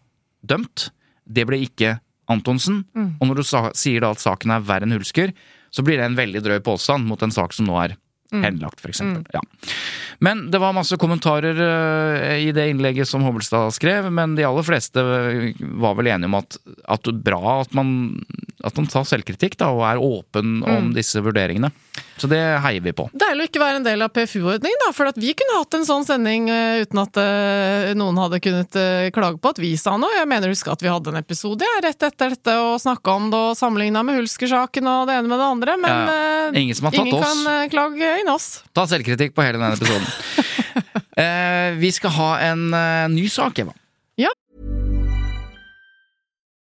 dømt. 0.47 0.90
Det 1.27 1.45
ble 1.47 1.59
ikke 1.66 1.99
Antonsen. 2.29 2.85
Mm. 2.95 3.16
Og 3.21 3.29
når 3.29 3.35
du 3.37 3.42
sa, 3.42 3.71
sier 3.75 4.01
da 4.01 4.11
at 4.14 4.19
saken 4.23 4.51
er 4.55 4.61
verre 4.61 4.83
enn 4.87 4.95
Hulsker, 4.95 5.33
så 5.75 5.83
blir 5.85 5.99
det 5.99 6.07
en 6.07 6.16
veldig 6.16 6.40
drøy 6.42 6.61
påstand 6.62 7.05
mot 7.07 7.21
en 7.23 7.31
sak 7.35 7.53
som 7.53 7.66
nå 7.66 7.77
er 7.85 7.97
Mm. 8.33 8.42
henlagt, 8.42 8.81
for 8.83 8.88
eksempel. 8.90 9.23
Ja. 9.33 9.40
Men 10.19 10.51
det 10.51 10.59
var 10.59 10.73
masse 10.75 10.97
kommentarer 10.99 11.55
uh, 11.55 12.35
i 12.42 12.51
det 12.51 12.64
innlegget 12.73 13.07
som 13.07 13.23
Hobbelstad 13.23 13.71
skrev, 13.73 14.11
men 14.11 14.35
de 14.35 14.42
aller 14.42 14.64
fleste 14.66 14.99
var 15.79 15.95
vel 15.95 16.07
enige 16.11 16.27
om 16.27 16.35
at, 16.35 16.57
at 16.90 17.07
bra 17.23 17.61
at 17.61 17.73
man, 17.73 18.25
at 18.67 18.77
man 18.79 18.89
tar 18.91 19.07
selvkritikk 19.09 19.57
da, 19.61 19.71
og 19.73 19.85
er 19.87 20.03
åpen 20.03 20.57
Mm. 20.57 20.77
om 20.77 20.93
disse 20.95 21.21
vurderingene. 21.23 21.71
Så 22.17 22.29
det 22.31 22.41
heier 22.65 22.81
vi 22.81 22.93
på. 22.97 23.07
Deilig 23.13 23.45
å 23.45 23.49
ikke 23.51 23.61
være 23.61 23.81
en 23.81 23.85
del 23.85 24.03
av 24.05 24.13
PFU-ordningen, 24.15 24.81
da, 24.87 24.93
for 24.97 25.11
at 25.11 25.19
vi 25.21 25.35
kunne 25.37 25.59
hatt 25.59 25.77
en 25.77 25.85
sånn 25.85 26.07
sending 26.09 26.49
uh, 26.49 26.81
uten 26.81 27.01
at 27.03 27.21
uh, 27.21 27.93
noen 27.99 28.21
hadde 28.23 28.41
kunnet 28.45 28.79
uh, 28.81 29.09
klage 29.13 29.41
på 29.43 29.53
at 29.53 29.61
vi 29.61 29.75
sa 29.81 29.99
noe. 30.01 30.15
Jeg 30.17 30.29
mener 30.31 30.53
husk 30.53 30.71
at 30.73 30.85
vi 30.85 30.91
hadde 30.93 31.13
en 31.13 31.21
episode 31.21 31.67
ja, 31.67 31.77
rett 31.85 32.09
etter 32.09 32.33
dette 32.33 32.57
og 32.63 32.81
snakka 32.81 33.17
om 33.21 33.29
det 33.33 33.43
og 33.51 33.59
sammenligna 33.59 34.05
med 34.07 34.21
Hulsker-saken 34.23 34.89
og 34.93 35.11
det 35.11 35.19
ene 35.19 35.29
med 35.29 35.43
det 35.43 35.49
andre, 35.53 35.79
men 35.83 35.93
Ja, 35.93 36.51
Ingen 36.57 36.77
som 36.79 36.89
har 36.89 36.97
tatt 36.97 37.07
ingen 37.07 37.23
kan 37.23 37.71
klage 37.73 38.13
inn 38.23 38.31
oss. 38.33 38.63
Ta 38.77 38.87
selvkritikk 38.89 39.35
på 39.37 39.45
hele 39.45 39.61
denne 39.61 39.77
episoden. 39.77 40.07
vi 41.83 41.91
skal 41.93 42.17
ha 42.17 42.31
en 42.49 42.71
ny 43.13 43.27
sak, 43.33 43.61
Eva. 43.65 43.77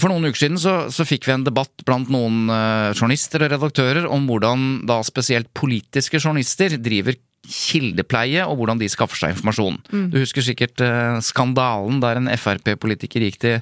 For 0.00 0.08
noen 0.08 0.24
uker 0.30 0.40
siden 0.46 0.60
så, 0.60 0.76
så 0.92 1.04
fikk 1.04 1.26
vi 1.28 1.34
en 1.34 1.44
debatt 1.44 1.84
blant 1.84 2.08
noen 2.12 2.46
uh, 2.48 2.92
journalister 2.96 3.44
og 3.44 3.52
redaktører 3.52 4.08
om 4.08 4.24
hvordan 4.30 4.86
da 4.88 5.02
spesielt 5.04 5.50
politiske 5.56 6.20
journalister 6.22 6.78
driver 6.80 7.18
kildepleie, 7.42 8.44
og 8.46 8.60
hvordan 8.60 8.78
de 8.78 8.86
skaffer 8.90 9.18
seg 9.18 9.32
informasjon. 9.34 9.80
Du 10.12 10.18
husker 10.20 10.44
sikkert 10.46 10.78
uh, 10.84 11.18
skandalen 11.24 11.98
der 12.02 12.20
en 12.20 12.30
Frp-politiker 12.38 13.24
gikk 13.26 13.40
til 13.42 13.56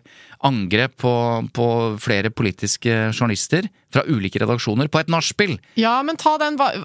angrep 0.45 0.99
på, 1.01 1.13
på 1.57 1.67
flere 2.01 2.31
politiske 2.33 2.93
journalister 3.11 3.67
fra 3.93 4.05
ulike 4.09 4.41
redaksjoner 4.43 4.89
på 4.93 5.01
et 5.01 5.11
nachspiel. 5.13 5.57
Ja, 5.81 5.97
men 6.07 6.21
ta 6.21 6.37
den. 6.41 6.61
Var, 6.61 6.77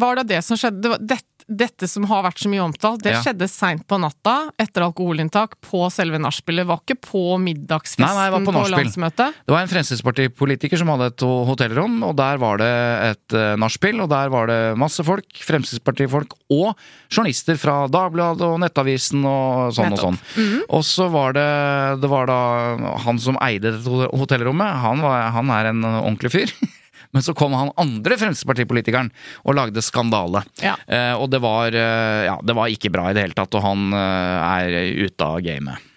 var- 0.00 0.22
det 0.22 0.26
det 0.32 0.40
som 0.44 0.58
skjedde? 0.58 0.96
Det, 1.04 1.20
dette 1.48 1.88
som 1.88 2.04
har 2.10 2.22
vært 2.26 2.42
så 2.42 2.50
mye 2.52 2.60
omtalt, 2.60 3.00
det 3.02 3.14
Ja. 3.14 3.22
skjedde 3.24 3.48
seint 3.48 3.86
på 3.88 3.96
natta 3.98 4.52
etter 4.60 4.84
alkoholinntak 4.84 5.56
på 5.64 5.90
selve 5.90 6.20
nachspielet. 6.20 6.66
Var 6.68 6.80
ikke 6.84 7.00
på 7.00 7.22
middagsfesten 7.40 8.04
Nei, 8.04 8.14
nei, 8.14 8.30
var 8.30 8.44
på 8.44 8.52
på, 8.52 8.68
landsmøtet. 8.68 9.34
Det 9.46 9.54
var 9.54 9.62
en 9.64 9.68
Fremskrittspartipolitiker 9.72 10.76
som 10.76 10.88
hadde 10.92 11.06
et 11.06 11.20
hotellrom, 11.48 12.02
og 12.04 12.16
der 12.16 12.36
var 12.36 12.58
det 12.58 12.68
et 12.68 13.32
uh, 13.32 13.56
nachspiel, 13.56 14.00
og 14.04 14.10
der 14.10 14.28
var 14.28 14.46
det 14.46 14.76
masse 14.76 15.02
folk, 15.02 15.24
Fremskrittspartifolk 15.32 16.36
og 16.52 16.76
journalister 17.08 17.56
fra 17.56 17.88
Dagbladet 17.88 18.44
og 18.44 18.60
Nettavisen 18.60 19.24
og 19.24 19.72
sånn 19.72 19.96
og 19.96 19.98
sånn. 20.04 20.18
Og 20.68 20.84
så 20.84 21.08
var 21.10 21.32
det, 21.32 21.48
det 22.02 22.10
var 22.12 22.28
da 22.28 22.96
han 23.06 23.18
som 23.18 23.40
eide 23.40 23.72
dette 23.72 24.10
hotellrommet, 24.12 24.82
han, 24.84 25.00
var, 25.00 25.30
han 25.32 25.50
er 25.50 25.72
en 25.72 25.84
ordentlig 25.84 26.34
fyr. 26.34 26.52
Men 27.10 27.24
så 27.24 27.34
kom 27.34 27.54
han 27.56 27.72
andre 27.80 28.18
Fremskrittspartipolitikeren 28.20 29.10
og 29.44 29.56
lagde 29.56 29.82
skandale. 29.84 30.42
Ja. 30.62 30.74
Eh, 30.86 31.14
og 31.16 31.30
det 31.32 31.40
var, 31.44 31.72
eh, 31.72 32.24
ja, 32.28 32.36
det 32.44 32.56
var 32.56 32.72
ikke 32.72 32.92
bra 32.92 33.08
i 33.08 33.16
det 33.16 33.24
hele 33.24 33.38
tatt, 33.38 33.56
og 33.56 33.64
han 33.64 33.88
eh, 33.96 34.50
er 34.50 35.06
ute 35.06 35.28
av 35.28 35.40
gamet. 35.44 35.88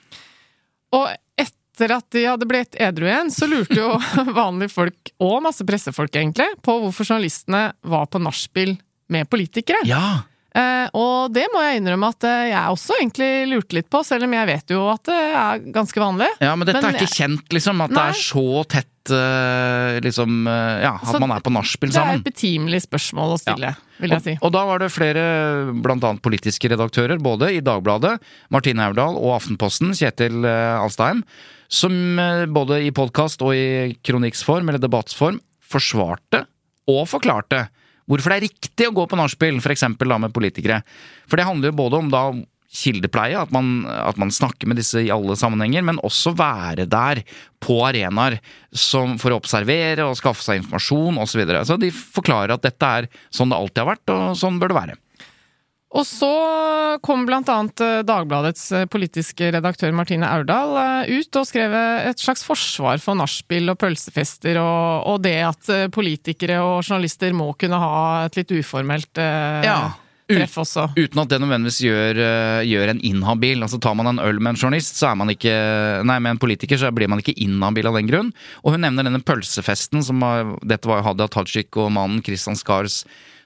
Og 0.96 1.10
etter 1.40 1.96
at 1.98 2.08
de 2.16 2.26
hadde 2.28 2.48
blitt 2.48 2.78
edru 2.80 3.10
igjen, 3.10 3.32
så 3.34 3.50
lurte 3.50 3.76
jo 3.80 3.92
vanlige 4.42 4.72
folk, 4.72 5.14
og 5.24 5.42
masse 5.44 5.68
pressefolk 5.68 6.16
egentlig, 6.16 6.48
på 6.64 6.80
hvorfor 6.86 7.08
journalistene 7.08 7.70
var 7.82 8.08
på 8.12 8.22
nachspiel 8.24 8.78
med 9.12 9.28
politikere. 9.32 9.84
Ja! 9.88 10.31
Eh, 10.52 10.88
og 11.00 11.32
det 11.32 11.46
må 11.54 11.62
jeg 11.64 11.80
innrømme 11.80 12.10
at 12.12 12.26
eh, 12.28 12.50
jeg 12.52 12.76
også 12.76 12.98
egentlig 13.00 13.30
lurte 13.48 13.78
litt 13.78 13.88
på, 13.92 14.02
selv 14.04 14.28
om 14.28 14.34
jeg 14.36 14.50
vet 14.50 14.74
jo 14.74 14.82
at 14.92 15.06
det 15.08 15.20
er 15.42 15.62
ganske 15.78 16.04
vanlig. 16.04 16.28
Ja, 16.44 16.58
men 16.60 16.68
dette 16.68 16.82
Men 16.84 16.90
er 16.92 17.00
ikke 17.00 17.20
kjent, 17.22 17.54
liksom. 17.56 17.84
At 17.86 17.94
det 17.96 18.04
er 18.04 18.20
så 18.20 18.44
tett 18.68 19.14
eh, 19.16 20.02
liksom 20.04 20.44
Ja, 20.50 20.98
at 20.98 21.08
Så 21.08 21.22
man 21.24 21.32
er 21.38 21.46
på 21.46 21.54
nachspiel 21.56 21.94
Det 21.94 22.04
er 22.04 22.20
et 22.20 22.28
betimelig 22.28 22.84
spørsmål 22.84 23.38
å 23.38 23.40
stille, 23.40 23.72
vil 24.04 24.16
jeg 24.18 24.26
si. 24.28 24.36
Og, 24.42 24.50
og 24.50 24.56
da 24.58 24.66
var 24.68 24.84
det 24.84 24.92
flere, 24.92 25.24
blant 25.80 26.04
annet 26.10 26.26
politiske 26.26 26.74
redaktører, 26.74 27.22
både 27.24 27.54
i 27.56 27.64
Dagbladet, 27.64 28.18
Martine 28.52 28.90
Aurdal 28.90 29.16
og 29.16 29.38
Aftenposten, 29.40 29.96
Kjetil 29.96 30.44
Alstein, 30.46 31.24
som 31.72 31.96
både 32.52 32.82
i 32.84 32.92
podkast 32.92 33.40
og 33.46 33.56
i 33.56 33.96
kronikksform, 34.04 34.68
eller 34.68 34.84
debattsform, 34.84 35.40
forsvarte 35.72 36.44
og 36.92 37.06
forklarte 37.08 37.70
hvorfor 38.12 38.34
det 38.34 38.40
er 38.40 38.50
riktig 38.50 38.90
å 38.90 38.96
gå 38.96 39.08
på 39.08 39.20
nachspiel, 39.20 39.60
f.eks. 39.62 39.88
med 39.98 40.34
politikere. 40.36 40.82
For 41.30 41.40
det 41.40 41.48
handler 41.48 41.72
jo 41.72 41.80
både 41.82 42.02
om 42.02 42.12
da 42.12 42.26
kildepleie, 42.72 43.36
at 43.36 43.52
man, 43.52 43.84
at 43.84 44.20
man 44.20 44.32
snakker 44.32 44.70
med 44.70 44.80
disse 44.80 45.02
i 45.04 45.12
alle 45.12 45.36
sammenhenger, 45.36 45.84
men 45.84 46.00
også 46.08 46.32
være 46.40 46.88
der 46.90 47.24
på 47.64 47.82
arenaer 47.84 48.40
for 48.72 49.34
å 49.34 49.40
observere 49.42 50.08
og 50.08 50.16
skaffe 50.20 50.46
seg 50.46 50.62
informasjon 50.62 51.20
osv. 51.20 51.34
Så, 51.34 51.42
videre. 51.42 51.64
så 51.68 51.78
de 51.80 51.92
forklarer 51.92 52.56
at 52.56 52.64
dette 52.64 52.92
er 53.02 53.10
sånn 53.34 53.52
det 53.52 53.60
alltid 53.60 53.84
har 53.84 53.92
vært, 53.92 54.14
og 54.16 54.40
sånn 54.40 54.60
bør 54.62 54.72
det 54.72 54.80
være. 54.80 55.00
Og 55.92 56.06
så 56.08 56.28
kom 57.04 57.26
annet 57.28 57.82
eh, 57.84 58.02
Dagbladets 58.08 58.64
eh, 58.76 58.86
politiske 58.92 59.50
redaktør 59.52 59.92
Martine 59.96 60.28
Aurdal 60.30 60.78
eh, 60.80 61.18
ut 61.20 61.40
og 61.40 61.48
skrev 61.50 61.74
et 61.76 62.22
slags 62.22 62.46
forsvar 62.48 63.02
for 63.04 63.18
nachspiel 63.20 63.74
og 63.74 63.80
pølsefester, 63.82 64.60
og, 64.62 65.08
og 65.12 65.20
det 65.26 65.36
at 65.50 65.72
politikere 65.92 66.62
og 66.64 66.86
journalister 66.86 67.36
må 67.36 67.52
kunne 67.60 67.80
ha 67.82 67.98
et 68.28 68.40
litt 68.40 68.54
uformelt 68.62 69.20
eh, 69.20 69.68
Ja. 69.68 69.82
treff 70.32 70.62
også. 70.62 70.86
Uten 70.96 71.20
at 71.26 71.34
det 71.34 71.42
nødvendigvis 71.44 71.82
gjør, 71.84 72.20
gjør 72.64 72.92
en 72.94 73.02
inhabil. 73.04 73.66
Altså 73.66 73.82
Tar 73.84 73.98
man 74.00 74.14
en 74.14 74.22
øl 74.24 74.40
med 74.40 74.54
en 74.54 74.62
journalist, 74.62 74.96
så 74.96 75.10
er 75.10 75.18
man 75.20 75.34
ikke 75.34 75.52
Nei, 76.08 76.16
med 76.24 76.38
en 76.38 76.40
politiker 76.40 76.80
så 76.80 76.94
blir 76.96 77.12
man 77.12 77.20
ikke 77.20 77.36
inhabil 77.36 77.90
av 77.92 77.98
den 78.00 78.08
grunn. 78.08 78.30
Og 78.64 78.78
hun 78.78 78.86
nevner 78.86 79.10
denne 79.10 79.20
pølsefesten 79.28 80.06
som 80.08 80.24
var, 80.24 80.54
Dette 80.64 80.88
var 80.88 81.02
jo 81.02 81.10
Hadia 81.10 81.28
Tajik 81.36 81.76
og 81.84 81.92
mannen 81.98 82.24
Christian 82.24 82.56
Skars 82.56 83.02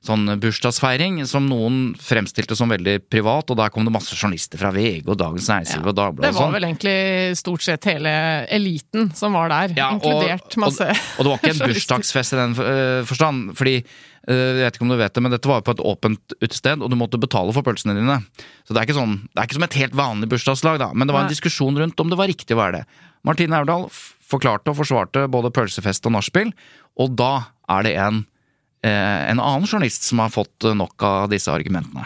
sånn 0.06 0.28
bursdagsfeiring, 0.40 1.20
som 1.28 1.48
noen 1.50 1.94
fremstilte 2.00 2.56
som 2.58 2.70
veldig 2.72 2.98
privat, 3.12 3.50
og 3.52 3.58
der 3.60 3.72
kom 3.74 3.86
det 3.88 3.94
masse 3.96 4.16
journalister 4.16 4.60
fra 4.62 4.72
VG 4.76 5.04
og 5.10 5.18
Dagens 5.20 5.48
Næringsliv 5.52 5.82
og 5.84 5.92
Det 5.92 5.98
Dagbladet 6.00 6.30
og 6.32 6.38
var 6.40 6.46
sånn. 6.46 6.56
vel 6.56 6.68
egentlig 6.70 7.38
stort 7.40 7.66
sett 7.66 7.88
hele 7.90 8.14
eliten 8.54 9.10
som 9.18 9.34
var 9.38 9.50
der, 9.50 9.74
Ja, 9.78 9.90
og- 9.94 10.02
inkludert 10.02 10.58
masse 10.62 10.88
Og, 10.90 11.20
og 11.20 11.24
det 11.26 11.32
var 11.32 11.40
ikke 11.42 11.54
en 11.56 11.64
bursdagsfest 11.74 12.34
i 12.34 12.42
den 12.42 12.56
øh, 12.60 13.06
forstand, 13.10 13.56
fordi 13.58 13.76
øh, 13.82 14.52
jeg 14.60 14.64
vet 14.66 14.76
ikke 14.80 14.86
om 14.88 14.94
du 14.94 14.98
vet 15.02 15.14
det, 15.14 15.24
men 15.26 15.32
dette 15.36 15.50
var 15.50 15.62
jo 15.62 15.68
på 15.70 15.76
et 15.78 15.84
åpent 15.86 16.38
utested, 16.42 16.82
og 16.82 16.90
du 16.90 16.96
måtte 17.00 17.20
betale 17.22 17.54
for 17.54 17.62
pølsene 17.66 17.96
dine. 17.98 18.20
Så 18.66 18.74
det 18.74 18.82
er 18.82 18.88
ikke 18.90 19.00
sånn, 19.00 19.18
det 19.34 19.40
er 19.42 19.50
ikke 19.50 19.60
som 19.60 19.68
et 19.70 19.80
helt 19.82 19.96
vanlig 19.98 20.30
bursdagslag, 20.30 20.80
da, 20.82 20.92
men 20.94 21.08
det 21.08 21.14
var 21.18 21.26
en 21.26 21.30
Nei. 21.30 21.36
diskusjon 21.36 21.78
rundt 21.82 22.00
om 22.00 22.10
det 22.14 22.18
var 22.18 22.28
riktig 22.32 22.56
å 22.58 22.62
være 22.64 22.80
det. 22.82 22.86
Martine 23.26 23.58
Aurdal 23.58 23.88
forklarte 24.26 24.70
og 24.74 24.78
forsvarte 24.80 25.28
både 25.30 25.52
pølsefest 25.54 26.06
og 26.10 26.14
nachspiel, 26.18 26.52
og 27.02 27.16
da 27.18 27.32
er 27.70 27.84
det 27.86 27.96
en, 27.98 28.20
eh, 28.22 28.35
en 28.90 29.40
annen 29.40 29.68
journalist 29.68 30.04
som 30.08 30.22
har 30.24 30.34
fått 30.34 30.68
eh, 30.68 30.76
nok 30.78 31.06
av 31.06 31.32
disse 31.32 31.52
argumentene. 31.52 32.06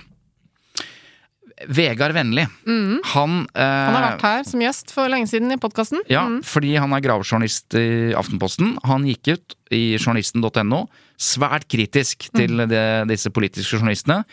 Vegard 1.68 2.14
Vennli, 2.16 2.46
han 2.46 3.34
eh, 3.52 3.60
Mm. 3.60 3.86
Han 3.90 3.96
har 3.98 4.06
vært 4.06 4.24
her 4.24 4.46
som 4.48 4.62
gjest 4.64 4.94
for 4.96 5.12
lenge 5.12 5.28
siden 5.28 5.52
i 5.52 5.60
podkasten. 5.60 6.00
ja, 6.08 6.24
fordi 6.48 6.78
han 6.80 6.94
er 6.96 7.04
gravejournalist 7.04 7.76
i 7.76 8.14
Aftenposten. 8.16 8.78
Han 8.88 9.04
gikk 9.10 9.34
ut 9.34 9.58
i 9.76 9.98
journalisten.no 9.98 10.86
svært 11.20 11.68
kritisk 11.68 12.30
til 12.32 12.64
det, 12.72 13.10
disse 13.12 13.30
politiske 13.30 13.76
journalistene. 13.76 14.24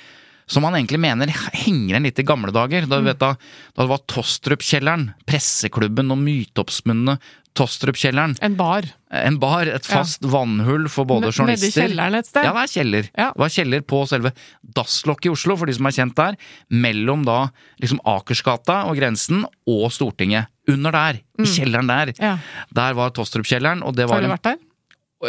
Som 0.47 0.62
han 0.62 0.76
egentlig 0.78 1.01
mener 1.03 1.26
henger 1.26 1.97
igjen 1.97 2.07
litt 2.07 2.20
i 2.22 2.26
gamle 2.26 2.53
dager. 2.55 2.86
Da, 2.86 3.01
du 3.03 3.09
vet, 3.09 3.18
da, 3.18 3.32
da 3.74 3.82
det 3.82 3.90
var 3.90 4.05
Tostrup-kjelleren, 4.07 5.09
presseklubben 5.26 6.14
og 6.14 6.20
myteoppspunne 6.22 7.16
Tostrup-kjelleren. 7.57 8.35
En 8.45 8.55
bar. 8.59 8.85
En 9.17 9.39
bar, 9.41 9.67
et 9.71 9.87
fast 9.89 10.25
vannhull 10.29 10.89
for 10.93 11.09
både 11.09 11.27
Nedi 11.31 11.37
journalister 11.39 11.87
kjelleren 11.87 12.19
et 12.19 12.29
sted? 12.29 12.45
Ja, 12.45 12.53
det 12.53 12.65
er 12.67 12.73
kjeller. 12.75 13.09
Ja. 13.17 13.29
Det 13.33 13.43
var 13.45 13.55
kjeller 13.57 13.85
på 13.93 14.03
selve 14.11 14.33
dasslokket 14.77 15.31
i 15.31 15.33
Oslo, 15.33 15.57
for 15.57 15.67
de 15.71 15.77
som 15.79 15.89
er 15.89 15.97
kjent 15.97 16.17
der. 16.19 16.37
Mellom 16.85 17.25
da 17.27 17.39
liksom 17.83 18.01
Akersgata 18.05 18.83
og 18.91 18.97
grensen 19.01 19.45
og 19.67 19.89
Stortinget. 19.95 20.51
Under 20.69 20.91
der, 20.93 21.21
i 21.39 21.47
kjelleren 21.47 21.87
der. 21.91 22.13
Mm. 22.17 22.23
Ja. 22.23 22.37
Der 22.75 22.97
var 22.99 23.11
Tostrup-kjelleren, 23.17 23.83
og 23.87 23.95
det 23.97 24.09
var 24.11 24.21
Har 24.21 24.27
du 24.29 24.35
vært 24.35 24.49
der? 24.51 24.63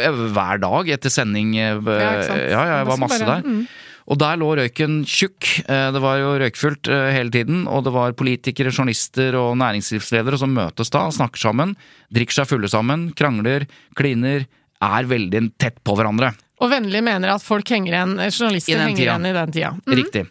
Ja, 0.04 0.10
hver 0.12 0.60
dag 0.60 0.90
etter 0.98 1.10
sending. 1.14 1.56
eh, 1.58 1.78
Ja. 1.80 2.12
Ja, 2.28 2.38
ja, 2.52 2.64
jeg 2.82 2.88
var 2.90 2.98
masse 2.98 3.24
bare- 3.24 3.42
der. 3.42 3.48
mm. 3.48 3.68
Og 4.08 4.20
der 4.22 4.39
lå 4.39 4.53
røyken 4.55 5.01
tjukk. 5.03 5.49
Eh, 5.68 5.91
Det 5.91 6.01
var 6.03 6.20
jo 6.22 6.38
røykfullt 6.39 6.88
eh, 6.88 7.12
hele 7.18 7.34
tiden, 7.34 7.66
og 7.68 7.84
det 7.84 7.93
var 7.95 8.16
politikere, 8.16 8.72
journalister 8.72 9.36
og 9.36 9.58
næringslivsledere 9.60 10.39
som 10.39 10.55
møtes 10.55 10.91
da, 10.93 11.08
snakker 11.12 11.43
sammen, 11.49 11.76
drikker 12.14 12.39
seg 12.39 12.51
fulle 12.53 12.72
sammen, 12.72 13.12
krangler, 13.18 13.68
kliner, 13.99 14.47
er 14.78 15.08
veldig 15.10 15.47
tett 15.60 15.82
på 15.84 15.95
hverandre. 15.97 16.32
Og 16.58 16.72
Vennlig 16.72 17.03
mener 17.05 17.30
at 17.30 17.43
folk 17.45 17.70
henger 17.70 17.93
igjen, 17.93 18.14
journalister 18.34 18.80
henger 18.82 19.03
igjen 19.03 19.26
i 19.30 19.34
den 19.36 19.51
tida. 19.53 19.70
Mm. 19.78 19.93
Riktig. 19.99 20.24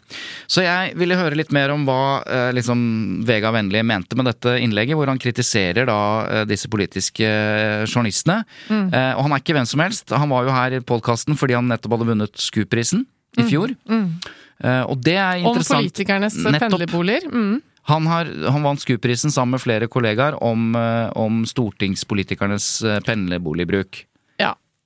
Så 0.51 0.65
jeg 0.65 0.97
ville 0.99 1.19
høre 1.19 1.39
litt 1.39 1.53
mer 1.55 1.71
om 1.71 1.85
hva 1.87 2.23
eh, 2.27 2.49
liksom 2.57 2.81
Vega 3.29 3.53
Vennlig 3.55 3.85
mente 3.87 4.19
med 4.19 4.27
dette 4.33 4.57
innlegget, 4.59 4.99
hvor 4.99 5.07
han 5.13 5.23
kritiserer 5.23 5.87
da 5.87 5.99
eh, 6.27 6.47
disse 6.51 6.71
politiske 6.73 7.27
eh, 7.27 7.85
journalistene. 7.87 8.41
Mm. 8.67 8.89
Eh, 8.91 9.13
og 9.15 9.27
han 9.29 9.37
er 9.37 9.45
ikke 9.45 9.55
hvem 9.55 9.71
som 9.71 9.85
helst. 9.85 10.11
Han 10.11 10.33
var 10.35 10.49
jo 10.49 10.57
her 10.57 10.79
i 10.81 10.83
podkasten 10.83 11.39
fordi 11.39 11.59
han 11.59 11.71
nettopp 11.71 11.95
hadde 11.95 12.11
vunnet 12.11 12.43
Scoop-prisen 12.43 13.07
i 13.37 13.47
fjor. 13.49 13.75
Eh, 13.91 14.83
og 14.89 15.01
det 15.05 15.17
er 15.21 15.43
interessant. 15.43 15.79
Om 15.79 15.87
politikernes 15.87 16.37
pendlerboliger. 16.45 17.29
Mm. 17.31 17.63
Han, 17.87 18.07
har, 18.11 18.31
han 18.51 18.65
vant 18.67 18.83
SKU-prisen 18.83 19.31
sammen 19.31 19.55
med 19.55 19.63
flere 19.63 19.87
kollegaer 19.91 20.39
om, 20.43 20.73
eh, 20.75 21.09
om 21.15 21.45
stortingspolitikernes 21.47 22.69
eh, 22.83 23.01
pendlerboligbruk. 23.07 24.03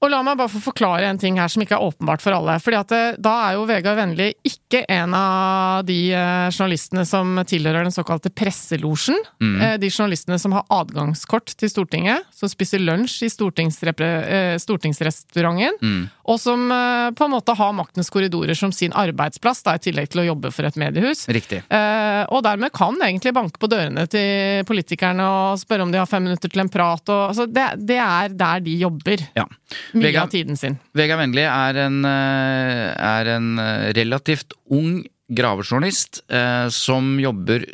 Og 0.00 0.08
la 0.08 0.22
meg 0.24 0.38
bare 0.40 0.48
få 0.48 0.62
forklare 0.64 1.10
en 1.10 1.18
ting 1.20 1.36
her 1.36 1.50
som 1.52 1.60
ikke 1.60 1.76
er 1.76 1.84
åpenbart 1.84 2.22
for 2.24 2.32
alle. 2.32 2.56
Fordi 2.62 2.78
at 2.78 2.94
Da 3.20 3.34
er 3.46 3.58
jo 3.58 3.66
Vegard 3.68 3.98
Vennli 3.98 4.30
ikke 4.48 4.82
en 4.88 5.12
av 5.16 5.84
de 5.84 5.98
eh, 6.16 6.48
journalistene 6.48 7.04
som 7.08 7.36
tilhører 7.44 7.84
den 7.84 7.92
såkalte 7.92 8.32
presselosjen. 8.32 9.18
Mm. 9.42 9.56
Eh, 9.60 9.74
de 9.82 9.90
journalistene 9.90 10.38
som 10.40 10.54
har 10.56 10.64
adgangskort 10.72 11.52
til 11.52 11.68
Stortinget, 11.68 12.24
som 12.32 12.48
spiser 12.48 12.80
lunsj 12.80 13.26
i 13.26 13.28
eh, 13.28 14.56
stortingsrestauranten. 14.62 15.76
Mm. 15.84 16.08
Og 16.32 16.40
som 16.40 16.64
eh, 16.72 17.10
på 17.12 17.26
en 17.26 17.34
måte 17.34 17.56
har 17.58 17.76
maktens 17.76 18.08
korridorer 18.08 18.56
som 18.56 18.72
sin 18.72 18.96
arbeidsplass, 18.96 19.64
da, 19.66 19.76
i 19.76 19.84
tillegg 19.84 20.08
til 20.14 20.24
å 20.24 20.28
jobbe 20.30 20.54
for 20.54 20.64
et 20.64 20.80
mediehus. 20.80 21.26
Riktig. 21.28 21.60
Eh, 21.68 22.22
og 22.30 22.40
dermed 22.46 22.72
kan 22.72 22.96
egentlig 23.04 23.34
banke 23.36 23.60
på 23.60 23.68
dørene 23.68 24.06
til 24.08 24.64
politikerne 24.68 25.28
og 25.28 25.60
spørre 25.60 25.84
om 25.84 25.92
de 25.92 26.00
har 26.00 26.08
fem 26.08 26.24
minutter 26.24 26.48
til 26.48 26.64
en 26.64 26.72
prat. 26.72 27.04
Og, 27.04 27.22
altså 27.34 27.44
det, 27.50 27.68
det 27.84 28.00
er 28.00 28.32
der 28.32 28.64
de 28.64 28.80
jobber. 28.80 29.28
Ja. 29.36 29.44
Mye 29.92 30.10
Vega, 30.10 30.24
av 30.24 30.32
tiden 30.32 30.58
sin. 30.58 30.78
Vegard 30.96 31.22
Vennli 31.22 31.44
er 31.46 31.80
en, 31.86 32.02
eh, 32.04 32.90
er 32.94 33.32
en 33.36 33.58
eh, 33.58 33.88
relativt 33.96 34.54
ung 34.70 35.00
gravejournalist 35.30 36.22
eh, 36.30 36.68
som 36.74 37.16
jobber 37.22 37.66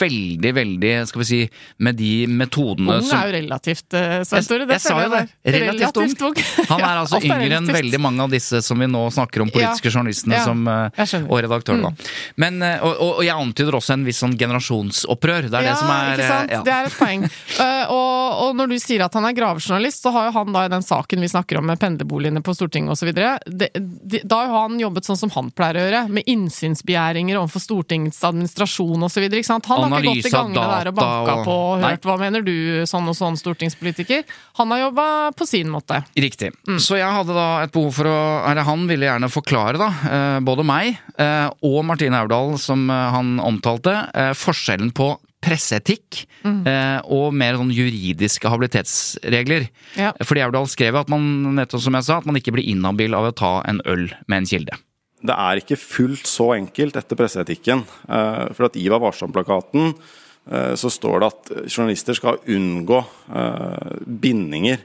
veldig, 0.00 0.52
veldig 0.54 0.92
Skal 1.08 1.22
vi 1.22 1.26
si 1.28 1.40
med 1.82 1.98
de 1.98 2.26
metodene 2.26 2.98
Ung 3.00 3.10
er 3.14 3.28
jo 3.28 3.34
relativt, 3.36 3.86
uh, 3.94 4.20
Svein 4.26 4.46
Tore. 4.48 4.66
Jeg, 4.66 4.72
jeg 4.74 4.84
sa 4.84 4.96
jo 5.04 5.10
det. 5.12 5.22
Relativt, 5.56 6.22
ung. 6.26 6.40
Han 6.70 6.84
er 6.84 7.02
altså 7.02 7.16
Alt 7.20 7.26
er 7.26 7.44
yngre 7.44 7.60
enn 7.60 7.70
veldig 7.70 8.00
mange 8.02 8.26
av 8.26 8.34
disse 8.34 8.62
som 8.64 8.80
vi 8.80 8.88
nå 8.90 9.02
snakker 9.14 9.44
om, 9.44 9.52
politiske 9.52 9.90
Ja. 9.90 9.94
journalistene 9.98 10.38
Ja, 10.40 10.44
som, 10.46 10.66
og 10.66 11.40
redaktørene. 11.44 11.92
Mm. 11.92 12.10
Men, 12.42 12.60
uh, 12.62 12.86
og, 12.86 13.00
og, 13.06 13.22
jeg 13.26 13.34
antyder 13.34 13.78
også 13.78 13.96
en 13.96 14.06
viss 14.06 14.20
sånn 14.22 14.36
generasjonsopprør. 14.40 15.50
Det 15.50 15.60
er 15.60 15.68
det 15.70 15.76
som 15.78 15.92
er 15.94 16.12
ikke 16.14 16.28
sant? 16.30 16.54
ja. 16.54 16.62
Det 16.66 16.74
er 16.76 16.90
et 16.90 16.98
poeng. 16.98 17.28
Eh, 17.60 17.90
og, 17.92 18.38
og 18.44 18.54
når 18.56 18.70
du 18.70 18.76
sier 18.80 19.02
at 19.04 19.14
han 19.16 19.26
er 19.26 19.34
gravejournalist, 19.36 20.04
så 20.04 20.12
har 20.14 20.28
jo 20.28 20.32
han 20.38 20.54
da 20.54 20.62
i 20.64 20.70
den 20.72 20.84
saken 20.84 21.20
vi 21.20 21.28
snakker 21.28 21.58
om 21.60 21.66
med 21.68 21.80
pendlerboligene 21.82 22.40
på 22.46 22.54
Stortinget 22.56 22.94
osv., 22.94 23.10
da 23.12 24.38
har 24.38 24.54
han 24.54 24.78
jobbet 24.80 25.08
sånn 25.08 25.18
som 25.18 25.32
han 25.34 25.50
pleier 25.52 25.76
å 25.76 25.82
gjøre, 25.84 26.02
med 26.14 26.30
innsynsbegjæringer 26.30 27.40
overfor 27.40 27.64
Stortingets 27.64 28.22
administrasjon 28.24 29.04
osv. 29.06 29.26
Han 29.66 29.92
har 29.92 30.00
ikke 30.00 30.22
gått 30.22 30.30
i 30.30 30.34
gangene 30.34 30.66
der 30.70 30.90
og 30.90 30.94
banka 30.96 31.34
og- 31.34 31.44
på 31.46 31.56
og 31.70 31.80
Nei. 31.80 31.96
hva 31.96 32.18
mener 32.18 32.42
du, 32.42 32.82
sånn 32.88 33.08
og 33.08 33.16
sånn 33.16 33.38
stortingspolitiker. 33.38 34.24
Han 34.58 34.70
har 34.70 34.90
jobba 34.90 35.06
på 35.36 35.46
sin 35.46 35.68
måte. 35.68 36.02
Riktig. 36.16 36.52
Så 36.80 36.98
jeg 36.98 37.10
hadde 37.10 37.34
da 37.34 37.62
et 37.62 37.72
behov 37.72 37.92
for 37.94 38.04
å 38.04 38.18
Eller 38.50 38.62
han 38.66 38.86
ville 38.88 39.06
gjerne 39.06 39.30
forklare, 39.30 39.78
da, 39.78 39.88
eh, 40.10 40.40
både 40.40 40.64
meg 40.64 40.98
eh, 41.18 41.48
og 41.62 41.84
Martine 41.84 42.14
Aurdal, 42.14 42.58
som 42.58 42.88
eh, 42.90 43.10
han 43.10 43.38
omtalte, 43.38 43.92
forskjellen 44.36 44.92
på 44.92 45.16
presseetikk 45.40 46.26
mm. 46.44 46.66
og 47.08 47.32
mer 47.32 47.56
sånn 47.56 47.70
juridiske 47.72 48.50
habilitetsregler. 48.52 49.68
Ja. 49.96 50.12
Fordi 50.20 50.42
Aurdal 50.44 50.68
skrev 50.68 50.98
at 51.00 51.08
man 51.08 51.56
nettopp 51.56 51.80
som 51.80 51.96
jeg 51.96 52.04
sa, 52.04 52.18
at 52.20 52.28
man 52.28 52.36
ikke 52.36 52.52
blir 52.52 52.68
inhabil 52.68 53.16
av 53.16 53.30
å 53.30 53.34
ta 53.36 53.52
en 53.70 53.80
øl 53.88 54.10
med 54.28 54.42
en 54.42 54.50
kilde. 54.50 54.76
Det 55.20 55.36
er 55.36 55.60
ikke 55.60 55.76
fullt 55.76 56.28
så 56.28 56.54
enkelt 56.56 56.96
etter 56.96 57.18
presseetikken. 57.18 57.84
eh, 58.08 58.46
For 58.56 58.68
at 58.70 58.78
i 58.80 58.88
Vær 58.88 59.02
varsom-plakaten 59.02 59.92
eh, 59.92 60.74
så 60.80 60.88
står 60.88 61.20
det 61.20 61.28
at 61.28 61.52
journalister 61.68 62.16
skal 62.16 62.40
unngå 62.48 63.02
eh, 63.28 64.00
bindinger 64.06 64.80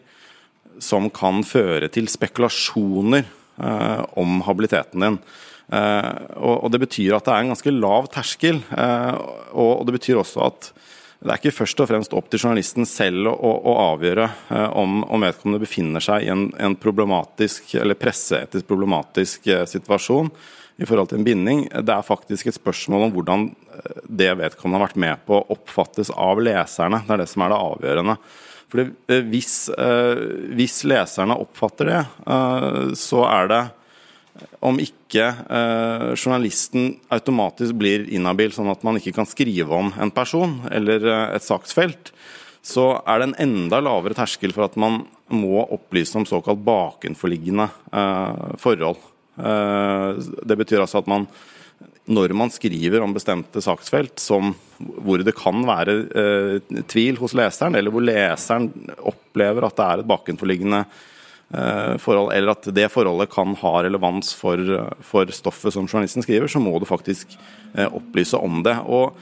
som 0.83 1.07
kan 1.09 1.39
føre 1.47 1.87
til 1.87 2.09
spekulasjoner 2.11 3.23
om 4.19 4.41
habiliteten 4.43 4.99
din. 4.99 5.17
Og, 6.35 6.65
det 6.67 6.81
betyr 6.83 7.13
at 7.15 7.23
det 7.23 7.31
er 7.31 7.45
en 7.45 7.53
ganske 7.53 7.71
lav 7.71 8.09
terskel. 8.11 8.59
og 9.55 9.85
det 9.87 9.95
betyr 9.95 10.19
også 10.19 10.43
at 10.43 10.67
det 11.23 11.31
er 11.31 11.39
ikke 11.39 11.55
først 11.55 11.79
og 11.81 11.87
fremst 11.89 12.13
opp 12.17 12.27
til 12.29 12.41
journalisten 12.43 12.87
selv 12.89 13.31
å, 13.31 13.51
å, 13.55 13.75
avgjøre 13.93 14.25
eh, 14.25 14.67
om, 14.77 14.99
om 15.07 15.23
vedkommende 15.23 15.63
befinner 15.63 16.03
seg 16.03 16.25
i 16.25 16.31
en, 16.33 16.49
en 16.59 16.75
problematisk 16.77 17.77
eller 17.79 17.97
presseetisk 17.99 18.67
problematisk 18.67 19.47
eh, 19.47 19.63
situasjon 19.69 20.29
i 20.75 20.87
forhold 20.87 21.09
til 21.09 21.21
en 21.21 21.27
binding. 21.27 21.61
Det 21.71 21.93
er 21.93 22.03
faktisk 22.05 22.51
et 22.51 22.57
spørsmål 22.57 23.07
om 23.07 23.15
hvordan 23.15 23.47
eh, 23.47 24.01
det 24.21 24.33
vedkommende 24.41 24.81
har 24.81 24.89
vært 24.89 25.01
med 25.05 25.23
på, 25.29 25.39
oppfattes 25.55 26.11
av 26.11 26.43
leserne. 26.43 27.01
Det 27.07 27.15
er 27.15 27.23
det 27.23 27.31
som 27.31 27.45
er 27.45 27.55
det 27.55 27.61
avgjørende. 27.71 28.17
Fordi 28.75 29.21
hvis, 29.29 29.55
hvis 30.57 30.79
leserne 30.89 31.35
oppfatter 31.39 31.87
det, 31.87 31.99
så 32.97 33.21
er 33.29 33.51
det 33.51 33.59
om 34.65 34.79
ikke 34.81 35.25
eh, 35.25 36.11
journalisten 36.17 36.95
automatisk 37.13 37.77
blir 37.79 38.07
inhabil, 38.13 38.51
sånn 38.55 38.71
at 38.71 38.83
man 38.85 38.99
ikke 38.99 39.15
kan 39.15 39.29
skrive 39.29 39.71
om 39.77 39.93
en 40.01 40.11
person 40.15 40.57
eller 40.71 41.05
eh, 41.05 41.25
et 41.37 41.45
saksfelt, 41.45 42.11
så 42.65 42.95
er 43.05 43.21
det 43.21 43.29
en 43.29 43.39
enda 43.45 43.81
lavere 43.83 44.17
terskel 44.17 44.55
for 44.55 44.67
at 44.67 44.77
man 44.81 45.03
må 45.31 45.63
opplyse 45.63 46.17
om 46.17 46.25
såkalt 46.27 46.63
bakenforliggende 46.65 47.67
eh, 47.93 48.55
forhold. 48.61 49.01
Eh, 49.37 50.23
det 50.43 50.59
betyr 50.61 50.83
altså 50.83 51.03
at 51.03 51.11
man 51.11 51.29
når 52.05 52.35
man 52.37 52.51
skriver 52.53 53.01
om 53.01 53.15
bestemte 53.15 53.63
saksfelt 53.65 54.21
som, 54.21 54.51
hvor 54.77 55.23
det 55.25 55.33
kan 55.37 55.63
være 55.65 55.95
eh, 56.13 56.81
tvil 56.85 57.17
hos 57.17 57.33
leseren, 57.37 57.77
eller 57.79 57.93
hvor 57.93 58.05
leseren 58.05 58.69
opplever 59.01 59.65
at 59.65 59.77
det 59.79 59.87
er 59.87 60.03
et 60.03 60.09
bakenforliggende 60.11 60.83
eh, 60.85 61.03
forhold, 62.01 62.33
eller 62.35 62.51
at 62.55 62.67
det 62.75 62.89
forholdet 62.93 63.31
kan 63.33 63.55
ha 63.61 63.73
relevans 63.85 64.33
for, 64.37 64.59
for 65.05 65.31
stoffet 65.33 65.73
som 65.75 65.87
journalisten 65.87 66.25
skriver, 66.25 66.47
så 66.51 66.61
må 66.63 66.77
du 66.81 66.85
faktisk 66.89 67.35
eh, 67.75 67.87
opplyse 67.87 68.37
om 68.37 68.61
det. 68.65 68.77
Og 68.85 69.15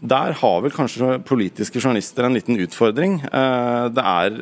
der 0.00 0.34
har 0.36 0.60
vel 0.64 0.74
kanskje 0.76 1.18
politiske 1.24 1.80
journalister 1.80 2.26
en 2.28 2.36
liten 2.36 2.58
utfordring. 2.60 3.20
Eh, 3.30 3.88
det 3.96 4.04
er 4.04 4.38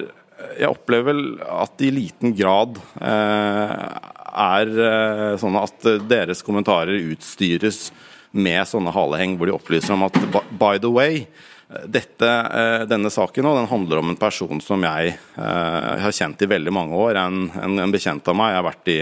Jeg 0.59 0.69
opplever 0.69 1.07
vel 1.15 1.21
at 1.47 1.81
i 1.81 1.93
liten 1.95 2.35
grad 2.37 2.77
eh, 3.01 3.71
er 4.35 4.73
eh, 4.83 5.37
sånn 5.41 5.57
at 5.57 5.87
eh, 5.89 6.03
deres 6.11 6.43
kommentarer 6.45 6.99
utstyres 7.15 7.87
med 8.35 8.67
sånne 8.67 8.91
haleheng 8.93 9.37
hvor 9.39 9.47
de 9.47 9.55
opplyser 9.55 9.95
om 9.95 10.03
at 10.09 10.19
"By- 10.59 10.81
the 10.83 10.91
way, 10.91 11.23
eh, 11.23 11.54
dette, 11.69 12.29
eh, 12.29 12.83
denne 12.89 13.11
saken 13.11 13.47
den 13.49 13.71
handler 13.71 14.03
om 14.03 14.13
en 14.13 14.21
person 14.21 14.61
som 14.61 14.83
jeg 14.85 15.15
eh, 15.15 15.95
har 16.05 16.13
kjent 16.13 16.43
i 16.45 16.51
veldig 16.51 16.73
mange 16.75 16.99
år. 16.99 17.19
En, 17.23 17.49
en, 17.57 17.79
en 17.87 17.95
bekjent 17.95 18.29
av 18.29 18.37
meg. 18.37 18.53
Jeg 18.53 18.61
har 18.61 18.69
vært 18.69 18.93
i 18.93 18.99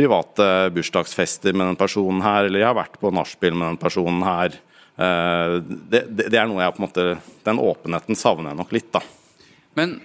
private 0.00 0.48
bursdagsfester 0.74 1.56
med 1.56 1.72
den 1.72 1.80
personen 1.80 2.22
her, 2.24 2.46
eller 2.48 2.62
jeg 2.62 2.70
har 2.70 2.78
vært 2.78 3.00
på 3.02 3.12
nachspiel 3.14 3.56
med 3.56 3.72
den 3.72 3.80
personen 3.80 4.24
her. 4.24 4.56
Eh, 4.96 5.56
det, 5.92 6.04
det, 6.08 6.28
det 6.32 6.40
er 6.40 6.48
noe 6.48 6.62
jeg 6.64 6.76
på 6.76 6.82
en 6.82 6.86
måte 6.88 7.04
Den 7.46 7.60
åpenheten 7.62 8.18
savner 8.18 8.52
jeg 8.52 8.60
nok 8.62 8.72
litt, 8.76 8.90
da. 8.96 9.04
Men 9.78 9.98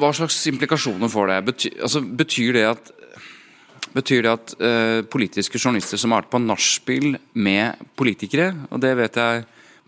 hva 0.00 0.10
slags 0.16 0.38
implikasjoner 0.50 1.10
får 1.12 1.30
det? 1.30 1.38
Betyr, 1.50 1.78
altså, 1.86 2.02
betyr 2.02 2.56
det 2.56 2.66
at 2.74 2.96
Betyr 3.90 4.20
det 4.22 4.30
at 4.30 4.52
uh, 4.62 5.00
politiske 5.10 5.58
journalister 5.58 5.98
som 5.98 6.12
har 6.14 6.20
vært 6.20 6.30
på 6.30 6.38
nachspiel 6.44 7.16
med 7.34 7.80
politikere, 7.98 8.52
og 8.70 8.78
det 8.84 8.92
vet 9.00 9.16
jeg 9.18 9.40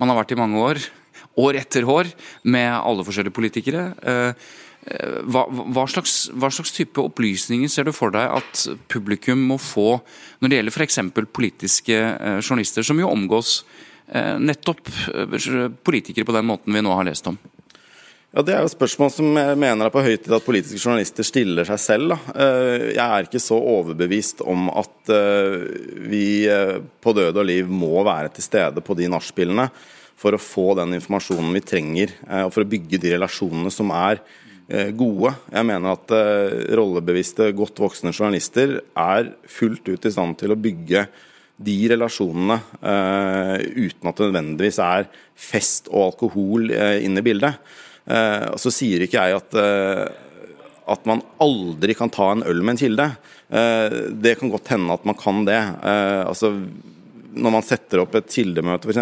man 0.03 0.13
har 0.13 0.23
vært 0.23 0.35
i 0.35 0.41
mange 0.41 0.59
år, 0.61 0.83
år 1.41 1.63
etter 1.63 1.87
år, 1.89 2.11
med 2.43 2.69
alle 2.75 3.07
forskjellige 3.07 3.39
politikere 3.39 3.87
eh, 4.03 4.51
hva, 5.31 5.45
hva, 5.47 5.85
slags, 5.87 6.27
hva 6.35 6.51
slags 6.51 6.75
type 6.75 6.99
opplysninger 6.99 7.71
ser 7.71 7.87
du 7.87 7.93
for 7.95 8.11
deg 8.15 8.27
at 8.41 8.65
publikum 8.91 9.45
må 9.53 9.61
få 9.63 10.01
når 10.43 10.51
det 10.51 10.59
gjelder 10.59 10.75
f.eks. 10.75 10.99
politiske 11.31 11.99
eh, 11.99 12.41
journalister, 12.43 12.87
som 12.87 12.99
jo 12.99 13.11
omgås 13.13 13.61
eh, 14.11 14.35
nettopp 14.43 14.91
politikere 15.87 16.27
på 16.27 16.35
den 16.35 16.51
måten 16.51 16.75
vi 16.75 16.83
nå 16.83 16.95
har 16.99 17.07
lest 17.07 17.31
om? 17.31 17.39
Ja, 18.33 18.41
Det 18.41 18.55
er 18.57 18.63
jo 18.65 18.71
spørsmål 18.73 19.11
som 19.13 19.27
jeg 19.37 19.57
mener 19.61 19.85
er 19.85 19.93
på 19.93 20.01
høy 20.01 20.15
tid 20.17 20.33
at 20.33 20.45
politiske 20.47 20.81
journalister 20.81 21.27
stiller 21.27 21.67
seg 21.69 21.81
selv. 21.83 22.15
Da. 22.15 22.17
Eh, 22.33 22.85
Jeg 22.95 23.05
er 23.05 23.27
ikke 23.27 23.43
så 23.45 23.59
overbevist 23.61 24.41
om 24.41 24.71
at 24.73 25.11
eh, 25.13 25.67
vi 26.09 26.49
eh, 26.49 26.79
på 26.81 27.13
død 27.13 27.37
og 27.37 27.45
liv 27.45 27.69
må 27.69 28.01
være 28.01 28.31
til 28.33 28.47
stede 28.47 28.81
på 28.81 28.97
de 28.97 29.11
nachspielene 29.13 29.67
for 30.17 30.33
å 30.33 30.41
få 30.41 30.73
den 30.79 30.97
informasjonen 30.97 31.53
vi 31.53 31.61
trenger, 31.67 32.13
og 32.47 32.53
for 32.55 32.63
å 32.63 32.71
bygge 32.71 33.01
de 33.03 33.11
relasjonene 33.17 33.73
som 33.75 33.91
er 33.91 34.21
gode. 34.95 35.33
Jeg 35.51 35.67
mener 35.67 35.97
at 35.97 36.13
rollebevisste, 36.79 37.49
godt 37.59 37.81
voksne 37.83 38.13
journalister 38.15 38.77
er 38.95 39.33
fullt 39.51 39.91
ut 39.91 40.07
i 40.07 40.13
stand 40.15 40.39
til 40.39 40.55
å 40.55 40.61
bygge 40.63 41.09
de 41.59 41.75
relasjonene 41.91 42.61
uten 42.79 44.13
at 44.13 44.21
det 44.21 44.29
nødvendigvis 44.29 44.79
er 44.85 45.11
fest 45.35 45.91
og 45.91 46.13
alkohol 46.13 46.71
inne 46.71 47.19
i 47.19 47.27
bildet. 47.33 47.59
Eh, 48.07 48.47
og 48.51 48.59
så 48.61 48.73
sier 48.75 49.05
ikke 49.05 49.21
jeg 49.21 49.39
at, 49.39 49.59
eh, 49.59 50.07
at 50.93 51.05
man 51.09 51.23
aldri 51.43 51.95
kan 51.99 52.11
ta 52.13 52.33
en 52.33 52.45
øl 52.49 52.63
med 52.63 52.77
en 52.77 52.83
kilde. 52.83 53.09
Eh, 53.53 53.99
det 54.25 54.39
kan 54.41 54.51
godt 54.53 54.73
hende 54.75 54.97
at 54.97 55.07
man 55.09 55.19
kan 55.19 55.45
det. 55.47 55.61
Altså, 55.83 56.55
når 57.33 57.55
man 57.55 57.65
setter 57.65 58.03
opp 58.03 58.15
et 58.19 58.29
kildemøte 58.29 58.91
f.eks., 58.91 58.99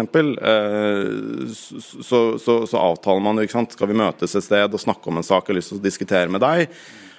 så, 2.07 2.21
så, 2.39 2.53
så 2.69 2.79
avtaler 2.79 3.23
man 3.25 3.41
ikke 3.43 3.57
sant? 3.57 3.75
skal 3.75 3.89
vi 3.91 3.97
møtes 3.99 4.37
et 4.37 4.45
sted 4.45 4.71
og 4.71 4.83
snakke 4.83 5.11
om 5.11 5.19
en 5.19 5.27
sak 5.27 5.49
jeg 5.49 5.55
har 5.55 5.59
lyst 5.59 5.73
til 5.73 5.81
å 5.81 5.87
diskutere 5.87 6.31
med 6.31 6.43
deg. 6.43 6.71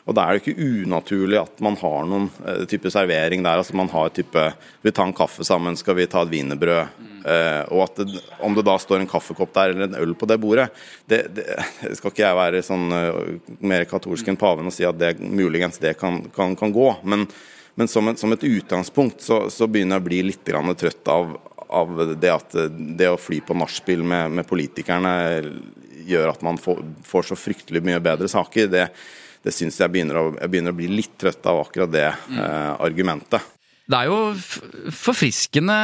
Og 0.02 0.16
Da 0.16 0.24
er 0.24 0.34
det 0.34 0.42
ikke 0.42 0.66
unaturlig 0.82 1.38
at 1.38 1.60
man 1.62 1.76
har 1.78 2.06
noen 2.10 2.26
eh, 2.42 2.64
type 2.70 2.90
servering 2.90 3.44
der. 3.44 3.60
altså 3.60 3.76
man 3.78 3.90
har 3.92 4.10
type, 4.10 4.52
Vi 4.82 4.90
tar 4.90 5.06
en 5.06 5.14
kaffe 5.14 5.44
sammen, 5.46 5.76
skal 5.76 5.94
vi 5.94 6.06
ta 6.06 6.22
et 6.22 6.32
wienerbrød? 6.32 6.88
Eh, 7.22 7.62
og 7.70 7.84
at 7.84 8.02
det, 8.02 8.22
Om 8.40 8.54
det 8.54 8.66
da 8.66 8.76
står 8.78 9.00
en 9.00 9.10
kaffekopp 9.10 9.54
der 9.54 9.70
eller 9.70 9.86
en 9.86 9.94
øl 9.94 10.14
på 10.18 10.26
det 10.26 10.40
bordet 10.42 10.70
det, 11.06 11.28
det 11.36 11.46
Skal 11.96 12.10
ikke 12.10 12.24
jeg 12.24 12.38
være 12.40 12.64
sånn 12.66 12.90
eh, 12.90 13.38
mer 13.60 13.86
katolsk 13.86 14.26
enn 14.26 14.40
paven 14.40 14.66
og 14.66 14.74
si 14.74 14.86
at 14.88 14.98
det 14.98 15.14
muligens 15.20 15.78
det 15.78 15.94
kan, 16.00 16.24
kan, 16.34 16.56
kan 16.58 16.74
gå. 16.74 16.88
Men, 17.06 17.28
men 17.78 17.88
som, 17.88 18.08
et, 18.10 18.18
som 18.18 18.34
et 18.34 18.42
utgangspunkt 18.42 19.22
så, 19.22 19.44
så 19.54 19.70
begynner 19.70 20.00
jeg 20.00 20.02
å 20.02 20.08
bli 20.10 20.20
litt 20.32 20.42
trøtt 20.82 21.08
av, 21.08 21.36
av 21.70 21.94
det 22.18 22.32
at 22.32 22.58
det 22.98 23.08
å 23.08 23.20
fly 23.20 23.38
på 23.46 23.54
nachspiel 23.54 24.02
med, 24.02 24.34
med 24.40 24.48
politikerne 24.48 25.14
gjør 26.02 26.32
at 26.32 26.42
man 26.42 26.58
får, 26.58 26.82
får 27.06 27.30
så 27.30 27.38
fryktelig 27.38 27.82
mye 27.86 28.00
bedre 28.02 28.28
saker. 28.28 28.66
Det, 28.72 28.88
det 29.44 29.52
syns 29.54 29.78
jeg 29.80 29.90
begynner 29.92 30.18
å, 30.20 30.24
jeg 30.40 30.50
begynner 30.52 30.74
å 30.74 30.78
bli 30.78 30.88
litt 30.88 31.16
trøtt 31.18 31.46
av 31.50 31.60
akkurat 31.64 31.90
det 31.92 32.06
eh, 32.08 32.72
argumentet. 32.82 33.40
Det 33.90 33.98
er 33.98 34.06
jo 34.06 34.32
forfriskende 34.94 35.74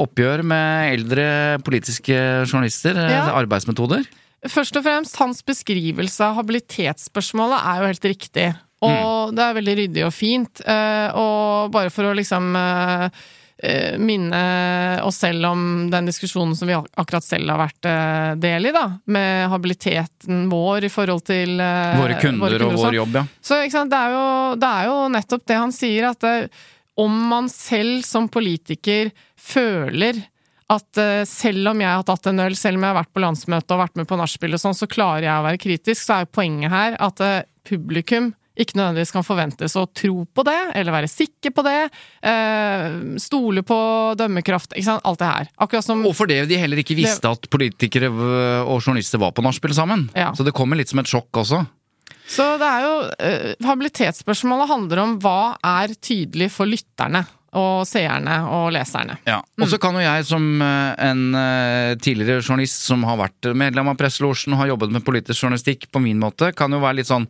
oppgjør 0.00 0.42
med 0.46 0.92
eldre 0.98 1.24
politiske 1.64 2.16
journalister, 2.46 2.96
eh, 2.98 3.10
Ja. 3.16 3.24
arbeidsmetoder. 3.40 4.04
Først 4.46 4.76
og 4.76 4.84
fremst, 4.84 5.16
hans 5.16 5.40
beskrivelse 5.42 6.20
av 6.20 6.36
habilitetsspørsmålet 6.36 7.64
er 7.64 7.80
jo 7.80 7.86
helt 7.88 8.08
riktig. 8.12 8.48
Og 8.84 9.32
det 9.34 9.40
er 9.40 9.54
veldig 9.56 9.76
ryddig 9.78 10.04
og 10.04 10.12
fint. 10.12 10.60
eh, 10.66 11.08
Og 11.16 11.70
bare 11.72 11.88
for 11.90 12.04
å 12.04 12.14
liksom 12.14 12.54
eh, 12.54 13.08
minne 14.00 14.40
oss 15.04 15.20
selv 15.22 15.46
om 15.50 15.62
den 15.90 16.08
diskusjonen 16.08 16.56
som 16.56 16.68
vi 16.68 16.76
akkurat 16.76 17.24
selv 17.24 17.52
har 17.54 17.62
vært 17.62 17.88
eh, 17.88 18.34
del 18.42 18.68
i, 18.68 18.74
da. 18.74 18.84
Med 19.10 19.48
habiliteten 19.52 20.46
vår 20.52 20.88
i 20.88 20.92
forhold 20.92 21.24
til 21.28 21.56
eh, 21.62 21.96
Våre 22.00 22.20
kunder 22.20 22.58
og 22.58 22.74
og 22.74 22.78
vår 22.82 23.00
jobb, 23.00 23.18
ja. 23.20 23.24
Så 23.40 23.62
sant, 23.72 23.92
det, 23.92 24.00
er 24.00 24.14
jo, 24.14 24.28
det 24.60 24.70
er 24.70 24.90
jo 24.90 25.00
nettopp 25.14 25.48
det 25.48 25.58
han 25.60 25.74
sier, 25.74 26.10
at 26.10 26.22
det, 26.24 26.36
om 27.00 27.16
man 27.30 27.50
selv 27.50 28.04
som 28.06 28.28
politiker 28.30 29.10
føler 29.40 30.22
at 30.72 31.00
eh, 31.00 31.24
selv 31.28 31.72
om 31.74 31.82
jeg 31.82 31.90
har 31.90 32.06
tatt 32.08 32.30
en 32.30 32.44
øl, 32.46 32.56
selv 32.56 32.78
om 32.78 32.86
jeg 32.86 32.94
har 32.94 33.02
vært 33.02 33.12
på 33.14 33.24
landsmøte 33.24 33.76
og 33.76 33.82
vært 33.82 34.00
med 34.00 34.08
på 34.08 34.18
nachspiel 34.20 34.56
og 34.56 34.62
sånn, 34.62 34.78
så 34.78 34.88
klarer 34.90 35.26
jeg 35.26 35.36
å 35.36 35.44
være 35.46 35.60
kritisk, 35.60 36.00
så 36.00 36.20
er 36.20 36.32
poenget 36.32 36.72
her 36.72 36.96
at 37.02 37.24
eh, 37.24 37.42
publikum 37.68 38.32
ikke 38.54 38.78
nødvendigvis 38.78 39.12
kan 39.14 39.26
forventes 39.26 39.74
å 39.78 39.86
tro 39.90 40.24
på 40.30 40.44
det, 40.46 40.58
eller 40.78 40.94
være 40.94 41.10
sikker 41.10 41.54
på 41.54 41.64
det, 41.66 41.78
eh, 42.22 42.88
stole 43.22 43.64
på 43.66 43.78
dømmekraft, 44.18 44.76
ikke 44.76 44.88
sant, 44.88 45.04
alt 45.04 45.18
det 45.18 45.30
her. 45.30 45.48
Akkurat 45.58 45.84
som 45.84 46.04
Og 46.06 46.14
fordi 46.14 46.46
de 46.46 46.60
heller 46.60 46.82
ikke 46.82 46.98
visste 46.98 47.30
at 47.30 47.48
politikere 47.50 48.10
og 48.10 48.80
journalister 48.80 49.18
var 49.18 49.32
på 49.32 49.42
nachspiel 49.42 49.74
sammen. 49.74 50.08
Ja. 50.14 50.32
Så 50.32 50.46
det 50.46 50.54
kommer 50.54 50.78
litt 50.78 50.88
som 50.88 51.02
et 51.02 51.10
sjokk 51.10 51.42
også. 51.42 51.64
Så 52.30 52.44
det 52.60 52.68
er 52.68 52.84
jo 52.84 52.92
eh, 53.20 53.54
Habilitetsspørsmålet 53.66 54.70
handler 54.70 55.02
om 55.02 55.16
hva 55.20 55.56
er 55.60 55.92
tydelig 56.00 56.50
for 56.54 56.68
lytterne 56.68 57.24
og 57.54 57.84
seerne 57.86 58.40
og 58.50 58.72
leserne. 58.74 59.18
Ja. 59.28 59.38
Og 59.60 59.68
så 59.70 59.78
kan 59.82 59.94
jo 59.94 60.02
jeg 60.02 60.26
som 60.26 60.46
eh, 60.64 60.94
en 61.06 61.26
eh, 61.38 61.92
tidligere 62.02 62.42
journalist 62.42 62.88
som 62.88 63.04
har 63.06 63.20
vært 63.20 63.52
medlem 63.54 63.92
av 63.92 63.98
Presselosjen 64.00 64.56
og 64.56 64.62
har 64.62 64.72
jobbet 64.72 64.96
med 64.96 65.06
politisk 65.06 65.44
journalistikk 65.44 65.86
på 65.92 66.02
min 66.02 66.22
måte, 66.22 66.50
kan 66.56 66.72
jo 66.74 66.82
være 66.82 67.02
litt 67.02 67.10
sånn 67.10 67.28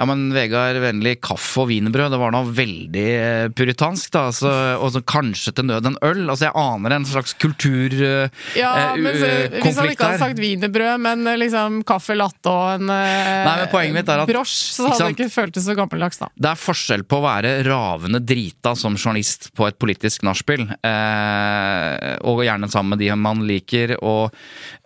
ja, 0.00 0.06
men 0.08 0.30
Vegard 0.32 0.78
Vennlig, 0.80 1.18
kaffe 1.20 1.60
og 1.60 1.68
wienerbrød, 1.68 2.14
det 2.14 2.18
var 2.22 2.32
noe 2.32 2.48
veldig 2.56 3.02
eh, 3.20 3.48
puritansk, 3.52 4.08
da. 4.14 4.22
Altså, 4.30 4.50
og 4.80 4.94
så 4.94 5.02
kanskje 5.04 5.52
til 5.58 5.66
nød 5.68 5.90
en 5.90 5.98
øl. 6.06 6.22
Altså, 6.32 6.46
jeg 6.48 6.56
aner 6.56 6.94
en 6.96 7.04
slags 7.10 7.34
kulturkonflikt 7.36 8.56
Ja, 8.56 8.94
men 8.96 9.18
så, 9.20 9.28
Hvis 9.60 9.76
han 9.80 9.90
ikke 9.92 10.08
hadde 10.08 10.22
sagt 10.22 10.40
wienerbrød, 10.40 11.02
men 11.04 11.26
eh, 11.28 11.36
liksom 11.42 11.80
kaffe 11.88 12.16
latte 12.16 12.48
og 12.48 12.78
en 12.78 12.88
eh, 12.94 13.44
Nei, 13.44 13.54
men 13.60 13.70
poenget 13.74 13.98
mitt 14.00 14.12
er 14.14 14.24
at- 14.24 14.32
brosj, 14.32 14.56
så 14.78 14.88
hadde 14.88 15.10
det 15.10 15.18
ikke 15.18 15.34
føltes 15.34 15.68
så 15.68 15.76
gammeldags, 15.78 16.20
da. 16.22 16.30
Det 16.40 16.50
er 16.54 16.62
forskjell 16.64 17.04
på 17.10 17.20
å 17.20 17.24
være 17.26 17.52
ravende 17.68 18.22
drita 18.24 18.72
som 18.78 18.96
journalist 18.96 19.50
på 19.58 19.68
et 19.68 19.78
politisk 19.80 20.24
nachspiel, 20.26 20.64
eh, 20.86 22.16
og 22.24 22.40
gjerne 22.46 22.70
sammen 22.72 22.96
med 22.96 23.04
de 23.04 23.12
man 23.20 23.44
liker, 23.48 23.96
og, 24.00 24.32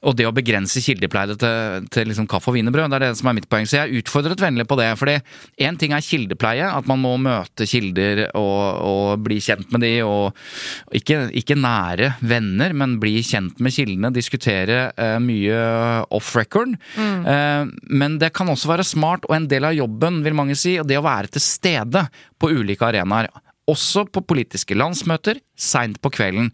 og 0.04 0.16
det 0.18 0.26
å 0.28 0.34
begrense 0.34 0.82
kildepleie 0.84 1.36
til, 1.40 1.86
til 1.92 2.08
liksom 2.10 2.26
kaffe 2.30 2.50
og 2.50 2.58
wienerbrød. 2.58 2.92
Det 2.92 2.98
er 2.98 3.04
det 3.06 3.18
som 3.18 3.30
er 3.30 3.36
mitt 3.38 3.48
poeng. 3.50 3.66
Så 3.68 3.78
jeg 3.78 4.02
utfordret 4.02 4.42
vennlig 4.42 4.66
på 4.68 4.76
det. 4.78 4.90
fordi 5.00 5.16
én 5.64 5.78
ting 5.80 5.94
er 5.96 6.04
kildepleie, 6.04 6.66
at 6.68 6.88
man 6.90 7.00
må 7.02 7.14
møte 7.22 7.66
kilder 7.68 8.26
og, 8.36 8.58
og 8.84 9.24
bli 9.24 9.40
kjent 9.44 9.72
med 9.72 9.84
de, 9.86 9.92
og 10.04 10.96
ikke, 10.96 11.28
ikke 11.40 11.58
nære 11.58 12.14
venner, 12.20 12.74
men 12.76 12.98
bli 13.02 13.16
kjent 13.24 13.62
med 13.64 13.74
kildene, 13.74 14.12
diskutere 14.14 14.80
eh, 14.92 15.16
mye 15.22 15.62
off 16.14 16.34
record. 16.36 16.76
Eh, 16.98 17.64
men 17.90 18.18
det 18.20 18.34
kan 18.36 18.50
også 18.52 18.70
være 18.70 18.86
smart, 18.86 19.24
og 19.28 19.38
en 19.38 19.48
del 19.50 19.70
av 19.70 19.76
jobben, 19.76 20.20
vil 20.24 20.36
mange 20.36 20.58
si, 20.58 20.76
og 20.80 20.88
det 20.90 21.00
å 21.00 21.06
være 21.06 21.32
til 21.34 21.44
stede 21.44 22.06
på 22.40 22.52
ulike 22.52 22.86
arenaer. 22.86 23.30
Også 23.70 24.04
på 24.12 24.20
politiske 24.28 24.76
landsmøter, 24.76 25.40
seint 25.56 26.00
på 26.04 26.12
kvelden. 26.12 26.52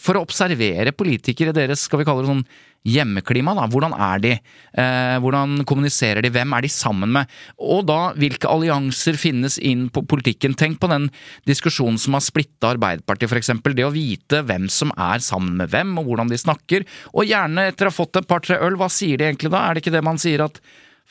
For 0.00 0.16
å 0.16 0.22
observere 0.24 0.92
politikere 0.94 1.54
deres, 1.56 1.86
skal 1.88 2.02
vi 2.02 2.06
kalle 2.06 2.22
det 2.22 2.30
sånn 2.30 2.44
hjemmeklima, 2.88 3.54
da. 3.56 3.66
Hvordan 3.70 3.94
er 3.94 4.22
de? 4.22 4.32
Eh, 4.78 5.16
hvordan 5.22 5.62
kommuniserer 5.68 6.24
de? 6.24 6.32
Hvem 6.34 6.54
er 6.56 6.64
de 6.64 6.70
sammen 6.72 7.12
med? 7.14 7.30
Og 7.62 7.84
da, 7.88 8.00
hvilke 8.18 8.50
allianser 8.50 9.18
finnes 9.20 9.58
inn 9.58 9.88
på 9.92 10.04
politikken? 10.08 10.56
Tenk 10.58 10.80
på 10.82 10.90
den 10.90 11.08
diskusjonen 11.48 12.00
som 12.00 12.18
har 12.18 12.24
splitta 12.24 12.72
Arbeiderpartiet, 12.74 13.34
eksempel. 13.38 13.76
Det 13.78 13.86
å 13.86 13.94
vite 13.94 14.42
hvem 14.46 14.68
som 14.72 14.92
er 14.96 15.22
sammen 15.22 15.56
med 15.60 15.72
hvem, 15.72 15.94
og 16.00 16.10
hvordan 16.10 16.32
de 16.32 16.40
snakker. 16.40 16.86
Og 17.14 17.28
gjerne 17.28 17.68
etter 17.70 17.88
å 17.88 17.92
ha 17.92 17.98
fått 18.00 18.18
et 18.20 18.30
par-tre 18.30 18.58
øl, 18.62 18.78
hva 18.80 18.90
sier 18.92 19.20
de 19.20 19.30
egentlig 19.30 19.52
da? 19.52 19.66
Er 19.66 19.74
det 19.74 19.84
ikke 19.84 19.96
det 19.96 20.06
man 20.06 20.20
sier 20.22 20.44
at 20.44 20.58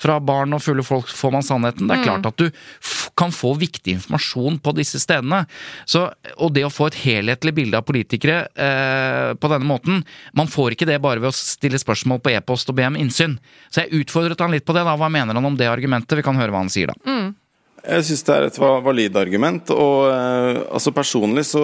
fra 0.02 0.18
barn 0.24 0.56
og 0.56 0.64
fulle 0.64 0.84
folk 0.86 1.10
får 1.14 1.34
man 1.34 1.46
sannheten. 1.46 1.90
Det 1.90 1.98
er 2.00 2.06
klart 2.06 2.26
at 2.26 2.40
du 2.42 2.48
kan 3.18 3.34
få 3.36 3.54
viktig 3.60 3.98
informasjon 4.00 4.58
på 4.64 4.74
disse 4.78 5.02
stedene. 5.02 5.44
Så, 5.86 6.08
og 6.38 6.54
det 6.56 6.66
å 6.66 6.74
få 6.74 6.90
et 6.90 7.00
helhetlig 7.04 7.54
bilde 7.60 7.78
av 7.78 7.86
politikere 7.86 8.40
eh, 8.56 9.34
på 9.38 9.52
denne 9.52 9.68
måten 9.68 10.02
Man 10.38 10.50
får 10.50 10.74
ikke 10.74 10.88
det 10.90 10.98
bare 11.04 11.22
ved 11.22 11.30
å 11.30 11.36
stille 11.36 11.80
spørsmål 11.82 12.22
på 12.24 12.34
e-post 12.34 12.72
og 12.72 12.78
be 12.80 12.88
om 12.90 12.98
innsyn. 13.00 13.38
Så 13.70 13.84
jeg 13.84 14.02
utfordret 14.02 14.42
han 14.42 14.54
litt 14.54 14.66
på 14.66 14.76
det. 14.78 14.86
da, 14.88 14.98
Hva 14.98 15.12
mener 15.12 15.38
han 15.38 15.46
om 15.46 15.58
det 15.60 15.70
argumentet? 15.70 16.18
Vi 16.18 16.26
kan 16.26 16.40
høre 16.40 16.54
hva 16.54 16.64
han 16.64 16.74
sier 16.74 16.94
da. 16.94 16.98
Jeg 17.82 18.06
syns 18.06 18.22
det 18.28 18.34
er 18.36 18.44
et 18.46 18.58
valid 18.86 19.16
argument. 19.18 19.72
Og 19.74 20.06
eh, 20.12 20.60
altså 20.70 20.94
personlig 20.94 21.48
så 21.50 21.62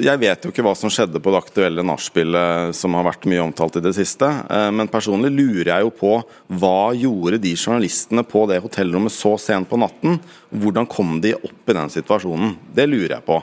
Jeg 0.00 0.20
vet 0.22 0.44
jo 0.46 0.52
ikke 0.52 0.64
hva 0.64 0.72
som 0.78 0.92
skjedde 0.92 1.20
på 1.20 1.32
det 1.32 1.42
aktuelle 1.42 1.84
nachspielet 1.84 2.76
som 2.76 2.96
har 2.96 3.04
vært 3.04 3.28
mye 3.28 3.42
omtalt 3.44 3.76
i 3.76 3.84
det 3.84 3.92
siste. 3.98 4.28
Eh, 4.48 4.70
men 4.72 4.88
personlig 4.92 5.32
lurer 5.34 5.74
jeg 5.74 5.86
jo 5.86 5.92
på 6.00 6.14
hva 6.60 6.92
gjorde 6.96 7.42
de 7.42 7.52
journalistene 7.52 8.24
på 8.24 8.46
det 8.48 8.62
hotellrommet 8.64 9.12
så 9.12 9.36
sent 9.40 9.68
på 9.68 9.80
natten? 9.80 10.16
Hvordan 10.50 10.88
kom 10.88 11.18
de 11.20 11.36
opp 11.36 11.68
i 11.68 11.76
den 11.76 11.92
situasjonen? 11.92 12.56
Det 12.72 12.88
lurer 12.88 13.18
jeg 13.18 13.26
på. 13.28 13.42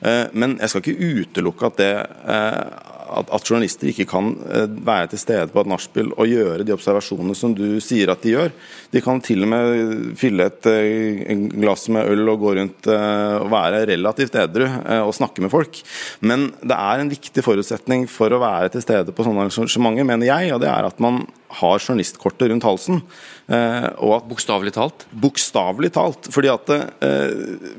Eh, 0.00 0.24
men 0.32 0.56
jeg 0.62 0.72
skal 0.72 0.84
ikke 0.84 1.12
utelukke 1.26 1.68
at 1.68 1.82
det 1.82 1.92
eh, 2.24 2.94
at, 3.08 3.30
at 3.34 3.48
journalister 3.48 3.90
ikke 3.90 4.06
kan 4.10 4.30
eh, 4.52 4.66
være 4.68 5.12
til 5.12 5.22
stede 5.22 5.48
på 5.52 5.62
et 5.62 5.70
nachspiel 5.70 6.12
og 6.14 6.30
gjøre 6.30 6.66
de 6.66 6.74
observasjonene 6.74 7.36
som 7.38 7.54
du 7.56 7.80
sier 7.84 8.12
at 8.12 8.22
de 8.24 8.34
gjør. 8.34 8.52
De 8.94 9.02
kan 9.04 9.22
til 9.24 9.46
og 9.46 9.52
med 9.52 10.12
fylle 10.20 10.48
et 10.50 10.70
eh, 10.70 11.34
glass 11.56 11.88
med 11.94 12.10
øl 12.12 12.34
og 12.34 12.44
gå 12.44 12.54
rundt 12.60 12.90
eh, 12.92 13.36
og 13.38 13.50
være 13.54 13.84
relativt 13.92 14.38
edru 14.38 14.66
og 14.68 15.14
snakke 15.16 15.44
med 15.44 15.52
folk. 15.52 15.82
Men 16.20 16.50
det 16.62 16.76
er 16.76 17.02
en 17.02 17.12
viktig 17.12 17.44
forutsetning 17.44 18.06
for 18.10 18.32
å 18.32 18.42
være 18.42 18.72
til 18.74 18.84
stede 18.84 19.14
på 19.14 19.26
sånne 19.26 19.48
arrangementer, 19.48 20.06
mener 20.08 20.28
jeg, 20.28 20.54
og 20.54 20.62
det 20.62 20.70
er 20.72 20.88
at 20.88 21.02
man 21.02 21.24
har 21.48 21.78
journalistkortet 21.80 22.50
rundt 22.50 22.66
halsen. 22.66 23.00
eh, 23.48 23.88
Bokstavelig 24.28 24.74
talt. 24.76 25.06
Bokstavelig 25.10 25.92
talt. 25.94 26.28
fordi 26.32 26.50
at 26.52 26.68
eh, 26.70 27.30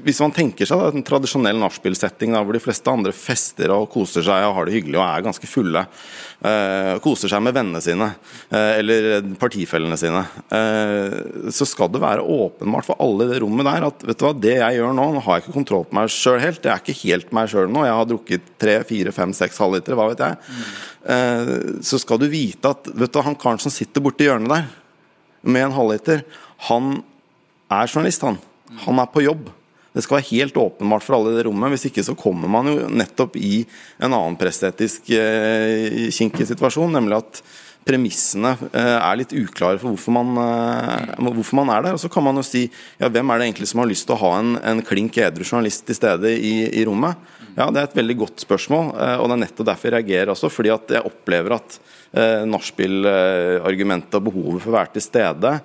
Hvis 0.03 0.19
man 0.23 0.33
tenker 0.33 0.65
seg 0.65 0.79
da, 0.81 0.89
en 0.93 1.05
tradisjonell 1.05 1.59
nachspiel-setting 1.61 2.33
hvor 2.33 2.53
de 2.55 2.63
fleste 2.63 2.89
andre 2.89 3.13
fester 3.13 3.69
og 3.75 3.89
koser 3.93 4.25
seg 4.25 4.47
og 4.47 4.55
har 4.57 4.65
det 4.65 4.77
hyggelig 4.79 4.97
og 4.99 5.05
er 5.05 5.25
ganske 5.27 5.49
fulle, 5.49 5.85
eh, 6.41 6.95
koser 7.03 7.29
seg 7.31 7.43
med 7.45 7.53
vennene 7.53 7.81
sine 7.83 8.09
eh, 8.49 8.79
eller 8.79 9.21
partifellene 9.39 9.97
sine, 9.99 10.25
eh, 10.55 11.49
så 11.53 11.67
skal 11.69 11.91
det 11.93 12.01
være 12.01 12.25
åpenbart 12.25 12.87
for 12.89 12.99
alle 13.03 13.27
i 13.27 13.33
det 13.33 13.41
rommet 13.43 13.67
der 13.69 13.87
at 13.91 14.05
vet 14.07 14.19
du 14.19 14.25
hva, 14.25 14.33
det 14.33 14.57
jeg 14.57 14.79
gjør 14.79 14.95
nå, 14.97 15.09
nå 15.13 15.23
har 15.25 15.37
jeg 15.37 15.45
ikke 15.47 15.57
kontroll 15.59 15.85
på 15.89 15.99
meg 15.99 16.09
sjøl 16.13 16.39
helt. 16.41 16.63
Jeg 16.65 16.73
er 16.73 16.81
ikke 16.83 17.01
helt 17.05 17.33
meg 17.35 17.49
sjøl 17.51 17.69
nå. 17.69 17.85
Jeg 17.85 17.97
har 17.99 18.09
drukket 18.09 18.53
tre, 18.61 18.79
fire, 18.89 19.13
fem, 19.15 19.33
seks 19.37 19.59
halvlitere, 19.61 19.97
hva 19.99 20.09
vet 20.11 20.25
jeg. 20.25 20.55
Eh, 21.09 21.53
så 21.85 21.99
skal 22.01 22.21
du 22.21 22.27
vite 22.29 22.69
at 22.69 22.89
vet 22.93 23.13
du, 23.13 23.21
han 23.25 23.37
karen 23.39 23.61
som 23.61 23.73
sitter 23.73 24.03
borti 24.03 24.27
hjørnet 24.27 24.51
der 24.51 24.67
med 25.41 25.69
en 25.69 25.77
halvliter, 25.77 26.25
han 26.67 26.99
er 27.71 27.87
journalist, 27.87 28.25
han. 28.27 28.37
Han 28.83 28.99
er 29.01 29.09
på 29.09 29.23
jobb. 29.23 29.47
Det 29.95 30.03
skal 30.05 30.19
være 30.19 30.29
helt 30.29 30.59
åpenbart 30.59 31.05
for 31.05 31.17
alle 31.17 31.31
i 31.33 31.39
det 31.39 31.45
rommet. 31.47 31.73
Hvis 31.73 31.87
ikke 31.89 32.03
så 32.05 32.13
kommer 32.17 32.51
man 32.51 32.69
jo 32.69 32.75
nettopp 32.91 33.39
i 33.39 33.63
en 33.97 34.11
annen 34.11 34.37
presseetisk 34.39 35.09
eh, 35.15 36.11
kinkig 36.13 36.45
situasjon, 36.51 36.93
nemlig 36.93 37.17
at 37.17 37.41
premissene 37.87 38.53
eh, 38.69 38.97
er 38.99 39.17
litt 39.17 39.33
uklare 39.33 39.79
for 39.81 39.95
hvorfor 39.95 40.13
man, 40.13 40.35
eh, 40.43 41.31
hvorfor 41.31 41.61
man 41.61 41.73
er 41.73 41.87
der. 41.87 41.97
Og 41.97 42.03
så 42.03 42.11
kan 42.11 42.25
man 42.27 42.37
jo 42.37 42.45
si 42.45 42.67
ja, 42.67 43.09
hvem 43.09 43.33
er 43.33 43.41
det 43.41 43.49
egentlig 43.49 43.71
som 43.71 43.81
har 43.81 43.89
lyst 43.89 44.05
til 44.09 44.17
å 44.17 44.21
ha 44.27 44.33
en, 44.43 44.55
en 44.61 44.83
klink 44.85 45.17
edru 45.17 45.47
journalist 45.47 45.87
til 45.87 45.97
stede 45.97 46.35
i, 46.37 46.53
i 46.69 46.85
rommet? 46.87 47.17
Ja, 47.57 47.69
Det 47.71 47.81
er 47.81 47.87
et 47.89 47.97
veldig 47.97 48.17
godt 48.17 48.45
spørsmål, 48.45 48.93
eh, 48.95 49.17
og 49.19 49.29
det 49.29 49.35
er 49.35 49.43
nettopp 49.45 49.67
derfor 49.71 49.89
jeg 49.89 49.97
reagerer 49.97 50.33
også. 50.33 50.49
Fordi 50.53 50.73
at 50.73 50.95
jeg 50.95 51.05
opplever 51.05 51.57
at 51.57 51.79
eh, 52.13 52.45
nachspiel-argumentet 52.49 54.19
og 54.19 54.27
behovet 54.29 54.63
for 54.63 54.73
å 54.73 54.79
være 54.79 54.97
til 54.97 55.07
stede 55.09 55.59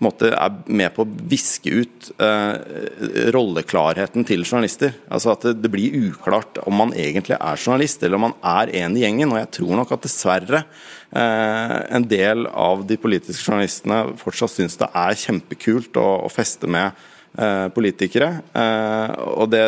måte 0.00 0.30
er 0.32 0.54
med 0.72 0.92
på 0.96 1.04
å 1.04 1.10
viske 1.30 1.72
ut 1.82 2.08
eh, 2.22 3.28
rolleklarheten 3.34 4.24
til 4.28 4.46
journalister. 4.46 4.94
Altså 5.12 5.34
At 5.34 5.44
det, 5.46 5.58
det 5.60 5.72
blir 5.72 5.96
uklart 6.08 6.60
om 6.64 6.78
man 6.80 6.94
egentlig 6.96 7.36
er 7.36 7.60
journalist, 7.60 8.02
eller 8.02 8.16
om 8.16 8.28
man 8.30 8.36
er 8.40 8.72
en 8.82 8.96
i 8.96 9.04
gjengen. 9.04 9.34
Og 9.34 9.40
jeg 9.42 9.52
tror 9.58 9.76
nok 9.80 9.94
at 9.96 10.06
dessverre 10.06 10.62
eh, 10.64 11.76
en 11.98 12.08
del 12.08 12.48
av 12.48 12.86
de 12.88 12.98
politiske 13.00 13.44
journalistene 13.44 14.16
fortsatt 14.20 14.56
syns 14.56 14.80
det 14.80 14.90
er 15.04 15.20
kjempekult 15.20 16.00
å, 16.00 16.08
å 16.24 16.32
feste 16.32 16.70
med 16.70 16.96
eh, 17.36 17.68
politikere. 17.76 18.32
Eh, 18.56 19.16
og 19.36 19.52
det 19.52 19.64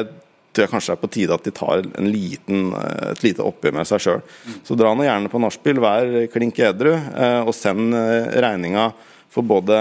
tror 0.52 0.66
jeg 0.66 0.72
kanskje 0.72 0.92
det 0.92 0.98
er 0.98 1.02
på 1.02 1.12
tide 1.12 1.36
at 1.36 1.46
de 1.46 1.52
tar 1.56 1.86
en 1.86 2.10
liten, 2.12 2.66
eh, 2.76 3.12
et 3.12 3.24
lite 3.24 3.44
oppgjør 3.44 3.78
med 3.78 3.88
seg 3.88 4.04
sjøl. 4.04 4.20
Så 4.66 4.76
dra 4.78 4.92
nå 4.94 5.06
gjerne 5.06 5.32
på 5.32 5.40
nachspiel, 5.42 5.80
vær 5.82 6.12
klink 6.32 6.60
edru, 6.60 6.92
eh, 6.92 7.40
og 7.40 7.54
send 7.56 7.96
eh, 7.96 8.28
regninga 8.44 8.92
for 9.32 9.48
både 9.48 9.74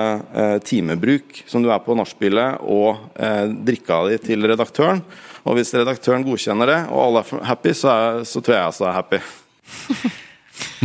timebruk 0.63 1.41
som 1.43 1.59
du 1.59 1.67
er 1.75 1.81
på 1.83 1.91
nachspielet, 1.99 2.61
og 2.63 3.17
drikka 3.67 3.97
di 4.07 4.15
til 4.23 4.47
redaktøren. 4.47 5.01
Og 5.43 5.57
hvis 5.57 5.73
redaktøren 5.75 6.23
godkjenner 6.23 6.71
det, 6.71 6.77
og 6.87 7.01
alle 7.09 7.25
er 7.25 7.43
happy, 7.49 7.73
så, 7.75 7.91
er, 7.91 8.23
så 8.23 8.39
tror 8.39 8.55
jeg 8.55 8.69
også 8.71 8.87
er 8.87 8.95
happy. 8.95 9.19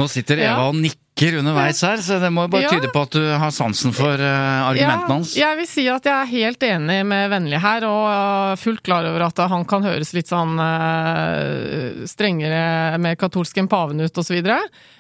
Nå 0.01 0.09
sitter 0.11 0.43
Eva 0.49 0.67
og 0.73 0.81
nikker 0.83 1.06
nikker 1.17 1.39
underveis 1.39 1.81
her, 1.83 1.97
så 2.05 2.19
det 2.21 2.29
må 2.31 2.45
jo 2.45 2.51
bare 2.53 2.69
tyde 2.69 2.91
på 2.93 3.03
at 3.07 3.15
du 3.17 3.23
har 3.41 3.53
sansen 3.55 3.93
for 3.97 4.21
eh, 4.21 4.67
argumentene 4.69 5.15
hans. 5.15 5.33
jeg 5.37 5.57
vil 5.57 5.69
si 5.69 5.87
at 5.89 6.05
jeg 6.05 6.13
er 6.13 6.33
helt 6.33 6.67
enig 6.69 6.99
med 7.09 7.31
Vennlig 7.33 7.61
her, 7.63 7.87
og 7.89 8.59
fullt 8.61 8.83
klar 8.85 9.07
over 9.09 9.25
at 9.25 9.41
han 9.49 9.65
kan 9.69 9.87
høres 9.87 10.13
litt 10.13 10.29
sånn 10.29 10.61
eh, 10.61 12.05
strengere, 12.09 12.99
mer 13.01 13.17
katolsk 13.17 13.57
enn 13.57 13.69
paven 13.69 14.05
ut, 14.05 14.21
osv. 14.21 14.43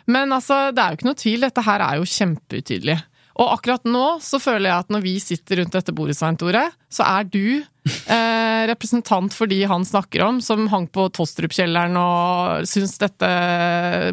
Men 0.06 0.32
altså, 0.32 0.70
det 0.72 0.82
er 0.82 0.94
jo 0.94 1.00
ikke 1.00 1.10
noe 1.10 1.20
tvil, 1.20 1.44
dette 1.44 1.66
her 1.68 1.84
er 1.84 2.00
jo 2.00 2.08
kjempeutydelig. 2.08 2.98
Og 3.36 3.52
akkurat 3.52 3.84
nå 3.84 4.06
så 4.24 4.40
føler 4.40 4.70
jeg 4.70 4.86
at 4.86 4.92
når 4.94 5.04
vi 5.04 5.16
sitter 5.20 5.60
rundt 5.60 5.76
dette 5.76 5.92
bordet, 5.92 6.16
Svein 6.16 6.40
Tore, 6.40 6.70
så 6.88 7.04
er 7.04 7.28
du 7.28 7.60
eh, 7.86 8.62
representant 8.70 9.34
for 9.34 9.50
de 9.50 9.60
han 9.68 9.84
snakker 9.86 10.24
om, 10.26 10.40
som 10.44 10.66
hang 10.72 10.88
på 10.92 11.08
Tostrup-kjelleren 11.16 11.96
og 12.00 12.68
syns 12.68 12.96
dette 13.02 13.30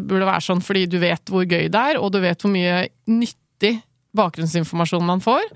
burde 0.04 0.28
være 0.28 0.44
sånn 0.48 0.62
fordi 0.64 0.86
du 0.90 0.98
vet 1.02 1.32
hvor 1.32 1.46
gøy 1.46 1.68
det 1.68 1.84
er, 1.92 2.00
og 2.00 2.12
du 2.14 2.20
vet 2.24 2.40
hvor 2.40 2.52
mye 2.54 2.84
nyttig 3.10 3.76
bakgrunnsinformasjon 4.14 5.06
man 5.06 5.22
får. 5.24 5.46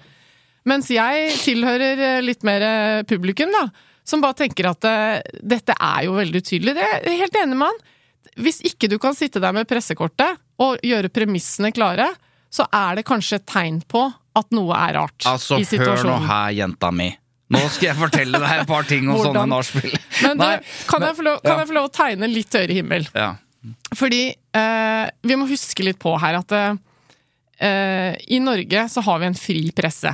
Mens 0.68 0.90
jeg 0.92 1.30
tilhører 1.44 2.04
eh, 2.12 2.22
litt 2.24 2.46
mer 2.46 2.64
eh, 2.66 3.04
publikum, 3.08 3.52
da, 3.54 3.68
som 4.08 4.24
bare 4.24 4.40
tenker 4.44 4.70
at 4.70 4.86
dette 5.44 5.74
er 5.76 6.06
jo 6.06 6.14
veldig 6.16 6.40
utydelig. 6.40 6.72
Det 6.78 6.84
er 6.84 7.10
jeg 7.10 7.20
helt 7.26 7.42
enig 7.42 7.58
med 7.60 7.68
han. 7.68 7.82
Hvis 8.40 8.62
ikke 8.64 8.88
du 8.88 8.96
kan 9.02 9.16
sitte 9.18 9.42
der 9.42 9.52
med 9.52 9.68
pressekortet 9.68 10.38
og 10.62 10.80
gjøre 10.86 11.10
premissene 11.12 11.70
klare, 11.76 12.06
så 12.48 12.64
er 12.72 12.98
det 12.98 13.06
kanskje 13.08 13.40
et 13.40 13.48
tegn 13.50 13.80
på 13.84 14.06
at 14.38 14.54
noe 14.56 14.76
er 14.76 14.96
rart 14.98 15.26
Altså, 15.28 15.58
i 15.60 15.80
hør 15.80 16.04
nå 16.06 16.16
her, 16.24 16.52
jenta 16.56 16.90
mi. 16.94 17.10
Nå 17.54 17.60
skal 17.72 17.86
jeg 17.90 17.96
fortelle 17.96 18.40
deg 18.42 18.62
et 18.62 18.68
par 18.68 18.84
ting 18.88 19.06
om 19.08 19.16
Hvordan? 19.16 19.32
sånne 19.32 19.46
nachspiel. 19.54 19.94
Men 20.20 20.36
du, 20.36 20.44
Nei, 20.44 20.54
kan, 20.90 21.00
men- 21.00 21.08
jeg 21.08 21.16
få 21.16 21.26
lov, 21.30 21.38
kan 21.46 21.62
jeg 21.62 21.70
få 21.70 21.76
lov 21.78 21.88
å 21.88 21.92
tegne 21.96 22.28
litt 22.28 22.58
høyere 22.58 22.76
himmel? 22.76 23.08
Ja. 23.16 23.30
Fordi 23.96 24.22
eh, 24.34 25.04
vi 25.26 25.36
må 25.40 25.48
huske 25.48 25.86
litt 25.86 25.98
på 26.02 26.12
her 26.20 26.36
at 26.42 26.52
eh, 26.60 28.14
i 28.28 28.40
Norge 28.44 28.84
så 28.92 29.04
har 29.08 29.22
vi 29.22 29.30
en 29.30 29.38
fri 29.38 29.62
presse. 29.76 30.12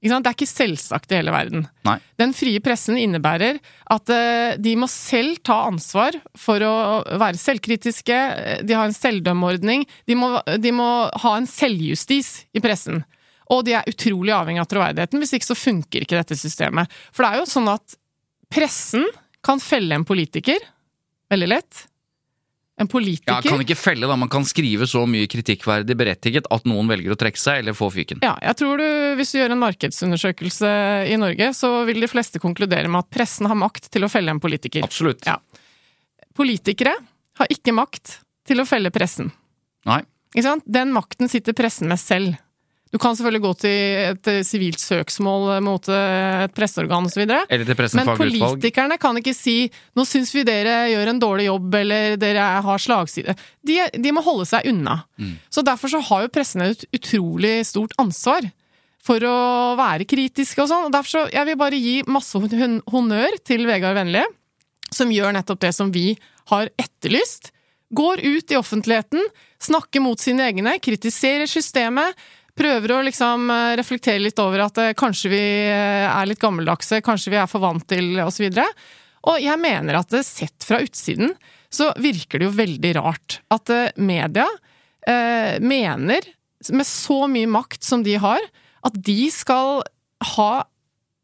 Ikke 0.00 0.14
sant? 0.14 0.24
Det 0.24 0.30
er 0.30 0.36
ikke 0.38 0.48
selvsagt 0.48 1.12
i 1.12 1.18
hele 1.18 1.32
verden. 1.34 1.66
Nei. 1.84 1.98
Den 2.20 2.32
frie 2.32 2.60
pressen 2.64 2.96
innebærer 2.96 3.58
at 3.92 4.12
eh, 4.14 4.56
de 4.56 4.72
må 4.80 4.88
selv 4.88 5.42
ta 5.44 5.58
ansvar 5.68 6.16
for 6.40 6.64
å 6.64 6.72
være 7.20 7.36
selvkritiske, 7.40 8.16
eh, 8.16 8.62
de 8.64 8.76
har 8.78 8.88
en 8.88 8.96
selvdømmeordning, 8.96 9.84
de 10.08 10.16
må, 10.16 10.32
de 10.56 10.72
må 10.72 10.88
ha 11.20 11.34
en 11.36 11.48
selvjustis 11.48 12.32
i 12.56 12.64
pressen. 12.64 13.02
Og 13.50 13.64
de 13.66 13.74
er 13.78 13.88
utrolig 13.90 14.34
avhengig 14.34 14.62
av 14.62 14.68
troverdigheten, 14.70 15.20
hvis 15.22 15.34
ikke 15.36 15.50
så 15.50 15.58
funker 15.58 16.04
ikke 16.04 16.18
dette 16.20 16.38
systemet. 16.38 16.90
For 17.10 17.26
det 17.26 17.30
er 17.32 17.42
jo 17.42 17.50
sånn 17.50 17.70
at 17.72 17.96
pressen 18.50 19.06
kan 19.44 19.62
felle 19.62 19.96
en 19.96 20.06
politiker 20.06 20.60
veldig 21.30 21.48
lett. 21.48 21.86
En 22.80 22.88
politiker 22.88 23.34
Ja, 23.34 23.42
kan 23.44 23.60
ikke 23.60 23.76
felle, 23.76 24.08
da. 24.08 24.16
Man 24.16 24.30
kan 24.32 24.46
skrive 24.48 24.86
så 24.88 25.02
mye 25.08 25.28
kritikkverdig 25.28 25.96
berettiget 26.00 26.46
at 26.48 26.64
noen 26.68 26.88
velger 26.88 27.12
å 27.12 27.18
trekke 27.20 27.40
seg 27.40 27.60
eller 27.60 27.76
få 27.76 27.90
fyken. 27.92 28.22
Ja, 28.24 28.32
jeg 28.40 28.56
tror 28.56 28.80
du, 28.80 28.86
hvis 29.18 29.34
du 29.34 29.36
gjør 29.36 29.52
en 29.52 29.60
markedsundersøkelse 29.60 30.70
i 31.12 31.18
Norge, 31.20 31.50
så 31.58 31.74
vil 31.88 32.00
de 32.00 32.08
fleste 32.08 32.40
konkludere 32.40 32.88
med 32.88 33.04
at 33.04 33.10
pressen 33.12 33.50
har 33.50 33.58
makt 33.60 33.90
til 33.92 34.06
å 34.06 34.10
felle 34.12 34.32
en 34.32 34.40
politiker. 34.40 34.86
Absolutt. 34.86 35.28
Ja. 35.28 35.36
Politikere 36.36 36.94
har 37.40 37.52
ikke 37.52 37.74
makt 37.76 38.20
til 38.48 38.62
å 38.62 38.68
felle 38.68 38.92
pressen. 38.94 39.28
Nei. 39.88 40.00
Ikke 40.32 40.46
sant? 40.46 40.64
Den 40.64 40.94
makten 40.96 41.28
sitter 41.28 41.56
pressen 41.58 41.90
med 41.90 42.00
selv. 42.00 42.40
Du 42.90 42.98
kan 42.98 43.14
selvfølgelig 43.14 43.42
gå 43.44 43.50
til 43.62 43.98
et 44.10 44.28
eh, 44.32 44.40
sivilt 44.46 44.82
søksmål 44.82 45.60
mot 45.62 45.88
eh, 45.94 46.44
et 46.46 46.54
presseorgan 46.56 47.06
osv. 47.06 47.22
Men 47.22 48.10
politikerne 48.18 48.98
kan 48.98 49.20
ikke 49.20 49.34
si 49.36 49.70
'nå 49.94 50.06
syns 50.08 50.32
vi 50.34 50.42
dere 50.46 50.88
gjør 50.90 51.12
en 51.12 51.22
dårlig 51.22 51.46
jobb', 51.46 51.76
eller 51.82 52.16
'dere 52.18 52.48
har 52.66 52.82
slagside'. 52.82 53.36
De, 53.62 53.78
de 53.94 54.14
må 54.14 54.24
holde 54.26 54.48
seg 54.50 54.66
unna. 54.72 55.04
Mm. 55.22 55.36
Så 55.50 55.62
derfor 55.62 55.92
så 55.92 56.02
har 56.10 56.26
jo 56.26 56.34
pressen 56.34 56.66
et 56.66 56.82
utrolig 56.90 57.60
stort 57.68 57.94
ansvar 58.02 58.50
for 59.04 59.22
å 59.24 59.38
være 59.78 60.08
kritiske 60.08 60.60
og 60.62 60.68
sånn. 60.72 60.88
Og 60.88 60.94
derfor 60.94 61.14
så 61.14 61.22
jeg 61.30 61.46
vil 61.46 61.60
bare 61.60 61.78
gi 61.78 62.00
masse 62.10 62.34
honnør 62.90 63.38
til 63.46 63.66
Vegard 63.70 63.96
Vennli, 64.00 64.24
som 64.90 65.14
gjør 65.14 65.38
nettopp 65.38 65.62
det 65.62 65.72
som 65.76 65.94
vi 65.94 66.12
har 66.50 66.70
etterlyst. 66.74 67.52
Går 67.94 68.22
ut 68.22 68.52
i 68.52 68.58
offentligheten, 68.58 69.22
snakker 69.62 70.02
mot 70.02 70.20
sine 70.22 70.46
egne, 70.46 70.76
kritiserer 70.82 71.48
systemet. 71.50 72.14
Prøver 72.58 72.94
å 72.94 73.02
liksom 73.06 73.50
eh, 73.52 73.74
reflektere 73.80 74.22
litt 74.22 74.40
over 74.42 74.64
at 74.66 74.80
eh, 74.82 74.94
kanskje 74.98 75.32
vi 75.32 75.44
eh, 75.68 76.06
er 76.08 76.28
litt 76.28 76.40
gammeldagse, 76.42 77.02
kanskje 77.04 77.34
vi 77.34 77.40
er 77.40 77.50
for 77.50 77.62
vant 77.62 77.86
til 77.88 78.18
osv. 78.24 78.48
Og, 78.50 78.82
og 79.30 79.38
jeg 79.42 79.60
mener 79.62 80.00
at 80.00 80.16
sett 80.26 80.66
fra 80.66 80.80
utsiden 80.84 81.34
så 81.70 81.92
virker 82.02 82.40
det 82.40 82.48
jo 82.48 82.56
veldig 82.58 82.92
rart 82.98 83.38
at 83.54 83.70
media 84.00 84.48
eh, 85.06 85.60
mener, 85.62 86.26
med 86.72 86.88
så 86.88 87.22
mye 87.30 87.48
makt 87.50 87.86
som 87.86 88.02
de 88.04 88.16
har, 88.20 88.42
at 88.86 88.96
de 88.96 89.30
skal 89.32 89.82
ha 90.34 90.52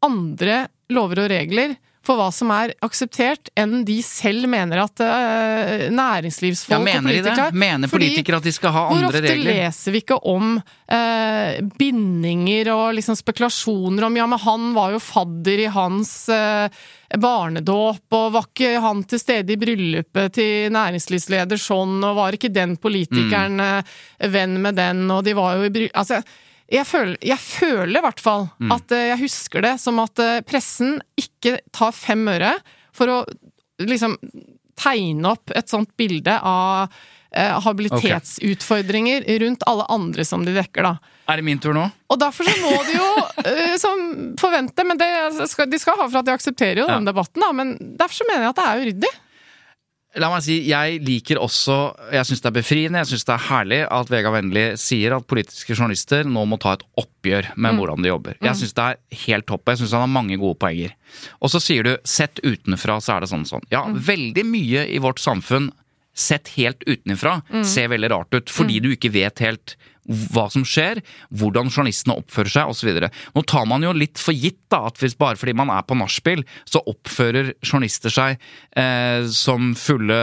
andre 0.05 0.67
lover 0.93 1.25
og 1.25 1.31
regler 1.33 1.75
for 2.07 2.19
hva 2.19 2.27
som 2.31 2.51
er 2.55 2.71
akseptert, 2.85 3.49
enn 3.59 3.81
de 3.87 3.97
selv 4.05 4.47
mener 4.51 4.79
at 4.85 5.03
uh, 5.03 5.87
næringslivsfolk 5.91 6.77
Ja, 6.77 6.83
mener 7.01 7.11
og 7.11 7.27
de 7.27 7.35
det? 7.41 7.47
Mener 7.59 7.91
politikere 7.91 8.39
at 8.39 8.47
de 8.47 8.53
skal 8.55 8.73
ha 8.75 8.85
andre 8.93 9.09
regler? 9.09 9.11
Hvor 9.11 9.19
ofte 9.19 9.33
regler? 9.33 9.59
leser 9.59 9.95
vi 9.95 10.03
ikke 10.05 10.19
om 10.31 10.53
uh, 10.57 11.73
bindinger 11.79 12.71
og 12.75 12.85
liksom 12.97 13.19
spekulasjoner 13.19 14.07
om 14.07 14.21
ja, 14.21 14.29
men 14.29 14.43
han 14.45 14.71
var 14.77 14.95
jo 14.95 15.03
fadder 15.03 15.65
i 15.65 15.69
hans 15.75 16.13
uh, 16.31 16.71
barnedåp, 17.19 18.03
og 18.15 18.33
var 18.35 18.49
ikke 18.49 18.73
han 18.83 19.03
til 19.07 19.21
stede 19.21 19.55
i 19.55 19.59
bryllupet 19.59 20.35
til 20.39 20.73
næringslivsleder 20.75 21.59
sånn, 21.59 21.99
og 22.03 22.17
var 22.19 22.35
ikke 22.35 22.51
den 22.55 22.75
politikeren 22.79 23.59
mm. 23.59 23.95
venn 24.33 24.59
med 24.63 24.75
den, 24.79 25.07
og 25.11 25.23
de 25.27 25.35
var 25.37 25.59
jo 25.59 25.67
i 25.67 25.73
bry... 25.73 25.87
Altså, 25.95 26.23
jeg 26.71 26.85
føler, 26.85 27.17
jeg 27.23 27.39
føler 27.39 27.99
i 27.99 28.03
hvert 28.03 28.19
fall 28.19 28.47
at 28.75 28.91
eh, 28.91 29.05
jeg 29.13 29.19
husker 29.23 29.61
det 29.63 29.75
som 29.79 29.99
at 30.03 30.19
eh, 30.19 30.41
pressen 30.47 30.97
ikke 31.19 31.59
tar 31.71 31.91
fem 31.95 32.25
øre 32.27 32.53
for 32.95 33.07
å 33.07 33.19
liksom 33.79 34.17
tegne 34.77 35.31
opp 35.31 35.51
et 35.55 35.69
sånt 35.69 35.89
bilde 35.97 36.33
av 36.43 36.89
eh, 37.31 37.53
habilitetsutfordringer 37.65 39.25
rundt 39.39 39.63
alle 39.67 39.85
andre 39.89 40.25
som 40.25 40.43
de 40.45 40.53
dekker, 40.55 40.83
da. 40.85 40.97
Er 41.27 41.39
det 41.41 41.45
min 41.47 41.59
tur 41.59 41.73
nå? 41.75 41.85
Og 42.13 42.19
derfor 42.21 42.47
så 42.47 42.53
må 42.61 42.73
de 42.87 42.95
jo 42.97 43.07
eh, 43.43 43.75
som 43.81 44.03
forvente, 44.39 44.83
men 44.87 44.99
det 44.99 45.09
skal, 45.51 45.69
de 45.71 45.79
skal 45.81 45.97
ha 45.99 46.07
for 46.09 46.19
at 46.21 46.27
de 46.29 46.35
aksepterer 46.35 46.83
jo 46.83 46.87
Ja. 46.87 46.95
denne 46.97 47.09
debatten, 47.11 47.41
da, 47.43 47.51
men 47.53 47.75
derfor 47.99 48.21
så 48.21 48.27
mener 48.29 48.47
jeg 48.47 48.53
at 48.53 48.59
det 48.61 48.67
er 48.67 48.83
uryddig. 48.85 49.13
La 50.15 50.29
meg 50.31 50.41
si, 50.41 50.55
jeg 50.69 51.01
liker 51.03 51.35
også 51.43 51.75
Jeg 52.15 52.25
syns 52.25 52.39
det 52.41 52.47
er 52.49 52.55
befriende, 52.55 53.01
jeg 53.03 53.09
syns 53.11 53.25
det 53.27 53.33
er 53.35 53.43
herlig 53.49 53.79
at 53.91 54.07
Vega 54.09 54.31
Vennli 54.33 54.63
sier 54.79 55.13
at 55.17 55.27
politiske 55.27 55.75
journalister 55.75 56.23
nå 56.25 56.45
må 56.47 56.57
ta 56.63 56.73
et 56.77 56.85
oppgjør 56.97 57.49
med 57.57 57.73
Mm. 57.75 57.77
hvordan 57.81 58.01
de 58.01 58.09
jobber. 58.09 58.37
Jeg 58.41 58.55
syns 58.55 58.73
det 58.73 58.85
er 58.85 58.97
helt 59.27 59.45
topp. 59.45 59.65
Jeg 59.67 59.77
syns 59.77 59.91
han 59.91 60.01
har 60.07 60.07
mange 60.23 60.37
gode 60.39 60.57
poenger. 60.57 60.93
Og 61.41 61.49
så 61.51 61.59
sier 61.61 61.83
du 61.83 61.97
sett 62.07 62.39
utenfra 62.41 62.97
så 63.03 63.17
er 63.17 63.19
det 63.21 63.29
sånn 63.29 63.41
og 63.45 63.51
sånn. 63.51 63.67
Ja, 63.69 63.83
Mm. 63.85 63.99
veldig 63.99 64.45
mye 64.45 64.87
i 64.89 64.97
vårt 64.97 65.19
samfunn 65.19 65.71
sett 66.15 66.47
helt 66.55 66.79
utenfra 66.87 67.43
ser 67.63 67.89
veldig 67.89 68.09
rart 68.09 68.33
ut, 68.33 68.45
fordi 68.49 68.79
du 68.81 68.89
ikke 68.95 69.11
vet 69.11 69.37
helt 69.39 69.75
hva 70.07 70.47
som 70.51 70.63
skjer, 70.67 71.01
hvordan 71.35 71.71
journalistene 71.71 72.15
oppfører 72.17 72.53
seg 72.53 72.71
osv. 72.71 72.91
Nå 73.35 73.43
tar 73.49 73.67
man 73.69 73.83
jo 73.83 73.93
litt 73.95 74.21
for 74.21 74.35
gitt 74.35 74.59
da, 74.71 74.85
at 74.89 74.99
hvis 75.01 75.17
bare 75.19 75.39
fordi 75.39 75.55
man 75.57 75.71
er 75.73 75.83
på 75.87 75.97
nachspiel, 75.99 76.43
så 76.67 76.81
oppfører 76.87 77.53
journalister 77.65 78.13
seg 78.13 78.37
eh, 78.79 79.27
som 79.31 79.73
fulle 79.79 80.17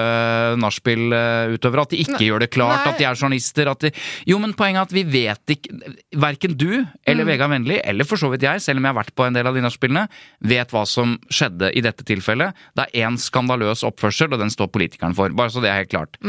nachspiel-utøvere. 0.60 1.84
At 1.84 1.94
de 1.94 2.02
ikke 2.04 2.18
Nei. 2.18 2.28
gjør 2.28 2.44
det 2.44 2.50
klart 2.54 2.80
Nei. 2.82 2.92
at 2.92 3.00
de 3.00 3.08
er 3.08 3.20
journalister. 3.20 3.72
De, 3.84 3.92
jo, 4.30 4.40
men 4.42 4.56
poenget 4.56 4.82
er 4.82 4.88
at 4.88 4.96
vi 4.96 5.04
vet 5.08 5.54
ikke 5.56 5.94
Verken 6.20 6.54
du 6.58 6.68
eller 7.08 7.26
Vegard 7.26 7.52
Vennli, 7.52 7.78
eller 7.84 8.06
for 8.08 8.20
så 8.20 8.30
vidt 8.32 8.44
jeg, 8.46 8.62
selv 8.62 8.80
om 8.80 8.86
jeg 8.86 8.94
har 8.94 9.00
vært 9.02 9.14
på 9.16 9.26
en 9.26 9.36
del 9.36 9.48
av 9.48 9.56
de 9.56 9.62
nachspielene, 9.64 10.06
vet 10.44 10.72
hva 10.74 10.84
som 10.88 11.16
skjedde 11.32 11.72
i 11.76 11.82
dette 11.84 12.06
tilfellet. 12.06 12.56
Det 12.76 12.86
er 12.86 13.08
én 13.08 13.18
skandaløs 13.20 13.84
oppførsel, 13.86 14.32
og 14.32 14.40
den 14.40 14.52
står 14.52 14.70
politikeren 14.74 15.16
for. 15.16 15.34
Bare 15.36 15.52
så 15.52 15.62
det 15.64 15.72
er 15.72 15.82
helt 15.82 15.92
klart. 15.92 16.20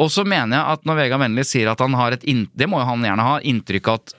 Og 0.00 0.08
så 0.08 0.22
mener 0.24 0.56
jeg 0.56 0.72
at 0.78 0.86
når 0.88 0.96
Vegard 1.02 1.20
Vennli 1.20 1.42
sier 1.44 1.68
at 1.68 1.80
han 1.84 1.92
har 1.98 2.14
et 2.16 2.22
det 2.24 2.68
må 2.70 2.78
jo 2.80 2.86
han 2.88 3.02
gjerne 3.04 3.24
ha, 3.26 3.34
inntrykk 3.44 3.90
av 3.92 3.98
at, 4.00 4.14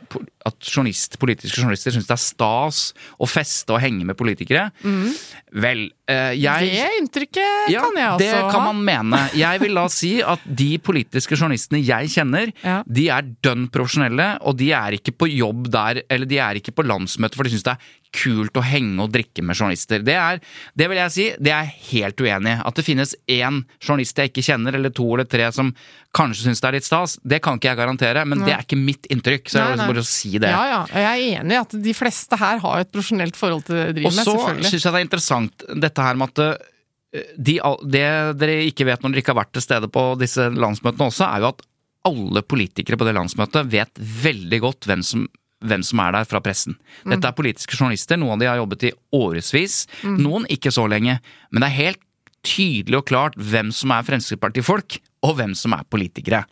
at 0.52 0.68
journalist, 0.70 1.18
politiske 1.18 1.58
journalister 1.58 1.96
syns 1.96 2.06
det 2.06 2.14
er 2.14 2.22
stas 2.22 2.82
å 3.18 3.26
feste 3.26 3.74
og 3.74 3.82
henge 3.82 4.06
med 4.06 4.18
politikere. 4.20 4.68
Vel, 4.84 5.82
eh, 6.10 6.36
jeg 6.38 6.70
Det 6.76 6.92
inntrykket 7.00 7.72
ja, 7.74 7.88
kan 7.88 7.98
jeg 7.98 8.12
også 8.12 8.22
det 8.22 8.54
kan 8.54 8.68
man 8.68 8.84
mene. 8.86 9.24
Jeg 9.40 9.64
vil 9.64 9.74
da 9.82 9.88
si 9.90 10.14
at 10.22 10.46
de 10.46 10.70
politiske 10.78 11.38
journalistene 11.40 11.82
jeg 11.82 12.14
kjenner, 12.20 12.54
Ja. 12.64 12.78
de 12.86 13.08
er 13.12 13.26
dønn 13.44 13.66
profesjonelle, 13.74 14.30
og 14.46 14.58
de 14.62 14.70
er 14.78 15.00
ikke 15.00 15.16
på 15.26 15.32
jobb 15.34 15.72
der, 15.74 16.04
eller 16.10 16.30
de 16.30 16.38
er 16.44 16.62
ikke 16.62 16.76
på 16.78 16.86
landsmøte 16.86 17.36
for 17.40 17.50
de 17.50 17.56
syns 17.56 17.66
det 17.66 17.74
er 17.74 17.90
kult 18.14 18.58
å 18.60 18.64
henge 18.66 19.02
og 19.04 19.12
drikke 19.14 19.44
med 19.46 19.58
journalister. 19.58 20.04
Det 20.06 20.16
er, 20.20 20.40
det 20.78 20.88
vil 20.92 21.00
jeg 21.02 21.14
si, 21.16 21.26
det 21.44 21.54
er 21.56 21.72
helt 21.90 22.22
uenig 22.22 22.54
i. 22.54 22.60
At 22.70 22.78
det 22.80 22.86
finnes 22.86 23.16
én 23.32 23.62
journalist 23.82 24.20
jeg 24.22 24.32
ikke 24.32 24.46
kjenner, 24.46 24.78
eller 24.78 24.94
to 24.94 25.08
eller 25.16 25.28
tre 25.30 25.50
som 25.56 25.72
kanskje 26.14 26.46
syns 26.46 26.62
det 26.62 26.70
er 26.70 26.78
litt 26.78 26.86
stas, 26.88 27.16
det 27.26 27.40
kan 27.42 27.58
ikke 27.58 27.72
jeg 27.72 27.80
garantere, 27.80 28.26
men 28.30 28.44
det 28.46 28.54
er 28.54 28.62
ikke 28.66 28.78
mitt 28.78 29.10
inntrykk. 29.14 29.50
Så 29.50 29.58
jeg 29.60 29.72
Nei, 29.74 29.88
vil 29.88 29.96
bare 29.96 30.06
si 30.08 30.34
det. 30.38 30.52
Ja, 30.54 30.62
ja. 30.70 30.82
Jeg 30.94 31.10
er 31.10 31.42
enig 31.42 31.58
i 31.58 31.62
at 31.64 31.74
de 31.88 31.96
fleste 31.98 32.38
her 32.38 32.62
har 32.62 32.84
et 32.84 32.94
profesjonelt 32.94 33.40
forhold 33.40 33.66
til 33.70 33.80
det 33.80 33.88
de 33.90 33.98
driver 34.02 34.12
Og 34.12 34.18
så 34.20 34.28
selvfølgelig. 34.30 34.70
syns 34.74 34.86
jeg 34.86 34.94
det 34.94 35.02
er 35.02 35.08
interessant 35.10 35.68
dette 35.88 36.06
her 36.08 36.22
med 36.22 36.34
at 36.36 36.44
eh, 36.46 37.30
de, 37.38 37.58
det 37.98 38.08
dere 38.42 38.60
ikke 38.70 38.88
vet 38.90 39.02
når 39.04 39.14
dere 39.16 39.24
ikke 39.26 39.34
har 39.34 39.42
vært 39.42 39.54
til 39.58 39.66
stede 39.66 39.90
på 39.94 40.06
disse 40.22 40.48
landsmøtene 40.54 41.10
også, 41.10 41.28
er 41.30 41.44
jo 41.46 41.52
at 41.54 41.66
alle 42.10 42.42
politikere 42.44 42.98
på 43.00 43.06
det 43.08 43.14
landsmøtet 43.16 43.70
vet 43.72 44.02
veldig 44.24 44.60
godt 44.66 44.88
hvem 44.90 45.04
som, 45.08 45.26
hvem 45.64 45.84
som 45.88 46.00
er 46.04 46.12
der 46.18 46.26
fra 46.30 46.42
pressen. 46.44 46.76
Dette 47.08 47.30
er 47.30 47.36
politiske 47.38 47.78
journalister, 47.80 48.20
noen 48.20 48.36
av 48.36 48.40
de 48.44 48.50
har 48.52 48.60
jobbet 48.62 48.84
i 48.90 48.94
årevis, 49.16 49.86
noen 50.04 50.46
ikke 50.52 50.72
så 50.76 50.86
lenge. 50.92 51.20
Men 51.52 51.64
det 51.66 51.70
er 51.72 51.78
helt 51.80 52.02
tydelig 52.44 52.98
og 53.00 53.06
klart 53.08 53.36
hvem 53.40 53.72
som 53.72 53.92
er 53.96 54.04
Fremskrittspartifolk, 54.04 55.00
og 55.24 55.38
hvem 55.40 55.54
som 55.56 55.72
er 55.78 55.86
politikere. 55.88 56.44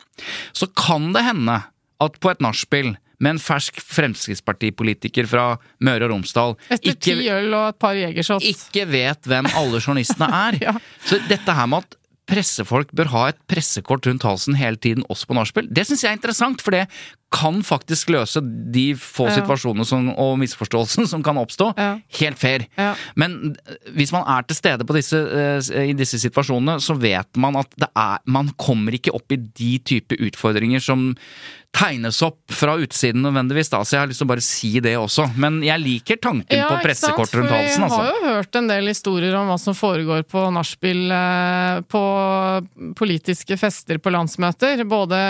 Så 0.55 0.69
kan 0.79 1.09
det 1.11 1.25
hende 1.27 1.57
at 2.01 2.19
på 2.23 2.31
et 2.31 2.39
nachspiel 2.41 2.93
med 3.21 3.35
en 3.35 3.39
fersk 3.43 3.77
Fremskrittspartipolitiker 4.41 5.27
fra 5.29 5.43
Møre 5.83 6.07
og 6.07 6.13
Romsdal 6.15 6.55
Etter 6.71 6.93
ikke- 6.95 7.03
ti 7.21 7.29
øl 7.29 7.53
og 7.53 7.67
et 7.69 7.79
par 7.79 7.93
jegershots. 7.93 8.45
ikke 8.47 8.87
vet 8.89 9.21
hvem 9.29 9.45
alle 9.53 9.79
journalistene 9.79 10.29
er. 10.47 10.57
Ja. 10.61 10.73
Så 11.05 11.19
dette 11.27 11.53
her 11.53 11.67
med 11.67 11.83
at 11.83 11.95
pressefolk 12.29 12.91
bør 12.95 13.09
ha 13.11 13.23
et 13.31 13.39
pressekort 13.49 14.05
rundt 14.07 14.23
halsen 14.23 14.55
hele 14.55 14.77
tiden, 14.79 15.03
også 15.11 15.27
på 15.27 15.35
nachspiel, 15.35 15.67
det 15.73 15.87
syns 15.87 16.03
jeg 16.05 16.11
er 16.13 16.19
interessant, 16.19 16.61
for 16.63 16.71
det 16.75 16.85
kan 17.31 17.61
faktisk 17.63 18.09
løse 18.11 18.41
de 18.43 18.91
få 18.99 19.29
Ja. 19.29 19.37
situasjonene 19.39 19.85
som, 19.87 20.09
og 20.19 20.37
misforståelsene 20.41 21.07
som 21.07 21.23
kan 21.23 21.37
oppstå. 21.39 21.69
Ja. 21.77 21.93
Helt 22.19 22.37
fair. 22.39 22.65
Ja. 22.77 22.93
Men 23.15 23.55
eh, 23.67 23.75
hvis 23.95 24.11
man 24.11 24.23
er 24.27 24.43
til 24.43 24.55
stede 24.59 24.83
på 24.87 24.93
disse, 24.97 25.15
eh, 25.15 25.89
i 25.89 25.93
disse 25.95 26.19
situasjonene, 26.19 26.75
så 26.83 26.97
vet 26.99 27.31
man 27.39 27.55
at 27.55 27.71
det 27.79 27.87
er, 27.95 28.19
man 28.27 28.51
kommer 28.59 28.91
ikke 28.99 29.13
opp 29.15 29.31
i 29.31 29.37
de 29.37 29.77
type 29.79 30.11
utfordringer 30.19 30.83
som 30.83 31.15
tegnes 31.71 32.19
opp 32.25 32.51
fra 32.51 32.75
utsiden 32.83 33.23
nødvendigvis, 33.23 33.69
da, 33.71 33.79
så 33.85 33.95
jeg 33.95 34.01
har 34.03 34.09
lyst 34.11 34.21
til 34.21 34.27
å 34.27 34.31
bare 34.31 34.43
si 34.43 34.71
det 34.83 34.93
også. 34.99 35.29
Men 35.39 35.61
jeg 35.63 35.81
liker 35.81 36.19
tanken 36.21 36.59
Ja, 36.59 36.67
på 36.69 36.81
pressekort 36.83 37.31
rundt 37.37 37.51
halsen, 37.53 37.85
altså. 37.87 38.01
Vi 38.01 38.09
har 38.11 38.17
jo 38.17 38.33
hørt 38.35 38.59
en 38.59 38.67
del 38.69 38.89
historier 38.91 39.37
om 39.39 39.49
hva 39.49 39.57
som 39.61 39.77
foregår 39.77 40.25
på 40.29 40.43
nachspiel 40.53 41.13
eh, 41.15 41.79
på 41.91 42.03
politiske 42.99 43.57
fester 43.59 44.01
på 44.03 44.13
landsmøter. 44.13 44.83
Både 44.89 45.21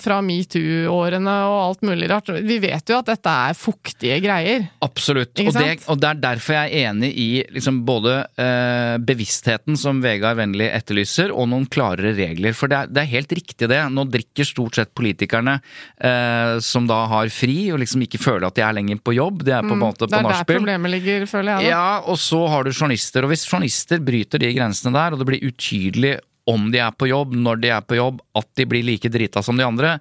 fra 0.00 0.20
metoo-årene 0.24 1.36
og 1.50 1.58
alt 1.66 1.86
mulig 1.86 2.08
rart. 2.10 2.32
Vi 2.48 2.58
vet 2.62 2.90
jo 2.90 3.00
at 3.00 3.12
dette 3.12 3.36
er 3.50 3.58
fuktige 3.58 4.18
greier. 4.24 4.66
Absolutt. 4.84 5.36
Og 5.44 5.52
det, 5.54 5.68
og 5.84 6.00
det 6.00 6.10
er 6.10 6.24
derfor 6.24 6.58
jeg 6.58 6.72
er 6.72 6.90
enig 6.94 7.12
i 7.12 7.28
liksom 7.52 7.82
både 7.88 8.16
eh, 8.40 8.96
bevisstheten 9.04 9.78
som 9.78 10.00
Vegard 10.02 10.40
Vennli 10.40 10.70
etterlyser, 10.70 11.34
og 11.34 11.50
noen 11.52 11.68
klarere 11.70 12.16
regler. 12.16 12.56
For 12.56 12.72
det 12.72 12.82
er, 12.82 12.90
det 12.96 13.04
er 13.04 13.12
helt 13.14 13.36
riktig 13.36 13.70
det. 13.70 13.82
Nå 13.92 14.08
drikker 14.10 14.48
stort 14.48 14.80
sett 14.80 14.94
politikerne 14.96 15.60
eh, 16.00 16.58
som 16.64 16.86
da 16.88 17.02
har 17.10 17.28
fri, 17.32 17.70
og 17.72 17.80
liksom 17.82 18.04
ikke 18.06 18.20
føler 18.22 18.48
at 18.48 18.56
de 18.56 18.64
er 18.64 18.76
lenger 18.76 19.00
på 19.04 19.14
jobb. 19.16 19.44
De 19.46 19.52
er 19.56 19.66
på 19.66 19.76
en 19.76 19.82
måte 19.82 20.08
Mm. 20.08 20.10
Det 20.10 20.18
er 20.18 20.28
der 20.32 20.48
problemet 20.48 20.90
ligger, 20.90 21.26
føler 21.26 21.52
jeg. 21.58 21.68
Da. 21.68 21.68
Ja, 21.70 22.00
og 22.00 22.18
så 22.18 22.40
har 22.48 22.64
du 22.64 22.72
journalister. 22.72 23.24
Og 23.24 23.30
hvis 23.34 23.46
journalister 23.46 24.00
bryter 24.00 24.40
de 24.40 24.52
grensene 24.56 24.92
der, 24.96 25.12
og 25.12 25.20
det 25.20 25.28
blir 25.28 25.44
utydelig 25.44 26.18
om 26.48 26.70
de 26.72 26.80
er 26.82 26.90
på 26.90 27.06
jobb, 27.10 27.34
når 27.36 27.60
de 27.60 27.68
er 27.68 27.84
på 27.84 27.98
jobb, 27.98 28.20
at 28.34 28.48
de 28.56 28.66
blir 28.66 28.82
like 28.82 29.08
drita 29.12 29.42
som 29.44 29.56
de 29.56 29.64
andre, 29.66 29.98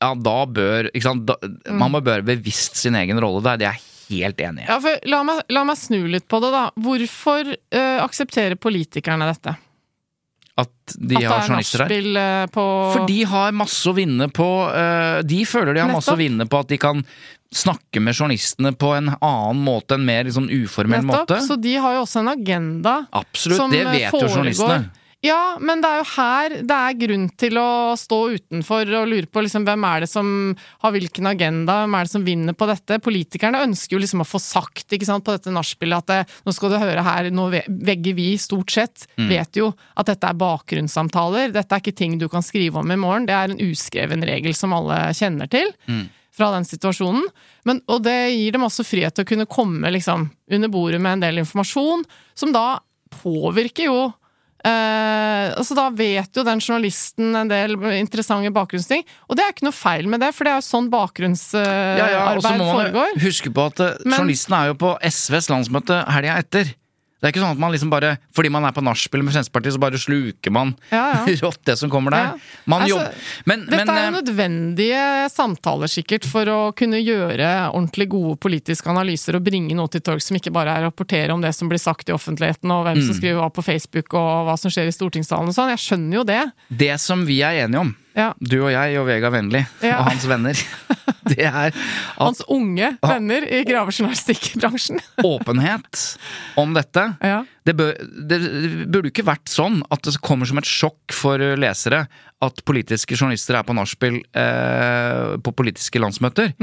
ja, 0.00 0.14
da 0.14 0.38
bør? 0.46 0.88
Da, 0.94 1.36
Mm. 1.42 1.76
Man 1.78 1.92
må 1.92 2.00
bør 2.00 2.22
bevisst 2.24 2.76
sin 2.76 2.94
egen 2.94 3.20
rolle 3.20 3.42
der. 3.44 3.56
Det 3.60 3.66
er 3.68 3.80
helt 4.10 4.40
enig 4.40 4.64
i. 4.64 4.68
Ja, 4.70 4.78
la 5.04 5.40
la 5.48 5.64
meg 5.64 5.76
snu 5.76 6.06
litt 6.08 6.26
på 6.28 6.40
det, 6.40 6.50
da. 6.54 6.70
Hvorfor 6.80 7.52
uh, 7.52 7.98
aksepterer 8.04 8.56
politikerne 8.56 9.28
dette? 9.28 9.56
At 10.58 10.94
de 10.98 11.16
At 11.16 11.24
har 11.24 11.36
er 11.38 11.48
journalister 11.48 11.84
der. 11.84 11.88
eh, 12.20 12.46
på 12.50 12.64
For 12.94 13.06
de 13.06 13.18
har 13.30 13.52
masse 13.56 13.86
å 13.86 13.94
vinne 13.96 14.26
på 14.34 14.48
eh, 14.74 15.20
De 15.22 15.44
føler 15.46 15.74
de 15.76 15.84
har 15.84 15.92
masse 15.92 16.10
å 16.12 16.18
vinne 16.18 16.46
på 16.50 16.58
at 16.58 16.72
de 16.72 16.78
kan 16.82 17.04
snakke 17.50 17.98
med 18.02 18.14
journalistene 18.14 18.70
på 18.78 18.92
en 18.94 19.08
annen 19.10 19.62
måte, 19.66 19.96
en 19.98 20.04
mer 20.06 20.22
liksom 20.28 20.46
uformell 20.54 21.02
Nettopp, 21.02 21.32
måte. 21.32 21.40
Så 21.42 21.56
de 21.58 21.72
har 21.82 21.96
jo 21.96 22.04
også 22.04 22.20
en 22.22 22.30
agenda. 22.30 22.92
Absolutt, 23.10 23.58
som 23.58 23.72
det 23.74 23.80
vet 23.88 24.14
jo 24.14 24.28
journalistene. 24.28 24.84
Ja, 25.20 25.58
men 25.60 25.82
det 25.82 25.88
er 25.90 25.98
jo 26.00 26.04
her 26.14 26.52
det 26.64 26.76
er 26.76 26.94
grunn 26.96 27.26
til 27.36 27.58
å 27.60 27.92
stå 28.00 28.18
utenfor 28.38 28.88
og 29.02 29.10
lure 29.10 29.28
på 29.28 29.42
liksom, 29.44 29.66
hvem 29.68 29.82
er 29.84 30.04
det 30.04 30.08
som 30.08 30.30
har 30.80 30.94
hvilken 30.94 31.28
agenda, 31.28 31.74
hvem 31.82 31.96
er 31.98 32.06
det 32.08 32.12
som 32.14 32.24
vinner 32.24 32.56
på 32.56 32.68
dette. 32.70 32.96
Politikerne 33.04 33.60
ønsker 33.66 33.98
jo 33.98 34.00
liksom 34.00 34.22
å 34.24 34.28
få 34.28 34.40
sagt 34.40 34.96
ikke 34.96 35.08
sant, 35.10 35.26
på 35.26 35.34
dette 35.36 35.52
nachspielet 35.52 36.00
at 36.00 36.08
det, 36.08 36.38
nå 36.46 36.54
skal 36.56 36.72
du 36.72 36.78
høre 36.80 37.04
her, 37.04 37.28
nå 37.36 37.50
vegger 37.52 38.16
vi 38.16 38.30
stort 38.40 38.72
sett 38.72 39.04
Mm. 39.20 39.28
vet 39.28 39.58
jo 39.58 39.66
at 40.00 40.08
dette 40.08 40.24
er 40.24 40.38
bakgrunnssamtaler. 40.40 41.52
Dette 41.52 41.76
er 41.76 41.82
ikke 41.82 41.96
ting 41.96 42.16
du 42.18 42.28
kan 42.32 42.42
skrive 42.44 42.80
om 42.80 42.90
i 42.90 42.96
morgen, 42.96 43.26
det 43.28 43.34
er 43.36 43.52
en 43.52 43.60
uskreven 43.60 44.24
regel 44.24 44.54
som 44.56 44.72
alle 44.72 44.96
kjenner 45.16 45.50
til. 45.52 45.68
Mm. 45.86 46.06
Fra 46.32 46.48
den 46.54 46.64
situasjonen. 46.64 47.26
Men, 47.68 47.82
og 47.90 48.04
det 48.06 48.16
gir 48.32 48.54
dem 48.54 48.64
også 48.64 48.86
frihet 48.86 49.12
til 49.18 49.26
å 49.26 49.28
kunne 49.28 49.48
komme 49.50 49.90
liksom, 49.92 50.30
under 50.48 50.72
bordet 50.72 51.00
med 51.02 51.18
en 51.18 51.24
del 51.26 51.42
informasjon, 51.42 52.06
som 52.38 52.54
da 52.54 52.80
påvirker 53.20 53.90
jo 53.90 53.98
Eh, 54.60 55.46
altså 55.56 55.74
Da 55.78 55.86
vet 55.94 56.36
jo 56.36 56.44
den 56.44 56.60
journalisten 56.60 57.34
en 57.36 57.48
del 57.50 57.76
interessante 57.96 58.50
bakgrunnsting. 58.52 59.04
Og 59.28 59.36
det 59.38 59.44
er 59.46 59.54
ikke 59.54 59.68
noe 59.68 59.76
feil 59.76 60.08
med 60.10 60.20
det, 60.20 60.32
for 60.36 60.44
det 60.44 60.52
er 60.52 60.60
jo 60.60 60.66
sånn 60.68 60.90
bakgrunnsarbeid 60.92 62.02
Ja, 62.02 62.08
ja, 62.12 62.26
man 62.44 62.60
foregår. 62.60 63.14
huske 63.22 63.52
på 63.56 63.66
at 63.70 63.80
uh, 63.80 63.94
Men- 64.04 64.18
journalisten 64.18 64.56
er 64.58 64.66
jo 64.72 64.74
på 64.82 64.92
SVs 65.10 65.48
landsmøte 65.52 66.02
helga 66.12 66.36
etter. 66.44 66.74
Det 67.20 67.28
er 67.28 67.32
ikke 67.34 67.42
sånn 67.42 67.52
at 67.52 67.60
man 67.60 67.72
liksom 67.74 67.90
bare, 67.92 68.14
fordi 68.32 68.48
man 68.48 68.64
er 68.64 68.72
på 68.72 68.80
nachspiel 68.80 69.20
med 69.22 69.34
Fremskrittspartiet, 69.34 69.74
så 69.76 69.80
bare 69.82 69.98
sluker 70.00 70.50
man 70.56 70.70
Ja, 70.90 71.26
ja. 71.26 71.34
rått 71.44 71.60
det 71.68 71.74
som 71.76 71.90
kommer 71.92 72.14
der. 72.16 72.30
Ja. 72.30 72.62
Man 72.64 72.86
Altså, 72.86 73.10
Men, 73.44 73.66
Dette 73.68 73.84
men 73.84 73.90
er 73.92 74.06
jo 74.06 74.08
eh, 74.08 74.14
nødvendige 74.22 75.02
samtaler 75.30 75.90
sikkert 75.92 76.24
for 76.28 76.48
å 76.48 76.58
kunne 76.76 76.96
gjøre 77.02 77.50
ordentlig 77.74 78.08
gode 78.12 78.38
politiske 78.40 78.88
analyser 78.88 79.36
og 79.36 79.44
bringe 79.44 79.76
noe 79.76 79.92
til 79.92 80.00
torgs 80.06 80.30
som 80.30 80.38
ikke 80.40 80.52
bare 80.54 80.72
er 80.78 80.86
å 80.86 80.90
rapportere 80.90 81.34
om 81.36 81.44
det 81.44 81.52
som 81.56 81.68
blir 81.68 81.80
sagt 81.82 82.08
i 82.08 82.16
offentligheten 82.16 82.72
og 82.72 82.86
hvem 82.88 83.00
Mm. 83.00 83.06
som 83.06 83.14
skriver 83.20 83.38
hva 83.40 83.50
på 83.52 83.62
Facebook 83.64 84.14
og 84.18 84.46
hva 84.48 84.56
som 84.58 84.70
skjer 84.72 84.88
i 84.88 84.92
stortingssalen 84.96 85.48
og 85.48 85.54
sånn. 85.54 85.70
Jeg 85.76 85.84
skjønner 85.84 86.16
jo 86.20 86.24
det. 86.24 86.42
det 86.72 86.94
som 87.00 87.24
vi 87.28 87.40
er 87.44 87.64
enige 87.66 87.80
om, 87.84 87.92
Ja. 88.16 88.32
du 88.42 88.56
og 88.64 88.70
jeg 88.72 88.96
og 88.98 89.06
Vegard 89.06 89.34
Vennli 89.36 89.60
Ja. 89.84 90.00
og 90.00 90.08
hans 90.10 90.24
venner, 90.26 90.58
det 91.30 91.38
er 91.46 91.70
at 91.70 91.76
Hans 92.18 92.42
unge 92.50 92.92
venner 93.04 93.46
i 93.46 93.62
gravejournalistikkbransjen. 93.68 94.98
åpenhet 95.32 96.00
om 96.60 96.74
dette 96.74 97.04
ja. 97.22 97.42
det, 97.68 97.76
bør, 97.78 97.94
det, 98.30 98.40
burde 98.90 99.12
ikke 99.12 99.26
vært 99.28 99.50
sånn 99.52 99.80
at 99.94 100.02
det 100.06 100.16
kommer 100.24 100.48
som 100.48 100.58
et 100.60 100.68
sjokk 100.68 101.14
for 101.14 101.38
lesere 101.60 102.06
at 102.42 102.64
politiske 102.66 103.14
journalister 103.18 103.58
er 103.58 103.66
på 103.68 103.76
nachspiel 103.76 104.20
eh, 104.32 105.36
på 105.44 105.52
politiske 105.52 106.00
landsmøter. 106.00 106.54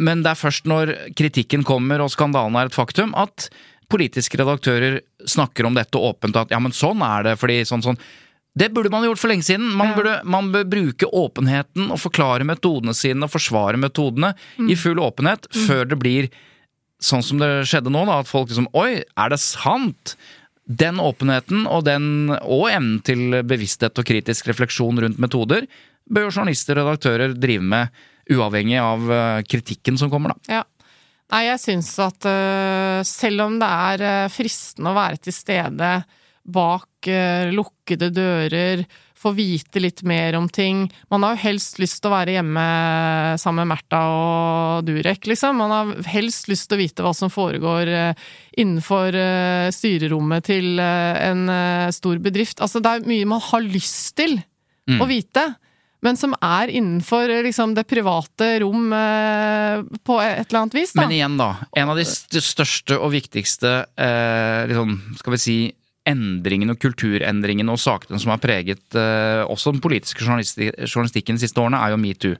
Men 0.00 0.22
det 0.24 0.30
er 0.32 0.38
først 0.40 0.68
når 0.70 0.94
kritikken 1.18 1.66
kommer 1.68 2.00
og 2.00 2.12
skandalen 2.14 2.56
er 2.56 2.70
et 2.70 2.76
faktum, 2.76 3.12
at 3.18 3.50
politiske 3.90 4.38
redaktører 4.40 5.00
snakker 5.28 5.66
om 5.66 5.76
dette 5.76 5.98
åpent. 6.00 6.36
At 6.38 6.52
ja, 6.54 6.60
men 6.62 6.72
sånn 6.76 7.02
er 7.04 7.26
det, 7.30 7.36
fordi 7.40 7.60
sånn 7.68 7.84
sånn. 7.84 7.98
Det 8.58 8.68
burde 8.74 8.90
man 8.90 9.04
gjort 9.06 9.20
for 9.22 9.30
lenge 9.30 9.46
siden. 9.46 9.68
Man, 9.78 9.92
burde, 9.94 10.16
man 10.26 10.50
bør 10.52 10.66
bruke 10.72 11.06
åpenheten 11.06 11.92
og 11.94 12.00
forklare 12.02 12.46
metodene 12.46 12.94
sine 12.96 13.26
og 13.26 13.32
forsvare 13.32 13.78
metodene 13.78 14.32
i 14.66 14.76
full 14.78 14.98
åpenhet 15.02 15.46
før 15.68 15.86
det 15.90 15.98
blir 16.00 16.30
sånn 17.00 17.22
som 17.24 17.40
det 17.40 17.48
skjedde 17.70 17.92
nå, 17.92 18.02
da, 18.08 18.20
at 18.20 18.28
folk 18.28 18.50
liksom 18.50 18.68
Oi, 18.76 19.02
er 19.04 19.32
det 19.32 19.40
sant? 19.42 20.16
Den 20.70 21.00
åpenheten 21.02 21.64
og, 21.66 21.84
den, 21.86 22.34
og 22.42 22.68
evnen 22.70 23.00
til 23.06 23.40
bevissthet 23.48 23.96
og 23.98 24.06
kritisk 24.06 24.50
refleksjon 24.50 25.00
rundt 25.02 25.22
metoder 25.22 25.64
bør 26.10 26.28
jo 26.28 26.34
journalister 26.34 26.78
og 26.78 26.90
redaktører 26.90 27.34
drive 27.38 27.64
med 27.64 28.02
uavhengig 28.30 28.78
av 28.78 29.10
eh, 29.10 29.40
kritikken 29.50 29.98
som 29.98 30.10
kommer, 30.12 30.34
da. 30.34 30.60
Ja. 30.60 30.62
Nei, 31.30 31.44
jeg 31.46 31.60
syns 31.62 31.90
at 32.02 32.26
uh, 32.26 33.00
selv 33.06 33.44
om 33.44 33.58
det 33.60 33.66
er 33.70 34.02
øh, 34.02 34.30
fristende 34.34 34.90
å 34.90 34.96
være 34.96 35.20
til 35.22 35.34
stede 35.34 35.90
bak 36.44 37.08
øh, 37.08 37.50
lukkede 37.54 38.10
dører, 38.14 38.84
få 39.20 39.34
vite 39.36 39.82
litt 39.82 40.00
mer 40.08 40.32
om 40.38 40.46
ting 40.48 40.86
Man 41.12 41.26
har 41.26 41.34
jo 41.34 41.42
helst 41.42 41.76
lyst 41.76 41.98
til 42.00 42.08
å 42.08 42.14
være 42.14 42.38
hjemme 42.38 42.62
sammen 43.42 43.66
med 43.68 43.74
Märtha 43.74 44.00
og 44.08 44.86
Durek, 44.88 45.28
liksom. 45.28 45.60
Man 45.60 45.74
har 45.74 45.90
helst 46.08 46.48
lyst 46.48 46.70
til 46.70 46.78
å 46.78 46.80
vite 46.80 47.04
hva 47.04 47.12
som 47.16 47.32
foregår 47.32 47.92
øh, 47.92 48.28
innenfor 48.56 49.12
øh, 49.12 49.68
styrerommet 49.76 50.48
til 50.48 50.80
øh, 50.80 51.24
en 51.30 51.48
øh, 51.52 51.88
stor 51.92 52.22
bedrift. 52.24 52.64
Altså, 52.64 52.80
det 52.80 52.94
er 52.94 53.10
mye 53.10 53.28
man 53.28 53.44
har 53.50 53.66
lyst 53.66 54.14
til 54.20 54.40
å 54.90 55.06
vite 55.06 55.44
men 56.04 56.16
som 56.16 56.32
er 56.40 56.70
innenfor 56.72 57.28
liksom, 57.44 57.74
det 57.76 57.84
private 57.88 58.48
rom 58.62 58.92
eh, 58.96 59.82
på 60.06 60.16
et 60.24 60.46
eller 60.46 60.62
annet 60.62 60.78
vis. 60.78 60.94
Da. 60.96 61.04
Men 61.04 61.16
igjen, 61.16 61.36
da. 61.40 61.50
En 61.76 61.92
av 61.92 62.00
de 62.00 62.06
største 62.08 62.96
og 62.96 63.12
viktigste 63.12 63.74
eh, 64.00 64.64
liksom, 64.70 64.96
skal 65.20 65.36
vi 65.36 65.40
si, 65.44 65.58
endringene 66.08 66.72
og 66.74 66.80
kulturendringene 66.80 67.72
og 67.74 67.78
sakene 67.80 68.18
som 68.20 68.32
har 68.32 68.40
preget 68.42 68.96
eh, 68.96 69.42
også 69.44 69.72
den 69.74 69.82
politiske 69.84 70.24
journalisti 70.24 70.70
journalistikken 70.86 71.36
de 71.36 71.44
siste 71.44 71.60
årene, 71.60 71.80
er 71.80 71.90
jo 71.92 72.00
metoo. 72.00 72.36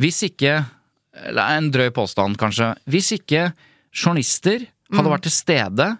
Hvis 0.00 0.22
ikke 0.26 0.64
Det 1.10 1.38
er 1.42 1.56
En 1.58 1.70
drøy 1.70 1.90
påstand, 1.90 2.36
kanskje. 2.38 2.74
Hvis 2.86 3.10
ikke 3.12 3.52
journalister 3.92 4.62
hadde 4.94 5.10
vært 5.10 5.22
til 5.26 5.32
stede 5.34 5.98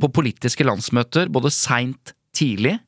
på 0.00 0.08
politiske 0.12 0.64
landsmøter 0.64 1.28
både 1.30 1.50
seint, 1.50 2.12
tidlig, 2.34 2.78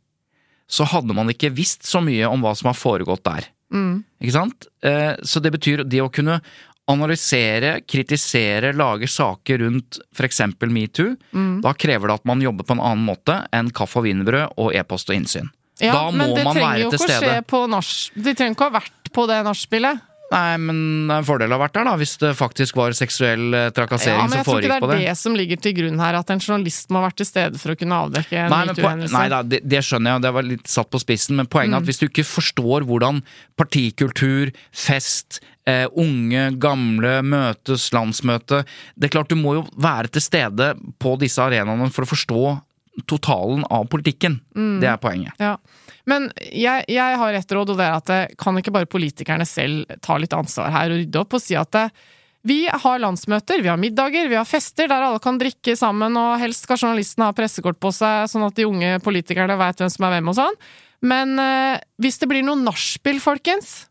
så 0.69 0.85
hadde 0.85 1.15
man 1.15 1.29
ikke 1.29 1.51
visst 1.55 1.85
så 1.87 2.01
mye 2.03 2.27
om 2.29 2.41
hva 2.43 2.55
som 2.57 2.69
har 2.71 2.75
foregått 2.79 3.25
der. 3.25 3.47
Ikke 4.21 4.33
sant? 4.33 4.67
Eh, 4.83 5.17
Så 5.23 5.41
det 5.41 5.53
betyr 5.53 5.85
det 5.89 6.01
å 6.03 6.11
kunne 6.13 6.41
analysere, 6.91 7.81
kritisere, 7.87 8.73
lage 8.75 9.07
saker 9.09 9.59
rundt 9.63 9.99
f.eks. 10.17 10.41
metoo, 10.67 11.15
da 11.63 11.73
krever 11.79 12.09
det 12.11 12.15
at 12.21 12.25
man 12.29 12.43
jobber 12.43 12.67
på 12.67 12.75
en 12.77 12.83
annen 12.83 13.05
måte 13.07 13.39
enn 13.55 13.71
kaffe 13.71 14.01
og 14.01 14.09
wienerbrød 14.09 14.57
og 14.59 14.73
e-post 14.75 15.11
og 15.13 15.17
innsyn. 15.21 15.51
Ja, 15.81 15.93
da 15.95 16.11
må 16.11 16.27
man 16.37 16.37
være 16.37 16.37
til 16.37 16.43
stede. 16.43 16.53
men 16.53 16.53
det 16.53 16.53
trenger 16.63 16.81
jo 16.83 16.89
ikke 16.91 17.03
å 17.03 17.21
skje 17.23 17.43
på 17.49 17.61
nach. 17.71 17.93
De 18.15 18.35
trenger 18.35 18.57
ikke 18.57 18.67
å 18.67 18.71
ha 18.71 18.79
vært 18.81 19.13
på 19.13 19.27
det 19.31 19.39
nachspielet. 19.47 20.03
Nei, 20.33 20.57
men 20.57 21.11
en 21.13 21.25
fordel 21.29 21.53
har 21.53 21.61
vært 21.61 21.75
der, 21.77 21.85
da, 21.91 21.93
hvis 22.01 22.15
det 22.23 22.31
faktisk 22.39 22.77
var 22.81 22.95
seksuell 22.97 23.53
eh, 23.53 23.67
Ja, 23.67 23.73
trakassering 23.77 24.23
men 24.31 24.39
jeg 24.39 24.47
tror 24.47 24.63
ikke 24.63 24.71
det 24.71 24.79
er 24.79 24.93
det. 24.95 25.01
det 25.11 25.17
som 25.21 25.35
ligger 25.37 25.61
til 25.61 25.75
grunn 25.77 26.01
her, 26.01 26.17
at 26.23 26.31
en 26.33 26.41
journalist 26.41 26.89
må 26.91 27.03
ha 27.03 27.07
vært 27.11 27.19
til 27.21 27.29
stede 27.29 27.61
for 27.61 27.75
å 27.75 27.77
kunne 27.77 27.99
avdekke 28.07 28.39
en 28.47 28.55
metoo-hendelse. 28.73 29.13
nei 29.13 29.27
da, 29.29 29.43
det, 29.45 29.61
det 29.69 29.83
skjønner 29.85 30.15
jeg, 30.15 30.23
og 30.23 30.25
det 30.25 30.33
var 30.39 30.49
litt 30.49 30.73
satt 30.73 30.89
på 30.95 31.03
spissen, 31.05 31.37
men 31.37 31.47
poenget 31.53 31.77
er 31.77 31.81
Mm. 31.83 31.85
at 31.85 31.89
hvis 31.93 32.01
du 32.01 32.07
ikke 32.09 32.25
forstår 32.29 32.85
hvordan 32.89 33.21
partikultur, 33.61 34.51
fest, 34.73 35.41
eh, 35.67 35.87
unge, 35.97 36.47
gamle, 36.61 37.15
møtes, 37.23 37.91
landsmøte 37.95 38.65
Det 38.97 39.09
er 39.09 39.13
klart 39.19 39.29
du 39.31 39.37
må 39.39 39.55
jo 39.61 39.65
være 39.77 40.09
til 40.13 40.21
stede 40.25 40.73
på 40.99 41.15
disse 41.21 41.39
arenaene 41.41 41.91
for 41.93 42.05
å 42.05 42.11
forstå 42.13 42.43
totalen 43.09 43.65
av 43.73 43.87
politikken. 43.91 44.41
Mm. 44.57 44.81
Det 44.83 44.89
er 44.91 44.99
poenget. 45.01 45.39
Ja. 45.41 45.57
Men 46.09 46.31
jeg, 46.51 46.85
jeg 46.91 47.19
har 47.21 47.37
ett 47.39 47.55
råd, 47.55 47.73
og 47.73 47.79
det 47.79 47.87
er 47.87 47.99
at 47.99 48.11
eh, 48.13 48.35
kan 48.39 48.59
ikke 48.59 48.75
bare 48.75 48.91
politikerne 48.91 49.47
selv 49.49 49.87
ta 50.05 50.19
litt 50.21 50.35
ansvar 50.37 50.73
her 50.75 50.93
og 50.93 51.01
rydde 51.01 51.23
opp 51.23 51.39
og 51.39 51.43
si 51.45 51.57
at 51.59 51.79
eh, 51.79 51.95
vi 52.43 52.65
har 52.67 52.99
landsmøter, 52.99 53.63
vi 53.63 53.71
har 53.71 53.79
middager, 53.79 54.27
vi 54.27 54.35
har 54.35 54.49
fester 54.49 54.89
der 54.91 55.05
alle 55.07 55.23
kan 55.23 55.39
drikke 55.39 55.77
sammen, 55.79 56.17
og 56.19 56.41
helst 56.43 56.67
skal 56.67 56.81
journalistene 56.81 57.29
ha 57.29 57.37
pressekort 57.37 57.79
på 57.79 57.93
seg, 57.95 58.27
sånn 58.33 58.49
at 58.49 58.57
de 58.59 58.67
unge 58.67 58.97
politikerne 59.05 59.55
veit 59.61 59.79
hvem 59.79 59.93
som 59.95 60.09
er 60.09 60.17
hvem 60.17 60.33
og 60.33 60.39
sånn. 60.41 60.59
Men 61.07 61.37
eh, 61.39 61.79
hvis 62.03 62.19
det 62.19 62.29
blir 62.31 62.43
noe 62.47 62.59
nachspiel, 62.59 63.23
folkens, 63.23 63.85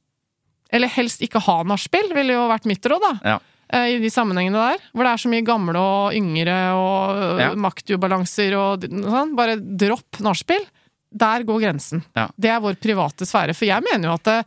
eller 0.72 0.92
helst 0.92 1.24
ikke 1.24 1.42
ha 1.48 1.62
nachspiel, 1.68 2.12
ville 2.16 2.36
jo 2.36 2.44
vært 2.52 2.68
mitt 2.68 2.86
råd, 2.88 3.08
da. 3.08 3.14
Ja. 3.34 3.40
Eh, 3.74 3.96
I 3.96 4.00
de 4.04 4.10
sammenhengene 4.14 4.60
der, 4.72 4.84
hvor 4.94 5.08
det 5.08 5.14
er 5.14 5.22
så 5.24 5.32
mye 5.32 5.46
gamle 5.48 5.80
og 5.80 6.14
yngre 6.18 6.58
og 6.78 7.22
eh, 7.24 7.42
Ja. 7.46 7.50
maktubalanser 7.56 8.56
og 8.60 8.86
sånn. 8.88 9.36
Bare 9.38 9.58
dropp 9.60 10.20
nachspiel. 10.24 10.66
Der 11.12 11.44
går 11.44 11.60
grensen. 11.66 12.04
Ja. 12.16 12.30
Det 12.40 12.50
er 12.54 12.62
vår 12.64 12.78
private 12.80 13.26
sfære. 13.28 13.56
For 13.58 13.68
jeg 13.68 13.84
mener 13.84 14.08
jo 14.10 14.14
at 14.16 14.24
det, 14.30 14.38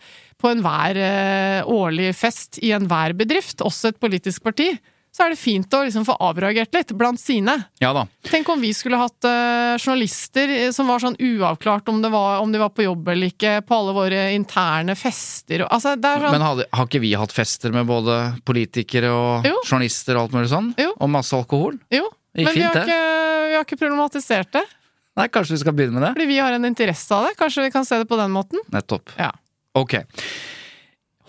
på 0.40 0.48
enhver 0.52 0.96
eh, 0.96 1.60
årlig 1.68 2.14
fest 2.16 2.58
i 2.64 2.70
enhver 2.76 3.12
bedrift, 3.16 3.60
også 3.64 3.92
et 3.92 4.00
politisk 4.00 4.42
parti, 4.44 4.70
så 5.14 5.22
er 5.22 5.34
det 5.34 5.38
fint 5.38 5.74
å 5.76 5.84
liksom 5.86 6.02
få 6.08 6.16
avreagert 6.26 6.74
litt 6.74 6.90
blant 6.98 7.20
sine. 7.22 7.54
Ja 7.78 7.92
da. 7.94 8.02
Tenk 8.26 8.48
om 8.50 8.58
vi 8.62 8.72
skulle 8.74 8.98
hatt 8.98 9.26
uh, 9.28 9.76
journalister 9.78 10.50
eh, 10.50 10.70
som 10.74 10.90
var 10.90 11.04
sånn 11.04 11.14
uavklart 11.22 11.88
om, 11.92 12.00
det 12.02 12.10
var, 12.10 12.40
om 12.42 12.50
de 12.50 12.58
var 12.58 12.72
på 12.74 12.82
jobb 12.82 13.12
eller 13.14 13.30
ikke, 13.30 13.60
på 13.62 13.78
alle 13.78 13.94
våre 13.94 14.24
interne 14.34 14.96
fester 14.98 15.62
og 15.62 15.70
Altså, 15.74 15.94
sånn 15.94 16.34
Men 16.34 16.42
hadde, 16.44 16.66
har 16.74 16.88
ikke 16.88 17.02
vi 17.04 17.12
hatt 17.18 17.34
fester 17.34 17.74
med 17.74 17.86
både 17.86 18.16
politikere 18.46 19.12
og 19.14 19.46
Jo. 19.46 19.60
journalister 19.62 20.18
og 20.18 20.26
alt 20.26 20.34
mulig 20.34 20.50
sånn? 20.50 20.72
Jo. 20.82 20.90
Og 20.98 21.12
masse 21.14 21.36
alkohol? 21.38 21.78
Jo, 21.94 22.08
Men 22.34 22.50
fint, 22.50 22.58
vi 22.58 22.66
har, 22.66 22.80
ikke, 22.82 22.98
vi 23.52 23.56
har 23.58 23.68
ikke 23.68 23.80
problematisert 23.84 24.50
det. 24.58 24.64
Nei, 25.14 25.28
kanskje 25.30 25.54
vi 25.54 25.62
skal 25.62 25.76
begynne 25.78 26.00
med 26.00 26.08
det? 26.08 26.12
Fordi 26.16 26.26
vi 26.26 26.40
har 26.42 26.56
en 26.56 26.66
interesse 26.66 27.14
av 27.14 27.28
det. 27.28 27.36
Kanskje 27.38 27.68
vi 27.68 27.70
kan 27.74 27.86
se 27.86 28.00
det 28.02 28.10
på 28.10 28.18
den 28.18 28.34
måten? 28.34 28.62
Nettopp. 28.74 29.14
Ja. 29.20 29.30
Ok. 29.78 29.94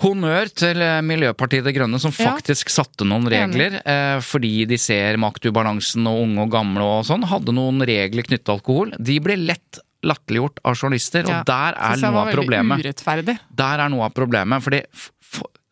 Honnør 0.03 0.49
til 0.51 0.81
eh, 0.83 0.99
Miljøpartiet 1.07 1.63
De 1.63 1.71
Grønne, 1.75 1.99
som 2.03 2.11
Ja. 2.11 2.33
faktisk 2.35 2.69
satte 2.73 3.05
noen 3.07 3.27
regler. 3.31 3.77
Eh, 3.85 4.19
fordi 4.19 4.65
de 4.67 4.77
ser 4.81 5.15
maktubalansen 5.21 6.05
og 6.11 6.23
unge 6.25 6.43
og 6.43 6.51
gamle 6.51 6.83
og 6.83 7.05
sånn. 7.07 7.23
Hadde 7.23 7.53
noen 7.55 7.79
regler 7.87 8.23
knyttet 8.27 8.43
til 8.45 8.57
alkohol. 8.57 8.91
De 8.99 9.19
ble 9.23 9.37
lett 9.39 9.79
latterliggjort 10.05 10.59
av 10.67 10.75
journalister, 10.75 11.23
Ja, 11.27 11.39
og 11.39 11.45
der 11.47 11.73
er 11.79 11.95
noe 11.97 12.25
av 12.27 12.33
problemet. 12.35 12.83
Urettferdig. 12.83 13.39
Der 13.55 13.79
er 13.79 13.89
noe 13.89 14.03
av 14.05 14.13
problemet, 14.13 14.61
fordi 14.61 14.83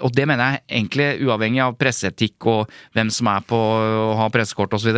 og 0.03 0.11
det 0.11 0.25
mener 0.27 0.57
jeg 0.67 0.83
egentlig 0.83 1.21
uavhengig 1.23 1.61
av 1.63 1.77
presseetikk 1.77 2.45
og 2.49 2.69
hvem 2.95 3.09
som 3.13 3.27
er 3.27 3.41
på 3.47 3.55
å 3.55 4.15
ha 4.17 4.25
pressekort 4.33 4.73
osv. 4.75 4.97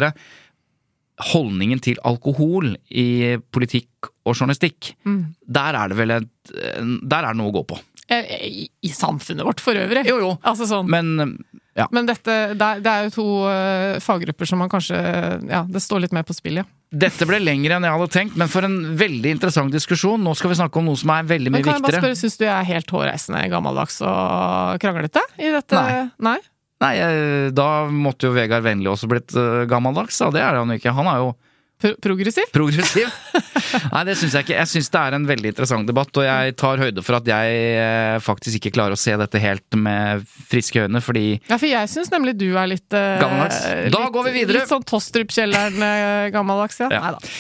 Holdningen 1.32 1.80
til 1.84 1.96
alkohol 2.04 2.74
i 2.92 3.38
politikk 3.54 4.10
og 4.26 4.34
journalistikk, 4.36 4.94
Mm. 5.06 5.36
der 5.48 5.76
er 5.76 5.88
det 5.90 5.98
vel 5.98 6.12
et 6.12 6.28
Der 6.46 7.24
er 7.24 7.34
det 7.34 7.38
noe 7.38 7.52
å 7.52 7.54
gå 7.54 7.68
på. 7.68 7.80
Eh, 8.12 8.34
I, 8.46 8.66
I 8.86 8.92
samfunnet 8.94 9.46
vårt 9.48 9.64
for 9.64 9.78
øvrig. 9.78 10.06
Jo, 10.10 10.20
jo. 10.22 10.34
Altså 10.46 10.68
sånn. 10.70 10.90
Men 10.92 11.38
ja. 11.76 11.88
Men 11.92 12.08
dette, 12.08 12.34
det 12.56 12.66
er, 12.66 12.82
det 12.84 12.92
er 12.92 13.08
jo 13.08 13.14
to 13.18 13.28
eh, 13.52 13.98
faggrupper 14.04 14.48
som 14.48 14.62
man 14.64 14.72
kanskje 14.72 14.96
Ja, 15.50 15.66
det 15.68 15.82
står 15.84 16.06
litt 16.06 16.14
mer 16.16 16.24
på 16.24 16.36
spill, 16.38 16.62
ja. 16.62 16.66
Dette 16.96 17.28
ble 17.28 17.42
lengre 17.42 17.76
enn 17.76 17.84
jeg 17.84 17.92
hadde 17.92 18.14
tenkt, 18.14 18.38
men 18.40 18.48
for 18.48 18.64
en 18.64 18.78
veldig 18.96 19.34
interessant 19.36 19.74
diskusjon. 19.74 20.22
Nå 20.24 20.32
skal 20.40 20.54
vi 20.54 20.60
snakke 20.62 20.80
om 20.80 20.88
noe 20.88 21.00
som 21.02 21.12
er 21.12 21.26
veldig 21.28 21.52
mye 21.52 21.60
viktigere. 21.60 21.82
Men 21.82 21.84
kan 21.84 21.92
jeg 21.92 21.98
bare 21.98 22.04
spørre, 22.06 22.20
syns 22.22 22.40
du 22.40 22.46
jeg 22.46 22.54
er 22.56 22.70
helt 22.70 22.94
hårreisende 22.96 23.42
gammeldags 23.52 23.98
og 24.08 24.80
kranglete 24.80 25.26
i 25.36 25.52
dette? 25.58 25.82
Nei. 25.82 26.06
Nei? 26.30 26.38
Nei, 26.86 26.94
Da 27.58 27.68
måtte 27.92 28.30
jo 28.30 28.36
Vegard 28.38 28.64
Vennli 28.64 28.88
også 28.92 29.10
blitt 29.12 29.36
eh, 29.36 29.66
gammeldags, 29.72 30.22
da. 30.24 30.32
Det 30.38 30.46
er 30.46 30.62
han 30.62 30.72
ikke. 30.78 30.96
Han 30.96 31.12
er 31.12 31.26
jo 31.26 31.34
Pro 31.82 31.92
progressiv? 32.00 32.48
progressiv. 32.56 33.10
Nei, 33.92 34.04
det 34.08 34.14
syns 34.16 34.32
jeg 34.38 34.46
ikke. 34.46 34.56
Jeg 34.62 34.70
syns 34.72 34.88
det 34.94 35.00
er 35.02 35.18
en 35.18 35.26
veldig 35.28 35.50
interessant 35.52 35.90
debatt, 35.90 36.16
og 36.22 36.24
jeg 36.24 36.54
tar 36.62 36.80
høyde 36.80 37.04
for 37.04 37.18
at 37.20 37.28
jeg 37.28 37.58
eh, 37.82 38.16
faktisk 38.24 38.62
ikke 38.62 38.72
klarer 38.78 38.96
å 38.96 39.00
se 39.02 39.12
dette 39.20 39.42
helt 39.44 39.76
med 39.76 40.24
friske 40.50 40.86
øyne, 40.86 41.02
fordi 41.04 41.26
Ja, 41.50 41.58
for 41.60 41.68
jeg 41.68 41.92
syns 41.92 42.12
nemlig 42.16 42.38
du 42.40 42.48
er 42.56 42.72
litt 42.72 42.96
eh, 42.96 43.20
Gammeldags. 43.20 43.60
Da 43.92 44.02
litt- 44.06 44.16
går 44.16 44.28
vi 44.30 44.34
videre. 44.40 44.62
Litt 44.64 44.72
sånn 44.72 44.88
Tostrup-kjelleren 44.88 45.84
eh, 45.92 46.30
gammeldags, 46.36 46.80
ja. 46.86 46.90
Ja. 46.96 47.04
Nei 47.04 47.14
da. 47.18 47.36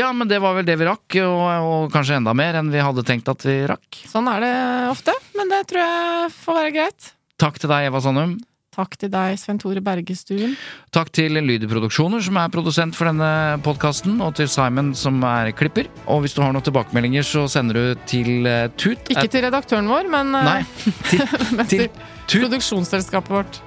Ja, 0.00 0.10
men 0.12 0.28
det 0.28 0.36
var 0.44 0.52
vel 0.58 0.66
det 0.68 0.74
vi 0.80 0.84
rakk, 0.84 1.14
og, 1.24 1.44
og 1.68 1.92
kanskje 1.94 2.18
enda 2.18 2.34
mer 2.36 2.58
enn 2.60 2.68
vi 2.72 2.80
hadde 2.84 3.04
tenkt 3.08 3.28
at 3.32 3.44
vi 3.48 3.54
rakk. 3.70 4.00
Sånn 4.10 4.26
er 4.28 4.42
det 4.44 4.50
ofte, 4.92 5.14
men 5.36 5.48
det 5.52 5.62
tror 5.70 5.80
jeg 5.84 6.34
får 6.42 6.58
være 6.58 6.74
greit. 6.76 7.12
Takk 7.40 7.56
til 7.62 7.70
deg, 7.72 7.86
Eva 7.88 8.00
Sandum. 8.04 8.34
Takk 8.78 8.94
til 8.94 9.10
deg, 9.10 9.34
Svein 9.40 9.58
Tore 9.58 9.80
Bergestuen. 9.82 10.52
Takk 10.94 11.08
til 11.10 11.34
Lydeproduksjoner, 11.34 12.22
som 12.22 12.36
er 12.38 12.52
produsent 12.54 12.94
for 12.94 13.10
denne 13.10 13.58
podkasten, 13.66 14.20
og 14.22 14.36
til 14.38 14.46
Simon, 14.52 14.92
som 14.94 15.18
er 15.26 15.50
klipper. 15.58 15.88
Og 16.06 16.22
hvis 16.22 16.36
du 16.36 16.44
har 16.44 16.54
noen 16.54 16.62
tilbakemeldinger, 16.62 17.26
så 17.26 17.48
sender 17.50 17.74
du 17.74 18.04
til 18.06 18.46
eh, 18.46 18.68
tut... 18.78 19.10
Ikke 19.10 19.26
til 19.32 19.42
redaktøren 19.48 19.90
vår, 19.90 20.06
men, 20.14 20.30
eh, 20.38 20.46
Nei, 20.52 20.92
til, 21.10 21.26
men 21.58 21.66
til 21.66 21.88
til 21.88 21.90
tut, 21.90 22.44
produksjonsselskapet 22.44 23.34
vårt. 23.34 23.60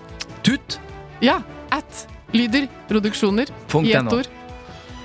tut 0.47 0.79
Ja, 1.19 1.41
at 1.75 2.05
Lyder 2.31 2.71
Produksjoner. 2.87 3.51
I 3.83 3.91
ett 3.91 4.13
ord. 4.15 4.31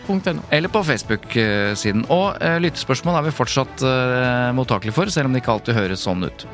.no. 0.06 0.42
Eller 0.54 0.70
på 0.70 0.84
Facebook-siden. 0.86 2.06
Og 2.14 2.36
uh, 2.38 2.56
lyttespørsmål 2.62 3.18
er 3.18 3.26
vi 3.26 3.34
fortsatt 3.34 3.82
uh, 3.82 4.54
mottakelige 4.54 4.94
for, 4.94 5.10
selv 5.10 5.26
om 5.26 5.34
det 5.34 5.42
ikke 5.42 5.56
alltid 5.58 5.74
høres 5.74 6.06
sånn 6.06 6.22
ut. 6.28 6.46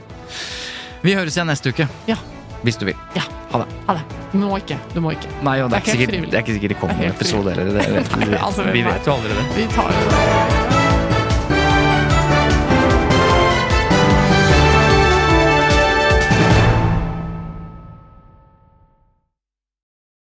Vi 1.05 1.13
høres 1.13 1.37
igjen 1.37 1.53
neste 1.53 1.75
uke. 1.75 1.85
Ja. 2.09 2.17
Hvis 2.63 2.77
du 2.79 2.87
vil. 2.89 2.99
Ja. 3.17 3.23
Ha 3.53 3.63
det. 3.63 3.67
Ha 3.89 3.97
det. 3.99 4.05
Du 4.33 4.39
må 4.39 4.57
ikke. 4.57 4.79
Du 4.95 5.01
må 5.05 5.13
ikke. 5.17 5.29
Nei, 5.45 5.59
jo, 5.61 5.69
det, 5.69 5.73
Det 5.73 5.77
er 5.77 5.81
er, 5.81 5.83
ikke 5.83 5.97
sikkert, 5.99 6.31
det 6.31 6.39
er 6.39 6.45
ikke 6.47 6.59
sikkert 6.59 6.75
det 6.75 6.79
kommer 6.81 6.95
er 6.95 7.03
noen 7.03 7.17
episode 7.17 7.57
heller. 7.57 8.39
Altså, 8.47 8.63
Vi 8.71 8.71
hvem 8.81 8.93
vet 8.93 9.11
jo 9.11 9.19
aldri 9.19 9.41
det. 9.41 9.49
Vi 9.59 9.67
tar 9.75 9.93
jo 9.93 10.07
det. 10.15 10.82